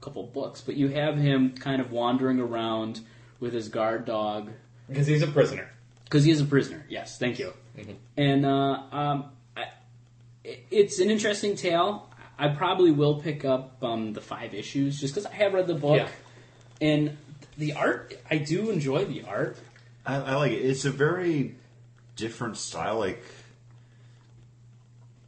[0.00, 0.60] couple books.
[0.60, 3.00] But you have him kind of wandering around
[3.40, 4.50] with his guard dog
[4.88, 5.70] Because he's a prisoner.
[6.04, 6.84] because he is a prisoner.
[6.88, 7.52] Yes, thank you.
[8.16, 9.24] And uh, um,
[9.56, 9.64] I,
[10.44, 12.08] it's an interesting tale.
[12.42, 15.74] I probably will pick up um, the five issues just because I have read the
[15.76, 16.08] book, Yeah.
[16.80, 17.16] and
[17.56, 18.18] the art.
[18.28, 19.56] I do enjoy the art.
[20.04, 20.56] I, I like it.
[20.56, 21.54] It's a very
[22.16, 22.98] different style.
[22.98, 23.22] Like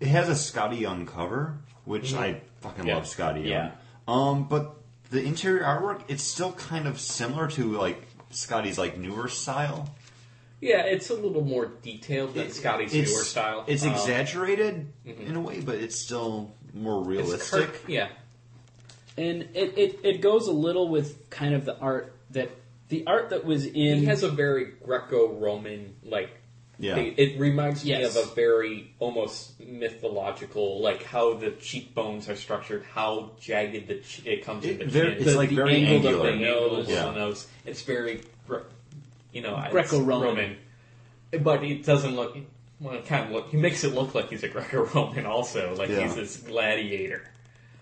[0.01, 2.97] it has a Skottie Young cover, which I fucking Yeah.
[2.97, 3.47] love Skottie Young.
[3.47, 3.71] Yeah.
[4.09, 4.75] Um, but
[5.11, 9.95] the interior artwork, it's still kind of similar to like Skottie's like newer style.
[10.61, 13.65] Yeah, it's a little more detailed than It- Skottie's newer style.
[13.69, 17.73] It's Um, exaggerated in a way, but it's still more realistic.
[17.73, 18.09] cur- yeah.
[19.17, 22.51] and it, it, it goes a little with kind of the art that
[22.89, 26.31] the art that was in He has a very Greco-Roman like.
[26.77, 26.97] Yeah.
[26.97, 27.15] thing.
[27.19, 28.17] It reminds Yes.
[28.17, 33.99] me of a very almost mythological, like how the cheekbones are structured, how jagged the
[34.01, 35.17] ch- it comes in the very- chin.
[35.19, 36.37] it's The- like the very angle of the angular.
[36.71, 37.05] nose, Yeah.
[37.05, 37.47] the nose.
[37.65, 38.67] It's very, gre-
[39.33, 40.27] you know, it's Greco-Roman.
[40.29, 40.57] Roman.
[41.45, 42.37] But it doesn't look.
[42.81, 43.49] Well, it kind of look.
[43.51, 46.03] He makes it look like he's a Greco-Roman, also, like Yeah.
[46.05, 47.23] he's this gladiator.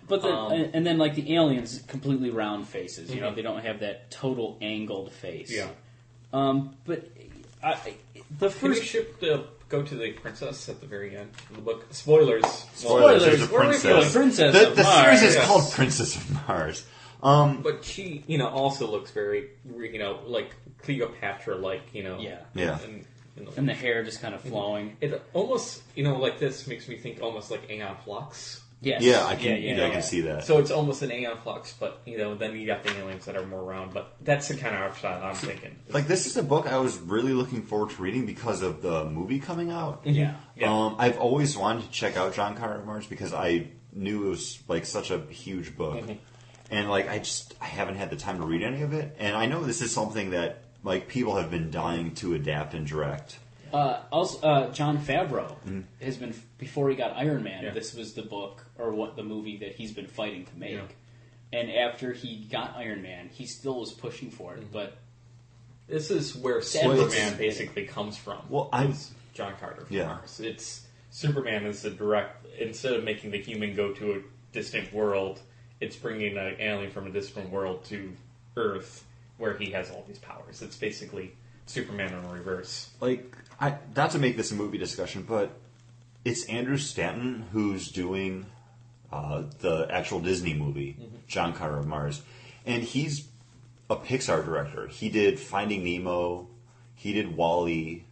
[0.08, 3.14] But the, Um, and, and then like the aliens, completely round faces.
[3.14, 5.50] You know, they don't have that total angled face.
[5.50, 5.68] Yeah.
[6.32, 7.08] Um, but
[7.62, 7.76] I,
[8.38, 11.56] the Can we first ship the go to the princess at the very end of
[11.56, 11.86] the book?
[11.90, 12.44] Spoilers.
[12.74, 14.12] Spoilers, there's a We're princess.
[14.12, 15.04] Princess The, of the Mars.
[15.04, 15.46] series is yes.
[15.46, 16.84] called Princess of Mars.
[17.22, 20.50] Um, But she, you know, also looks very, you know, like
[20.82, 22.18] Cleopatra, like you know.
[22.18, 22.40] Yeah.
[22.54, 22.78] Yeah.
[22.82, 23.04] And,
[23.36, 24.96] you know, and the hair just kind of flowing.
[25.00, 28.60] it almost, you know, like this makes me think almost like Aeon Flux.
[28.84, 29.00] Yes.
[29.02, 29.52] Yeah, I can.
[29.52, 30.44] Yeah, Yeah, yeah, I can see that.
[30.44, 33.36] So it's almost an aeon flux, but you know, then you got the aliens that
[33.36, 33.94] are more round.
[33.94, 35.76] But that's the kind of art style I'm thinking.
[35.90, 39.04] like this is a book I was really looking forward to reading because of the
[39.04, 40.00] movie coming out.
[40.04, 40.34] Yeah.
[40.56, 40.72] Yeah.
[40.74, 44.30] Um, I've always wanted to check out John Carter of Mars because I knew it
[44.30, 46.12] was like such a huge book, Mm-hmm.
[46.72, 49.14] and like I just I haven't had the time to read any of it.
[49.20, 52.86] And I know this is something that like people have been dying to adapt and
[52.86, 53.38] direct.
[53.72, 55.80] Uh, also, uh, Jon Favreau Mm-hmm.
[56.02, 57.64] has been before he got Iron Man.
[57.64, 57.70] Yeah.
[57.72, 60.72] This was the book or what the movie that he's been fighting to make.
[60.72, 61.58] Yeah.
[61.58, 64.70] And after he got Iron Man, he still was pushing for it.
[64.72, 64.96] But
[65.88, 67.34] This is where Superman books.
[67.38, 68.38] basically comes from.
[68.48, 68.94] Well, I'm-
[69.34, 70.06] John Carter from Yeah.
[70.08, 70.40] Mars.
[70.40, 74.18] It's Superman is the direct instead of making the human go to a
[74.52, 75.40] distant world,
[75.80, 78.12] it's bringing an alien from a distant world to
[78.56, 79.04] Earth
[79.38, 80.62] where he has all these powers.
[80.62, 81.32] It's basically
[81.66, 82.90] Superman in reverse.
[83.00, 85.52] like I not to make this a movie discussion, but
[86.24, 88.46] it's Andrew Stanton who's doing
[89.12, 90.96] uh, the actual Disney movie,
[91.26, 92.22] John Carter of Mars,
[92.66, 93.28] and he's
[93.90, 94.86] a Pixar director.
[94.86, 96.48] He did Finding Nemo,
[96.94, 98.04] he did WALL-E.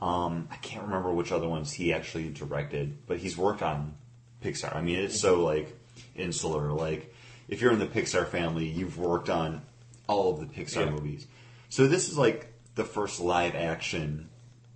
[0.00, 3.94] Um, I can't remember which other ones he actually directed, but he's worked on
[4.42, 4.74] Pixar.
[4.74, 5.72] I mean, it's so like
[6.16, 6.72] insular.
[6.72, 7.14] Like
[7.46, 9.62] if you're in the Pixar family, you've worked on
[10.08, 10.90] all of the Pixar Yeah.
[10.90, 11.26] movies.
[11.68, 14.28] So this is like the first live action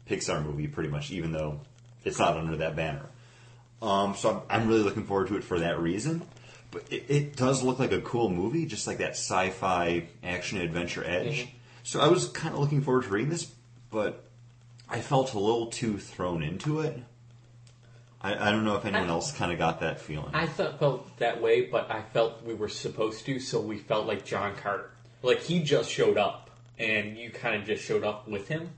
[0.09, 1.61] Pixar movie, pretty much, even though
[2.05, 3.07] it's not under that banner.
[3.81, 6.23] Um, so I'm, I'm really looking forward to it for that reason.
[6.71, 11.05] But it, it does look like a cool movie, just like that sci-fi action adventure
[11.05, 11.49] edge.
[11.83, 13.51] So I was kind of looking forward to reading this,
[13.91, 14.25] but
[14.89, 16.99] I felt a little too thrown into it.
[18.21, 20.31] I, I don't know if anyone I- else kind of got that feeling.
[20.35, 24.07] I felt, felt that way, but I felt we were supposed to, so we felt
[24.07, 24.91] like John Carter.
[25.23, 28.71] Like he just showed up, and you kind of just showed up with him.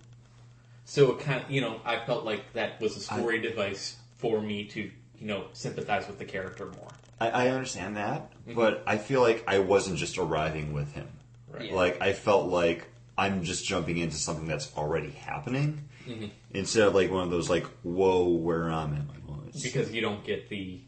[0.84, 4.40] So it kind of, you know, I felt like that was a story device for
[4.40, 6.88] me to, you know, sympathize with the character more.
[7.18, 8.54] I, I understand that, mm-hmm.
[8.54, 11.08] but I feel like I wasn't just arriving with him.
[11.48, 11.70] Right.
[11.70, 11.74] Yeah.
[11.74, 16.26] Like I felt like I'm just jumping into something that's already happening mm-hmm.
[16.52, 19.62] instead of like one of those like, "Whoa, where am I?" moments.
[19.62, 20.80] Because you don't get the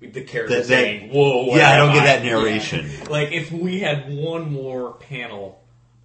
[0.00, 2.90] the character That- that- saying, "Whoa, yeah, I don't am get that narration.
[3.10, 5.60] Like if we had one more panel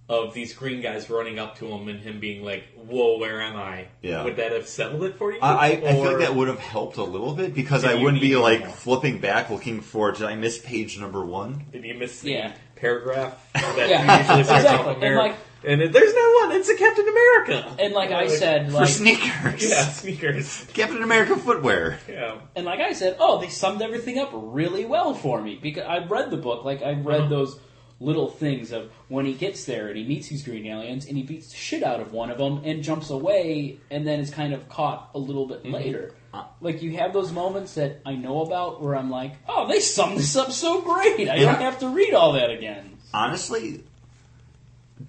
[0.08, 3.56] of these green guys running up to him and him being like, "Whoa, where am
[3.56, 4.22] I?" Yeah.
[4.24, 5.38] Would that have settled it for you?
[5.40, 8.20] I, I, I feel like that would have helped a little bit because I wouldn't
[8.20, 8.68] be like more?
[8.68, 11.64] flipping back looking for did I miss page number one?
[11.72, 12.52] Did you miss the Yeah.
[12.76, 14.90] paragraph that Yeah, usually starts exactly.
[14.90, 15.22] off America?
[15.28, 16.52] like- and it- there's no one.
[16.52, 17.76] It's a Captain America.
[17.78, 19.68] and like I said, For like sneakers.
[19.70, 20.66] yeah, sneakers.
[20.74, 21.98] Captain America footwear.
[22.08, 22.36] Yeah.
[22.56, 26.10] and like I said, oh, they summed everything up really well for me because I've
[26.10, 26.64] read the book.
[26.64, 27.30] Like I've read Uh-huh.
[27.30, 27.58] those
[28.00, 31.22] little things of when he gets there and he meets these green aliens and he
[31.22, 34.52] beats the shit out of one of them and jumps away and then is kind
[34.52, 35.74] of caught a little bit Mm-hmm.
[35.74, 36.14] later.
[36.34, 36.42] Uh.
[36.60, 40.18] Like you have those moments that I know about where I'm like, oh, they summed
[40.18, 41.28] this up so great.
[41.30, 41.52] I Yeah.
[41.52, 42.98] don't have to read all that again.
[43.14, 43.84] Honestly,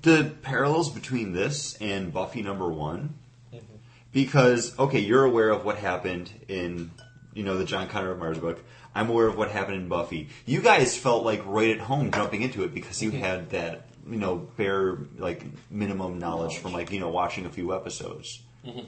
[0.01, 3.15] the parallels between this and Buffy number one,
[3.53, 3.76] mm-hmm.
[4.11, 6.91] because okay, you're aware of what happened in
[7.34, 8.63] you know the John Connor of Mars book.
[8.93, 10.30] I'm aware of what happened in Buffy.
[10.45, 13.19] You guys felt like right at home jumping into it because you mm-hmm.
[13.19, 17.73] had that you know bare like minimum knowledge from like you know watching a few
[17.76, 18.41] episodes.
[18.65, 18.85] Mm-hmm.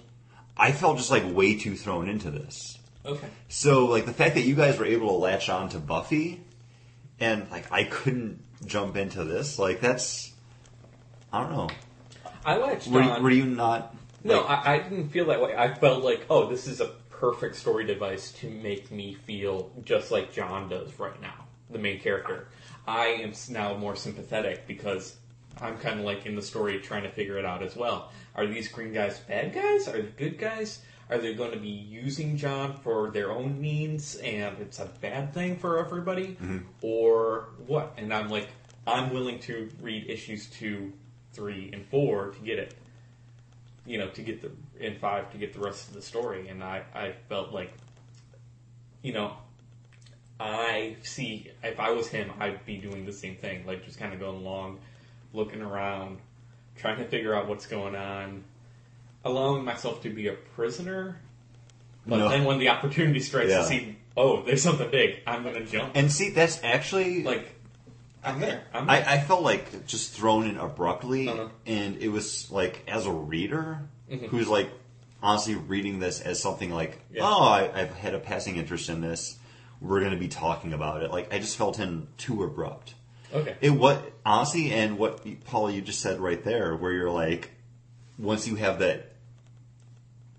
[0.56, 2.80] I felt just like way too thrown into this.
[3.06, 3.28] Okay.
[3.48, 6.42] So like the fact that you guys were able to latch on to Buffy
[7.20, 10.32] and like I couldn't jump into this, like that's
[11.38, 11.70] I don't know.
[12.46, 13.10] I latched Were, on.
[13.12, 15.56] Uh, were you not No, like- I, I didn't feel that way.
[15.56, 20.12] I felt like, oh, this is a perfect story device to make me feel just
[20.12, 22.48] like John does right now, the main character.
[22.88, 25.16] I am s- now more sympathetic because
[25.60, 28.12] I'm kind of like in the story trying to figure it out as well.
[28.36, 29.88] Are these green guys bad guys?
[29.88, 30.80] Are they good guys?
[31.10, 35.34] Are they going to be using John for their own means and it's a bad
[35.34, 36.28] thing for everybody?
[36.42, 36.58] Mm-hmm.
[36.82, 37.94] Or what?
[37.98, 38.48] And I'm like,
[38.86, 40.94] I'm willing to read issues two,
[41.38, 42.74] three, and four to get it
[43.88, 44.52] you know, to get the
[44.86, 46.50] in five to get the rest of the story.
[46.50, 47.72] And I, I felt like,
[49.02, 49.32] you know,
[50.40, 54.14] I see if I was him, I'd be doing the same thing, like just kind
[54.14, 54.80] of going along,
[55.34, 56.20] looking around,
[56.76, 58.44] trying to figure out what's going on,
[59.24, 61.22] allowing myself to be a prisoner.
[62.06, 62.30] But No.
[62.30, 63.60] then when the opportunity strikes Yeah.
[63.60, 65.94] to see, oh, there's something big, I'm gonna jump.
[65.96, 67.57] And see, that's actually like,
[68.28, 68.64] I'm there.
[68.74, 71.48] I'm I, I felt like just thrown in abruptly, Uh-huh.
[71.66, 73.82] and it was like as a reader
[74.12, 74.28] Mm-hmm.
[74.28, 74.70] who's like
[75.22, 77.24] honestly reading this as something like, Yeah.
[77.24, 79.36] oh, I, I've had a passing interest in this.
[79.82, 81.12] We're going to be talking about it.
[81.12, 82.94] Like I just felt in too abrupt.
[83.34, 83.56] okay.
[83.62, 87.52] It what honestly, and what Paula you just said right there, where you're like,
[88.18, 89.12] once you have that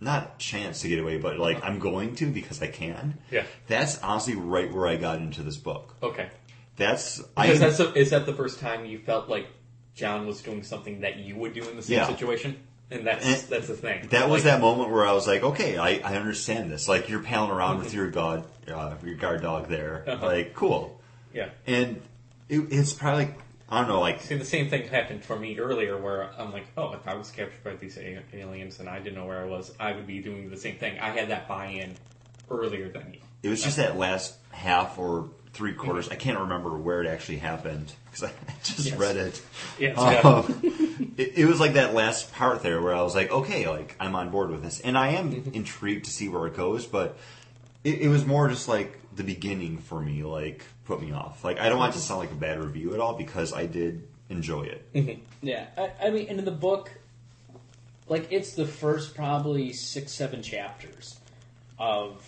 [0.01, 3.19] not chance to get away, but like I'm going to because I can.
[3.31, 3.45] Yeah.
[3.67, 5.95] That's honestly right where I got into this book.
[6.03, 6.29] Okay.
[6.79, 9.49] That's Because I that's the, is that the first time you felt like
[9.95, 12.07] John was doing something that you would do in the same Yeah.
[12.07, 12.57] situation?
[12.91, 14.09] And that's And that's the thing.
[14.11, 16.89] that was that moment where I was like, okay, I, I understand this.
[16.89, 17.85] Like you're palling around Mm-hmm.
[17.85, 20.05] with your guard, uh, your guard dog there.
[20.07, 20.25] Uh-huh.
[20.27, 20.99] Like cool.
[21.35, 21.51] Yeah.
[21.67, 22.01] And
[22.49, 23.39] it, it's probably like,
[23.69, 26.65] I don't know, like See, the same thing happened for me earlier, where I'm like,
[26.79, 29.75] oh, if I was captured by these aliens and I didn't know where I was,
[29.79, 30.99] I would be doing the same thing.
[30.99, 31.95] I had that buy-in
[32.51, 33.21] earlier than you.
[33.43, 36.09] it was just that last half or three quarters.
[36.09, 38.33] I can't remember where it actually happened because I
[38.65, 38.99] just Yes.
[38.99, 39.43] read it.
[39.79, 39.99] Yes.
[39.99, 40.61] Um,
[41.17, 44.15] it, it was like that last part there where I was like, okay, like I'm
[44.15, 45.55] on board with this, and I am Mm-hmm.
[45.55, 46.87] intrigued to see where it goes.
[46.87, 47.17] But
[47.85, 51.45] it, it was more just like the beginning for me, like put me off.
[51.45, 53.67] Like I don't want it to sound like a bad review at all because I
[53.67, 54.93] did enjoy it.
[54.95, 55.21] Mm-hmm.
[55.43, 56.91] Yeah, I, I mean, and in the book,
[58.09, 61.19] like it's the first probably six, seven chapters
[61.79, 62.21] of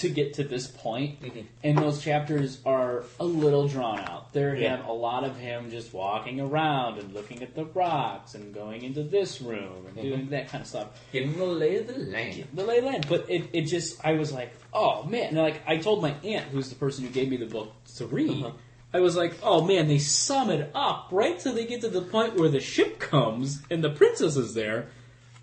[0.00, 1.40] to get to this point, Mm-hmm.
[1.64, 4.32] and those chapters are a little drawn out.
[4.32, 4.76] There Yeah.
[4.76, 8.82] have a lot of him just walking around and looking at the rocks and going
[8.82, 10.02] into this room and Mm-hmm.
[10.08, 10.88] doing that kind of stuff.
[11.12, 12.46] Getting the lay of the land.
[12.54, 15.38] The lay of the land, but it, it just I was like, oh man, and
[15.38, 18.44] like I told my aunt, who's the person who gave me the book to read.
[18.44, 18.52] Uh-huh.
[18.94, 22.00] I was like, oh man, they sum it up right till they get to the
[22.00, 24.88] point where the ship comes and the princess is there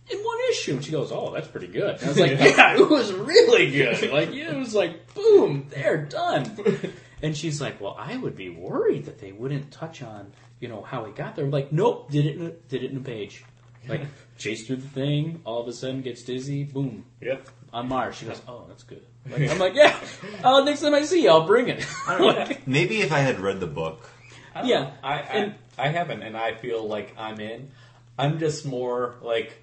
[0.09, 0.73] in one issue.
[0.73, 1.95] And she goes, oh, that's pretty good.
[1.95, 4.11] And I was like, yeah, it was really good.
[4.11, 6.55] Like, yeah, it was like, boom, they're done.
[7.21, 10.81] And she's like, well, I would be worried that they wouldn't touch on, you know,
[10.83, 11.45] how he got there.
[11.45, 13.43] I'm like, nope, did it, in a, did it in a page.
[13.87, 14.01] Like,
[14.37, 17.47] chase through the thing, all of a sudden gets dizzy, boom, Yep.
[17.73, 18.17] on Mars.
[18.17, 19.01] She goes, oh, that's good.
[19.31, 19.97] Like, I'm like, yeah,
[20.43, 21.83] uh, next time I see you, I'll bring it.
[22.07, 24.07] Like, Maybe if I had read the book,
[24.53, 24.91] I Yeah.
[25.01, 27.71] I, I, and- I haven't, and I feel like I'm in.
[28.19, 29.53] I'm just more like,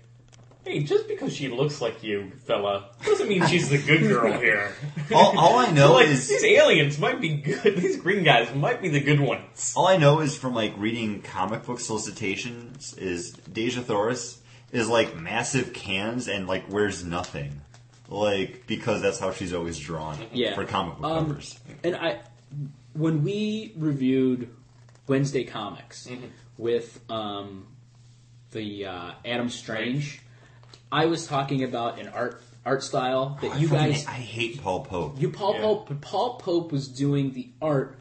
[0.65, 4.73] hey, just because she looks like you, fella, doesn't mean she's the good girl here.
[5.15, 7.77] all, all I know like is these aliens might be good.
[7.77, 9.73] These green guys might be the good ones.
[9.77, 14.41] all I know is from like reading comic book solicitations is Dejah Thoris
[14.71, 17.61] is like massive cans and like wears nothing.
[18.09, 20.55] Like because that's how she's always drawn Yeah.
[20.55, 21.59] for comic book Um, covers.
[21.83, 22.21] And I,
[22.95, 24.49] when we reviewed
[25.07, 26.27] Wednesday Comics Mm-hmm.
[26.59, 27.67] with um,
[28.53, 30.21] the uh, Adam Strange,
[30.93, 34.63] I was talking about an art art style that I you fucking- guys, I hate
[34.63, 35.21] Paul Pope.
[35.21, 35.61] you Paul Yeah.
[35.63, 37.99] Pope, Paul Pope was doing the art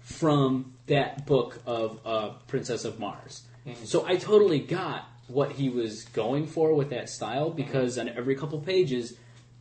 [0.00, 3.42] from that book of uh, Princess of Mars.
[3.66, 3.84] Mm-hmm.
[3.84, 8.34] So I totally got what he was going for with that style because on every
[8.34, 9.14] couple pages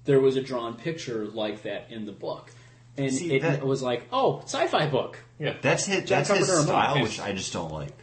[0.06, 2.49] there was a drawn picture like that in the book.
[2.98, 5.19] And See, it, that- was like, oh, sci-fi book.
[5.39, 5.53] Yeah.
[5.61, 7.03] That's his, Jack that's his Carpenter style, Mark.
[7.03, 7.93] which I just don't like.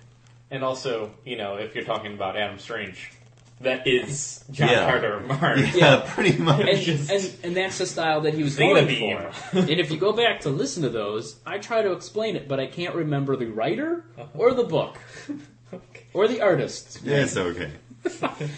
[0.51, 3.11] And also, you know, if you're talking about Adam Strange,
[3.61, 4.89] that is John Yeah.
[4.91, 5.75] Carter of Mars.
[5.75, 6.61] Yeah, pretty much.
[6.67, 9.19] And, Just- and, and that's the style that he was Zeta going beam.
[9.19, 9.59] for.
[9.59, 12.61] and if you go back to listen to those, I try to explain it, but
[12.61, 14.05] I can't remember the writer
[14.35, 14.97] or the book
[16.15, 17.01] or the artist.
[17.05, 17.71] Yeah, it's okay.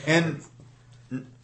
[0.06, 0.43] and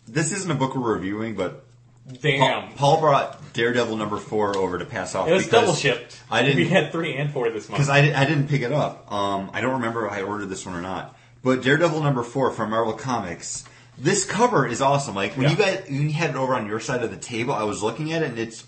[0.06, 1.64] this isn't a book we're reviewing, but
[2.08, 2.72] Paul, Damn.
[2.74, 6.20] Paul brought Daredevil number four over to pass off It was because double shipped.
[6.30, 7.78] I didn't- We had three and four this month.
[7.78, 9.10] because I, di- I didn't pick it up.
[9.12, 11.15] Um, I don't remember if I ordered this one or not.
[11.46, 13.62] But Daredevil number four from Marvel Comics.
[13.96, 15.14] This cover is awesome.
[15.14, 15.50] Like when Yeah.
[15.52, 17.84] you guys when you had it over on your side of the table, I was
[17.84, 18.64] looking at it and it's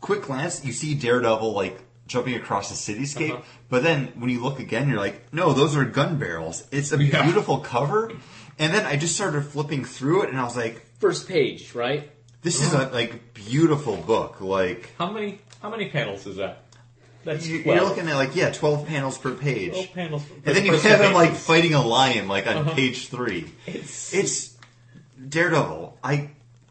[0.00, 0.64] quick glance.
[0.64, 3.42] You see Daredevil like jumping across the cityscape, Uh-huh.
[3.70, 6.64] but then when you look again, you're like, no, those are gun barrels.
[6.72, 7.22] It's a Yeah.
[7.22, 8.10] beautiful cover.
[8.58, 12.10] And then I just started flipping through it, and I was like, First page, right?
[12.42, 14.40] this is a like beautiful book.
[14.40, 16.63] Like how many how many panels is that?
[17.24, 19.72] That's you, you're looking at like yeah, twelve panels per page.
[19.72, 20.22] 12 panels.
[20.44, 22.74] And then you have him like fighting a lion, like on Uh-huh.
[22.74, 23.50] page three.
[23.66, 24.56] It's, It's
[25.28, 25.98] Daredevil.
[26.02, 26.30] I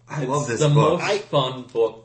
[0.10, 1.00] I it's love this the book.
[1.00, 2.00] most fun book.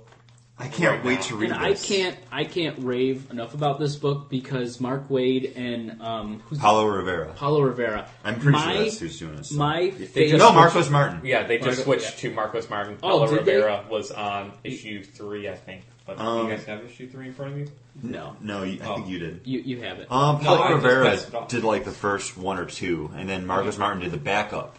[0.60, 1.20] I can't right wait now.
[1.26, 5.56] to read And I can't, I can't rave enough about this book because Mark Waid
[5.56, 7.32] and um, who's Paolo Rivera.
[7.34, 8.08] Paolo Rivera.
[8.24, 9.52] I'm pretty my, sure that's who's doing this.
[9.52, 10.38] My favorite.
[10.38, 11.20] no, Marcos Martin.
[11.22, 12.96] Yeah, they just Marco- switched to Marcos Martin.
[13.04, 13.36] Oh, Paolo they?
[13.36, 15.84] Rivera was on issue three, I think.
[16.08, 17.68] But Um, you guys have issue three in front of you?
[18.02, 18.94] No, No, you, I Oh.
[18.94, 19.40] think you did.
[19.44, 20.10] you you have it.
[20.10, 21.48] Um, No, Paolo I Rivera passed it off.
[21.48, 24.78] did like the first one or two, and then Marcos Martin did the backup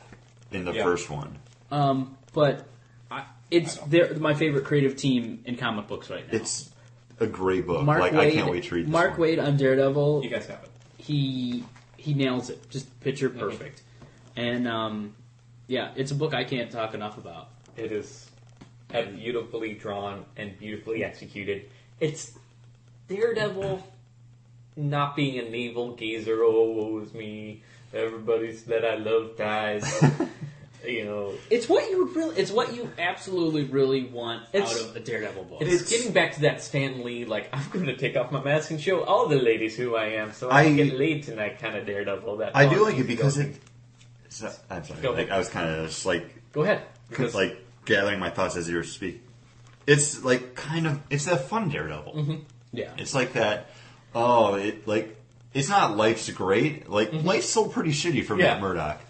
[0.52, 0.84] in the Yeah.
[0.84, 1.38] first one.
[1.70, 2.66] Um, but
[3.12, 6.36] I, it's they're my favorite creative team in comic books right now.
[6.36, 6.68] It's
[7.20, 7.84] a great book.
[7.86, 8.20] Mark like Waid.
[8.20, 9.30] I can't wait to read this Mark one.
[9.30, 10.24] Waid on Daredevil.
[10.24, 10.70] You guys have it.
[10.98, 11.64] He
[11.96, 12.68] he nails it.
[12.72, 13.40] Just picture Mm-hmm.
[13.40, 13.84] perfect.
[14.36, 15.14] And um,
[15.68, 17.50] yeah, it's a book I can't talk enough about.
[17.78, 18.29] It is
[18.94, 21.70] uh, beautifully drawn and beautifully executed.
[22.00, 22.32] It's
[23.08, 23.84] Daredevil
[24.76, 26.40] not being a navel gazer.
[26.44, 27.64] Oh, woe is me.
[27.94, 29.84] Everybody's that I love dies.
[30.88, 32.36] you know, It's what you would really.
[32.38, 35.62] It's what you absolutely really want It's- out of a Daredevil book.
[35.62, 38.42] it's, It's- getting back to that Stan Lee, like I'm going to take off my
[38.44, 41.24] mask and show all the ladies who I am, so I, I- can get laid
[41.24, 42.38] tonight, kind of Daredevil.
[42.38, 43.56] That I do fun, like it because easygoing.
[43.56, 43.62] it.
[44.32, 45.02] So, I'm sorry.
[45.02, 45.32] Go like, ahead.
[45.32, 46.84] I was kind of just like Go ahead.
[47.10, 49.22] Because, like gathering my thoughts as you were speaking.
[49.88, 52.14] It's like kind of it's that fun Daredevil.
[52.14, 52.36] Mm-hmm.
[52.74, 52.92] yeah.
[52.98, 53.70] It's like that.
[54.14, 55.16] Oh, it like
[55.54, 56.90] it's not life's great.
[56.90, 58.42] Like life's still pretty shitty for Mm-hmm.
[58.42, 58.54] Yeah.
[58.54, 59.02] Matt Murdock,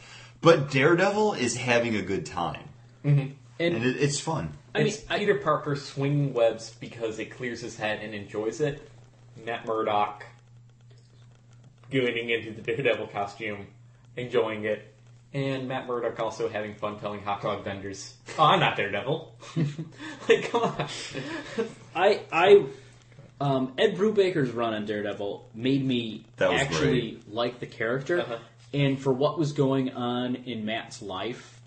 [0.41, 2.63] but Daredevil is having a good time,
[3.03, 4.53] and and it, it's fun.
[4.73, 8.61] I mean, it's I- Peter Parker swinging webs because it clears his head and enjoys
[8.61, 8.89] it.
[9.45, 10.25] Matt Murdock
[11.89, 13.67] getting into the Daredevil costume,
[14.15, 14.93] enjoying it,
[15.33, 19.35] and Matt Murdock also having fun telling hot dog vendors, "Oh, I'm not Daredevil."
[20.29, 20.87] like, come on.
[21.95, 22.65] I I
[23.41, 28.37] um, Ed Brubaker's run on Daredevil made me That was actually like the character, Uh-huh.
[28.73, 31.59] and for what was going on in Matt's life,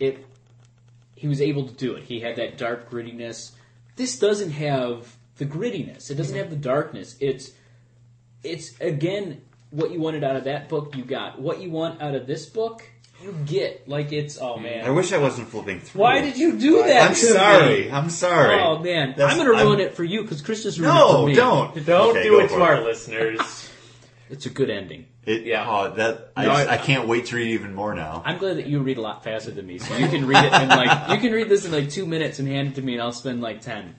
[0.00, 0.26] it
[1.14, 2.02] he was able to do it.
[2.04, 3.52] He had that dark grittiness.
[3.96, 6.10] This doesn't have the grittiness.
[6.10, 7.16] It doesn't have the darkness.
[7.20, 7.52] It's
[8.42, 9.40] it's again
[9.70, 10.96] what you wanted out of that book.
[10.96, 12.82] You got what you want out of this book.
[13.22, 14.64] You get like it's oh hmm.
[14.64, 14.84] man.
[14.84, 16.02] I wish I wasn't flipping through.
[16.02, 17.08] Why did you do that?
[17.08, 17.84] I'm to sorry.
[17.84, 17.90] me?
[17.90, 18.60] I'm sorry.
[18.60, 21.00] Oh man, That's- I'm gonna ruin I'm- it for you because Chris just ruined it
[21.00, 21.34] for No, me.
[21.34, 21.86] don't.
[21.86, 23.40] Don't Okay, do it for to our listeners.
[24.28, 25.06] It's a good ending.
[25.24, 25.64] It, Yeah.
[25.68, 28.22] Oh, that I, No, just- I- I can't wait to read even more now.
[28.24, 30.52] I'm glad that you read a lot faster than me, so you can read it
[30.52, 32.94] in like you can read this in like two minutes and hand it to me,
[32.94, 33.94] and I'll spend like ten.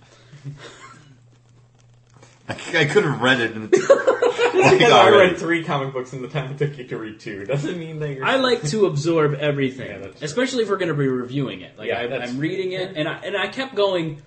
[2.49, 4.13] I, I could have read it.
[4.57, 5.31] In, like, because I already.
[5.31, 7.45] read three comic books in the time it took you to read two.
[7.45, 8.25] Doesn't mean that you're.
[8.25, 11.77] I like to absorb everything, Yeah, that's especially if we're going to be reviewing it.
[11.77, 14.21] Like Yeah, I, I'm reading it, and I and I kept going.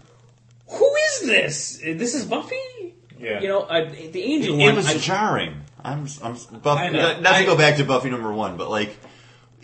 [0.68, 1.80] Who is this?
[1.82, 2.94] Uh, this is Buffy.
[3.18, 3.40] Yeah.
[3.40, 4.76] You know, I, the angel It one.
[4.76, 5.62] was I, jarring.
[5.84, 6.98] I'm, I'm Buffy.
[6.98, 7.20] I.
[7.20, 8.96] Not to go back to Buffy number one, but like,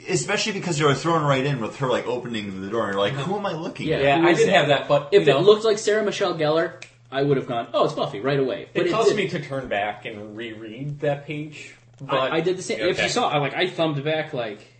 [0.08, 3.00] especially because they were thrown right in with her like opening the door, and you're
[3.02, 3.22] like, uh-huh.
[3.24, 3.96] who am I looking Yeah.
[3.96, 4.02] at?
[4.02, 4.54] yeah, I did it?
[4.54, 7.68] have that, but if know, it looked like Sarah Michelle Gellar, I would have gone,
[7.72, 8.68] "Oh, it's Buffy" right away.
[8.72, 9.32] But it caused didn't.
[9.32, 11.74] me to turn back and reread that page.
[12.00, 12.80] But I, I did the same.
[12.80, 14.72] If you saw, I like I thumbed back like.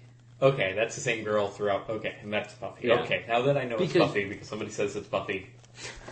[0.43, 1.89] Okay, that's the same girl throughout.
[1.89, 2.89] Okay, and that's Buffy.
[2.89, 3.01] Yeah.
[3.01, 5.47] Okay, now that I know it's Buffy because somebody says it's Buffy,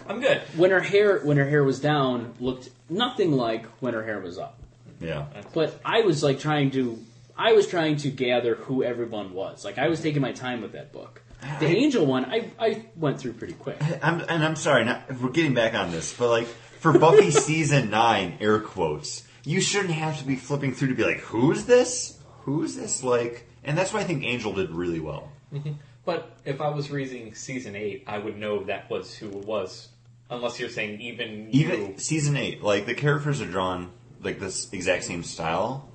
[0.09, 0.41] I'm good.
[0.57, 4.39] when her hair when her hair was down looked nothing like when her hair was
[4.39, 4.59] up.
[5.01, 5.27] Yeah.
[5.53, 6.99] But I was like trying to
[7.37, 9.65] I was trying to gather who everyone was.
[9.65, 10.05] Like I was mm-hmm.
[10.05, 11.23] taking my time with that book.
[11.61, 13.79] The Angel one I, I went through pretty quick.
[14.03, 17.91] I'm, and I'm sorry, not, we're getting back on this, but like for Buffy season
[17.91, 22.19] nine, air quotes, you shouldn't have to be flipping through to be like, who's this?
[22.41, 23.03] Who's this?
[23.03, 25.31] Like, and that's why I think Angel did really well.
[25.53, 25.73] Mm-hmm.
[26.05, 29.89] But if I was reading season eight, I would know that was who it was.
[30.31, 33.91] Unless you're saying even Even you, season eight, like the characters are drawn
[34.23, 35.89] like this exact same style,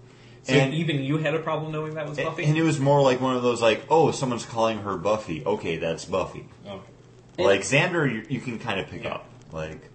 [0.50, 2.46] and even you had a problem knowing that was Buffy.
[2.46, 5.46] and it was more like one of those like, oh, someone's calling her Buffy.
[5.46, 6.46] Okay, that's Buffy.
[6.68, 6.82] okay.
[7.44, 9.16] Like Xander, you, you can kind of pick Yeah.
[9.16, 9.26] up.
[9.52, 9.90] Like,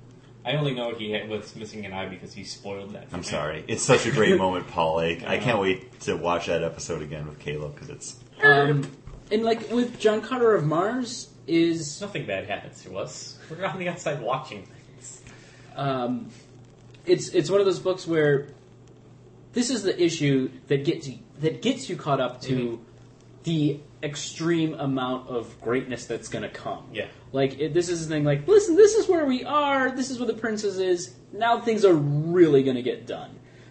[0.46, 3.08] I only know he had, was missing an eye because he spoiled that.
[3.08, 3.26] for I'm me.
[3.26, 4.96] sorry, it's such a great moment, Paul.
[4.96, 5.40] Like, I Yeah.
[5.40, 8.90] can't wait to watch that episode again with Caleb because it's Um,
[9.30, 13.38] and like with John Carter of Mars is Nothing bad happens to us.
[13.50, 15.22] We're on the outside watching things.
[15.76, 16.28] um,
[17.06, 18.48] it's it's one of those books where
[19.54, 22.78] this is the issue that gets you, that gets you caught up to Mhm.
[23.44, 26.84] the extreme amount of greatness that's going to come.
[26.92, 27.06] Yeah.
[27.32, 28.24] Like it, this is the thing.
[28.24, 29.90] Like, listen, this is where we are.
[29.90, 31.14] This is where the princess is.
[31.32, 33.30] Now things are really going to get done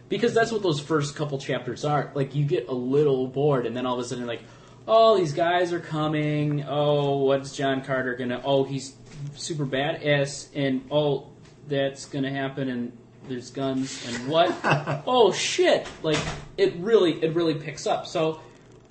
[0.10, 2.12] because that's what those first couple chapters are.
[2.16, 4.42] Like you get a little bored, and then all of a sudden, like,
[4.88, 6.64] oh, these guys are coming.
[6.68, 8.42] Oh, what's John Carter gonna?
[8.44, 8.96] Oh, he's
[9.36, 11.28] super badass, and oh,
[11.68, 12.92] that's gonna happen, and
[13.28, 14.56] there's guns, and what?
[15.08, 15.88] oh shit!
[16.02, 16.18] Like
[16.58, 18.06] it really, it really picks up.
[18.08, 18.42] So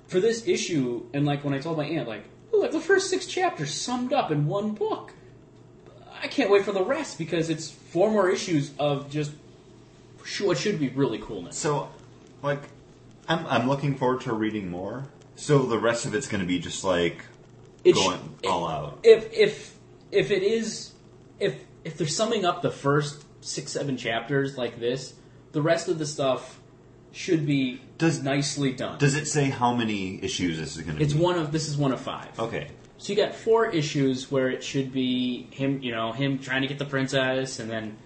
[0.07, 2.23] for this issue, and like when I told my aunt, like,
[2.53, 5.13] "Ooh, like the first six chapters summed up in one book.
[6.21, 9.31] I can't wait for the rest because it's four more issues of just
[10.23, 11.57] sh- what should be really coolness.
[11.57, 11.89] so
[12.41, 12.61] like
[13.27, 15.05] I'm I'm looking forward to reading more.
[15.35, 17.25] So the rest of it's going to be just like
[17.83, 18.99] It's going all out.
[19.03, 19.75] if if
[20.11, 20.93] if it is
[21.41, 25.13] if if they're summing up the first six seven chapters like this,
[25.51, 26.59] the rest of the stuff
[27.11, 28.97] should be Does- nicely done.
[28.97, 31.05] Does it say how many issues this is going to be?
[31.05, 32.27] it's one of this is one of five.
[32.39, 32.67] Okay.
[32.97, 36.67] So you got four issues where it should be him, you know, him trying to
[36.67, 37.97] get the princess, and then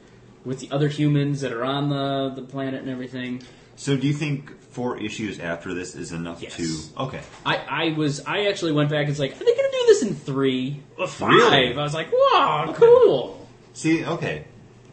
[0.43, 3.43] with the other humans that are on the the planet and everything.
[3.75, 6.55] So do you think four issues after this is enough Yes.
[6.57, 7.01] to?
[7.03, 7.21] Okay.
[7.45, 9.85] I, I was I actually went back and was like, are they going to do
[9.87, 11.29] this in three or five?
[11.29, 11.73] Really?
[11.77, 13.47] I was like, wow, cool.
[13.73, 14.45] See, okay.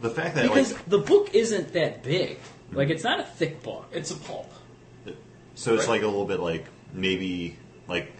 [0.09, 2.37] The fact that Because like the book isn't that big.
[2.71, 3.87] Like it's not a thick book.
[3.91, 4.51] It's a pulp.
[5.55, 5.89] so it's Right.
[5.89, 7.57] like a little bit like maybe
[7.87, 8.11] like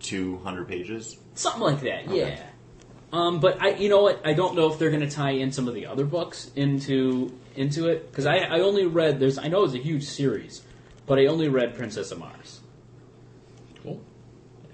[0.00, 1.16] 200 pages.
[1.34, 2.06] something like that.
[2.08, 2.18] Okay.
[2.18, 2.42] Yeah.
[3.12, 4.20] Um, but I, you know what?
[4.26, 7.32] I don't know if they're going to tie in some of the other books into
[7.54, 9.20] into it because I, I only read.
[9.20, 10.62] There's I know it's a huge series,
[11.06, 12.60] but I only read Princess of Mars.
[13.82, 14.00] Cool.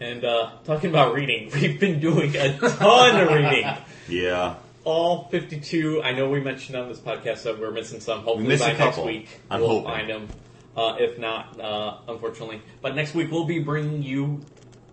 [0.00, 3.66] And uh, talking about reading, we've been doing a ton of reading.
[4.08, 4.54] Yeah.
[4.84, 6.02] All 52.
[6.02, 8.20] I know we mentioned on this podcast that we're missing some.
[8.22, 9.04] Hopefully missed by a next couple.
[9.06, 9.84] week I'm we'll hoping.
[9.84, 10.28] find them.
[10.76, 12.62] Uh, if not, uh, unfortunately.
[12.80, 14.40] But next week we'll be bringing you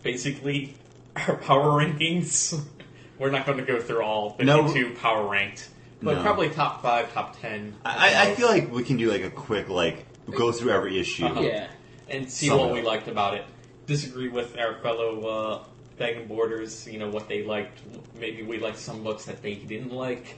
[0.04, 0.74] basically
[1.16, 2.60] our power rankings.
[3.20, 5.70] We're not going to go through all 52 power ranked,
[6.04, 6.22] but No.
[6.22, 7.74] probably top five, top ten.
[7.86, 11.26] I, I feel like we can do like a quick like go through every issue.
[11.26, 11.42] Uh-huh.
[11.42, 11.68] Yeah.
[12.10, 12.86] and see Some what we it.
[12.86, 13.46] liked about it.
[13.88, 15.66] Disagree with our fellow
[16.00, 17.80] uh, borders, you know, what they liked.
[18.20, 20.38] Maybe we liked some books that they didn't like.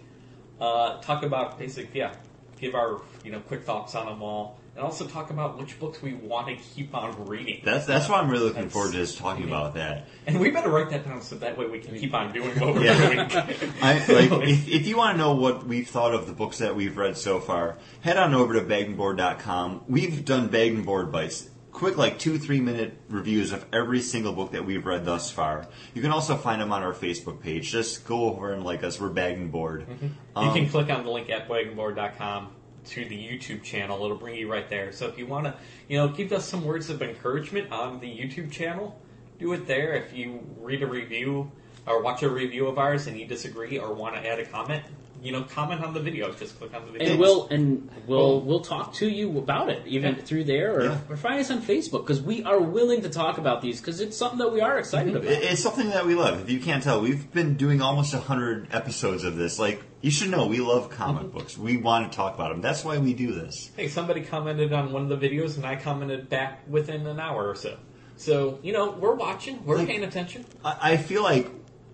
[0.59, 2.13] Uh, talk about basic, yeah,
[2.59, 6.01] give our you know quick thoughts on them all, and also talk about which books
[6.01, 7.61] we want to keep on reading.
[7.63, 10.07] That's that's what I'm really looking forward to is talking about that.
[10.27, 12.75] and we better write that down so that way we can keep on doing what
[12.75, 13.07] we're Yeah.
[13.27, 13.71] doing.
[13.81, 16.75] I, like, if, if you want to know what we've thought of the books that
[16.75, 19.85] we've read so far, head on over to bagandboard.com.
[19.87, 24.33] We've done bag and board bites, quick like two three minute reviews of every single
[24.33, 25.67] book that we've read thus far.
[25.93, 27.71] You can also find them on our Facebook page.
[27.71, 28.99] Just go over and like us.
[28.99, 29.85] We're bag and board.
[30.01, 32.49] you Um, can click on the link at bagandboard.com
[32.85, 34.03] to the YouTube channel.
[34.03, 34.91] It'll bring you right there.
[34.91, 35.55] So if you want to,
[35.87, 38.99] you know, give us some words of encouragement on the YouTube channel,
[39.37, 39.93] do it there.
[39.93, 41.51] If you read a review
[41.85, 44.83] or watch a review of ours and you disagree or want to add a comment,
[45.21, 46.31] you know, comment on the video.
[46.31, 47.11] Just click on the video.
[47.11, 50.21] And we'll and we'll we'll talk to you about it even Yeah.
[50.21, 50.97] through there or, Yeah.
[51.09, 54.17] or find us on Facebook because we are willing to talk about these because it's
[54.17, 55.27] something that we are excited mm-hmm.
[55.27, 55.43] about.
[55.43, 56.39] It's something that we love.
[56.41, 59.59] If you can't tell, we've been doing almost 100 episodes of this.
[59.59, 61.37] Like, you should know, we love comic mm-hmm.
[61.37, 61.57] books.
[61.57, 62.61] We want to talk about them.
[62.61, 63.71] That's why we do this.
[63.75, 67.47] Hey, somebody commented on one of the videos, and I commented back within an hour
[67.47, 67.77] or so.
[68.19, 70.45] So you know, we're watching, we're Like- paying attention.
[70.63, 71.49] I I feel like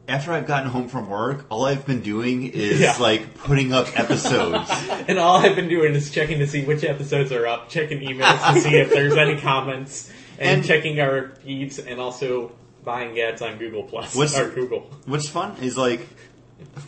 [0.07, 2.95] after I've gotten home from work, all I've been doing is Yeah.
[2.99, 4.69] like putting up episodes.
[5.07, 8.53] And all I've been doing is checking to see which episodes are up, checking emails
[8.53, 12.51] to see if there's any comments, and, And- checking our feeds, and also
[12.83, 14.89] buying ads on Google Plus What's- or Google.
[15.05, 16.07] What's fun is like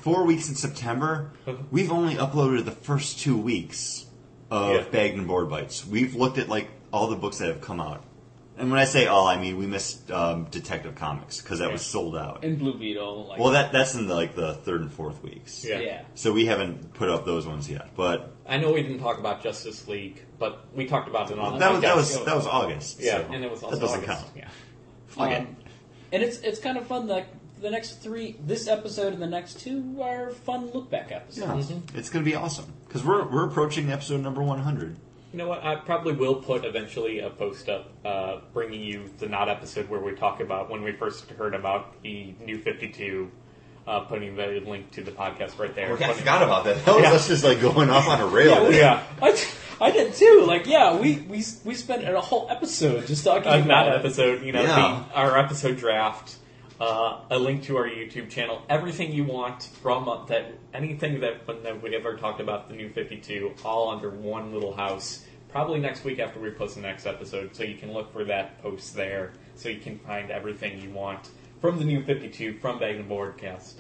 [0.02, 1.58] four weeks in September, uh-huh.
[1.72, 4.06] we've only uploaded the first two weeks
[4.50, 4.84] of Yeah.
[4.92, 5.86] Bagged and Board Bites.
[5.86, 8.04] We've looked at like all the books that have come out.
[8.58, 11.86] And when I say all, I mean we missed um, Detective Comics because that was
[11.86, 12.44] sold out.
[12.44, 15.64] And Blue Beetle, like Well, that that's in the, like the third and fourth weeks.
[15.64, 15.80] Yeah.
[15.80, 16.02] yeah.
[16.16, 19.44] So we haven't put up those ones yet, but I know we didn't talk about
[19.44, 22.48] Justice League, but we talked about it on that the was that was that was
[22.48, 23.00] August.
[23.00, 24.24] yeah, so and it was also that doesn't August.
[24.26, 24.38] count.
[24.38, 24.50] Yeah.
[25.08, 25.38] Fuck it.
[25.42, 25.56] Um,
[26.12, 27.28] and it's it's kind of fun that
[27.62, 31.72] the next three, this episode and the next two are fun look back Yeah, episodes.
[31.96, 34.96] it's gonna be awesome because we're we're approaching episode number one hundred.
[35.38, 35.64] You know what?
[35.64, 40.00] I probably will put eventually a post up uh, bringing you the not episode where
[40.00, 43.30] we talk about when we first heard about the new 52,
[43.88, 45.92] uh, putting the link to the podcast right there.
[45.92, 46.78] Oh, I forgot about that.
[46.86, 47.12] That was Yeah.
[47.12, 48.72] us just like going off on a rail.
[48.74, 49.04] Yeah.
[49.22, 49.40] I,
[49.80, 50.44] I did too.
[50.48, 54.42] Like, yeah, we we we spent a whole episode just talking A about not episode,
[54.42, 55.04] you know, Yeah.
[55.08, 56.36] the, our episode draft,
[56.80, 61.48] uh, a link to our YouTube channel, everything you want from uh, that, anything that,
[61.48, 65.24] when that we ever talked about the new 52, all under one little house.
[65.50, 68.62] Probably next week after we post the next episode, so you can look for that
[68.62, 71.30] post there, so you can find everything you want
[71.62, 73.76] from the new 52 from Bag and Boardcast,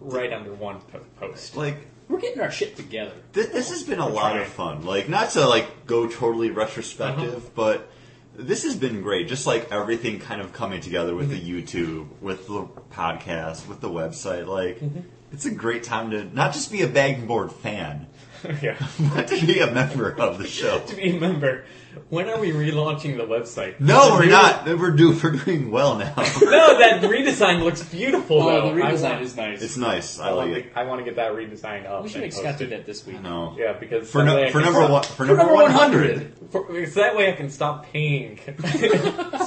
[0.00, 1.56] right under one po- post.
[1.56, 3.12] Like We're getting our shit together.
[3.34, 4.42] th- this has been a We're lot trying.
[4.42, 4.86] of fun.
[4.86, 7.50] Like not to like go totally retrospective, Uh-huh.
[7.54, 7.90] but
[8.38, 9.28] this has been great.
[9.28, 13.90] Just like everything kind of coming together with the YouTube, with the podcast, with the
[13.90, 14.46] website.
[14.46, 15.00] Like Mm-hmm.
[15.32, 18.06] it's a great time to not just be a bag and board fan,
[18.62, 18.76] yeah.
[19.14, 20.78] but to be a member of the show.
[20.86, 21.64] to be a member,
[22.10, 23.78] when are we relaunching the website?
[23.80, 24.66] No, The we're new- not.
[24.66, 26.14] We're do we're doing well now.
[26.40, 28.42] No, that redesign looks beautiful.
[28.42, 29.62] Oh, the I redesign want- is nice.
[29.62, 30.18] it's nice.
[30.18, 30.62] I I, like want it.
[30.74, 32.02] to, I want to get that redesigned up.
[32.02, 32.70] we should and make Scott do posted.
[32.70, 33.20] that this week.
[33.22, 33.54] No.
[33.58, 35.42] Yeah, because For that no, way I for can number stop- one for For number
[35.44, 36.32] number 100.
[36.50, 38.38] For, because that way I can stop paying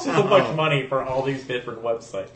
[0.02, 2.30] so much money for all these different websites.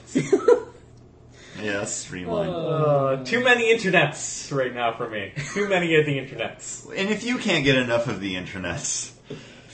[1.62, 2.50] Yeah, that's streamlined.
[2.54, 5.32] Uh, too many internets right now for me.
[5.54, 6.86] Too many of the internets.
[6.94, 9.12] And if you can't get enough of the internets,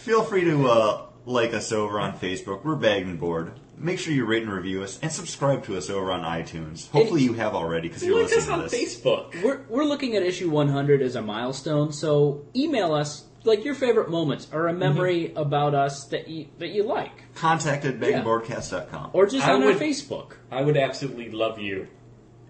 [0.02, 2.64] feel free to uh, like us over on Facebook.
[2.64, 3.54] We're Bagged and Board.
[3.78, 6.90] Make sure you rate and review us and subscribe to us over on iTunes.
[6.92, 8.96] Hopefully you have already because you're Like us listening on to this.
[9.00, 9.42] Facebook.
[9.44, 11.92] We're we're looking at issue 100 as a milestone.
[11.92, 16.68] So email us like your favorite moments or a memory about us that you that
[16.70, 19.12] you like, Contact at baggedboardcast.com.
[19.14, 20.34] or just I on our would- Facebook.
[20.52, 21.88] I would absolutely love you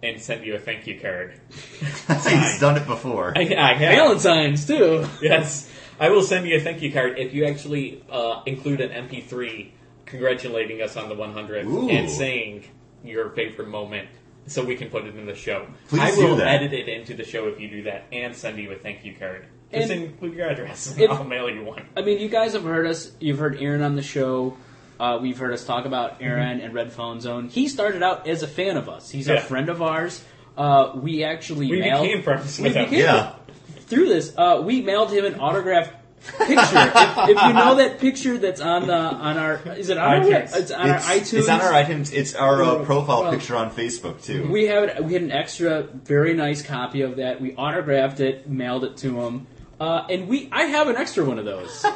[0.03, 1.40] and send you a thank you card.
[1.49, 3.32] He's done it before.
[3.38, 3.94] I, I have.
[3.95, 5.06] Valentine's too.
[5.22, 5.72] Yes,
[6.02, 9.69] I will send you a thank you card if you actually uh, include an MP3
[10.06, 11.90] congratulating us on the 100th Ooh.
[11.90, 12.65] and saying
[13.03, 14.10] your favorite moment
[14.48, 15.68] so we can put it in the show.
[15.88, 16.48] Please I do will that.
[16.48, 19.14] edit it into the show if you do that and send you a thank you
[19.15, 19.45] card.
[19.72, 20.98] Just And include your address.
[20.98, 21.86] if- I'll mail you one.
[21.95, 23.11] I mean, you guys have heard us.
[23.19, 24.57] You've heard Aaron on the show.
[24.99, 27.48] Uh, we've heard us talk about Aaron and Red Phone Zone.
[27.48, 29.10] He started out as a fan of us.
[29.10, 30.23] He's a friend of ours.
[30.57, 32.84] Uh, we actually We mailed, became friends we with him.
[32.90, 33.34] became- Yeah.
[33.91, 34.34] Through this.
[34.35, 35.93] Uh, we mailed him an autographed
[36.38, 36.55] picture.
[36.55, 40.53] if, if you know that picture that's on the on our is it on iTunes.
[40.53, 41.34] our it's on It's, our iTunes.
[41.39, 42.13] it's on our iTunes.
[42.13, 44.49] It's our uh, profile Well, picture on Facebook too.
[44.51, 47.41] We have it, we had an extra, very nice copy of that.
[47.41, 49.47] We autographed it, mailed it to him,
[49.80, 51.84] uh, and we I have an extra one of those.
[51.85, 51.93] and,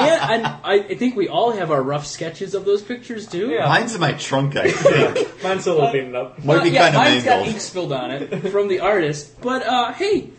[0.00, 3.50] and I, I think we all have our rough sketches of those pictures too.
[3.50, 3.68] Yeah.
[3.68, 5.42] Mine's in my trunk, I think.
[5.44, 6.44] Mine's still opening up.
[6.44, 9.40] Might be Uh, yeah, kind of mine's got ink spilled on it from the artist.
[9.40, 10.30] But uh, hey,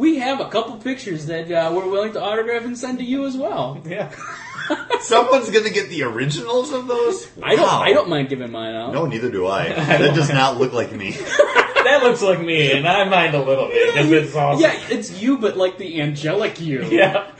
[0.00, 3.26] we have a couple pictures that uh, we're willing to autograph and send to you
[3.26, 3.80] as well.
[3.84, 4.10] Yeah.
[5.00, 7.28] Someone's gonna get the originals of those.
[7.42, 7.82] I don't Wow.
[7.82, 8.94] I don't mind giving mine out.
[8.94, 9.68] No, neither do I.
[10.00, 11.10] That does not look like me.
[11.10, 14.62] that looks like me, and I mind a little bit because it's awesome.
[14.62, 16.82] Yeah, it's you, but like the angelic you.
[16.84, 17.30] Yeah.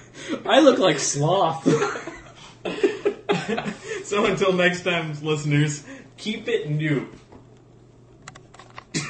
[0.45, 1.65] I look like sloth.
[4.05, 5.85] So until next time, listeners,
[6.16, 7.09] keep it new.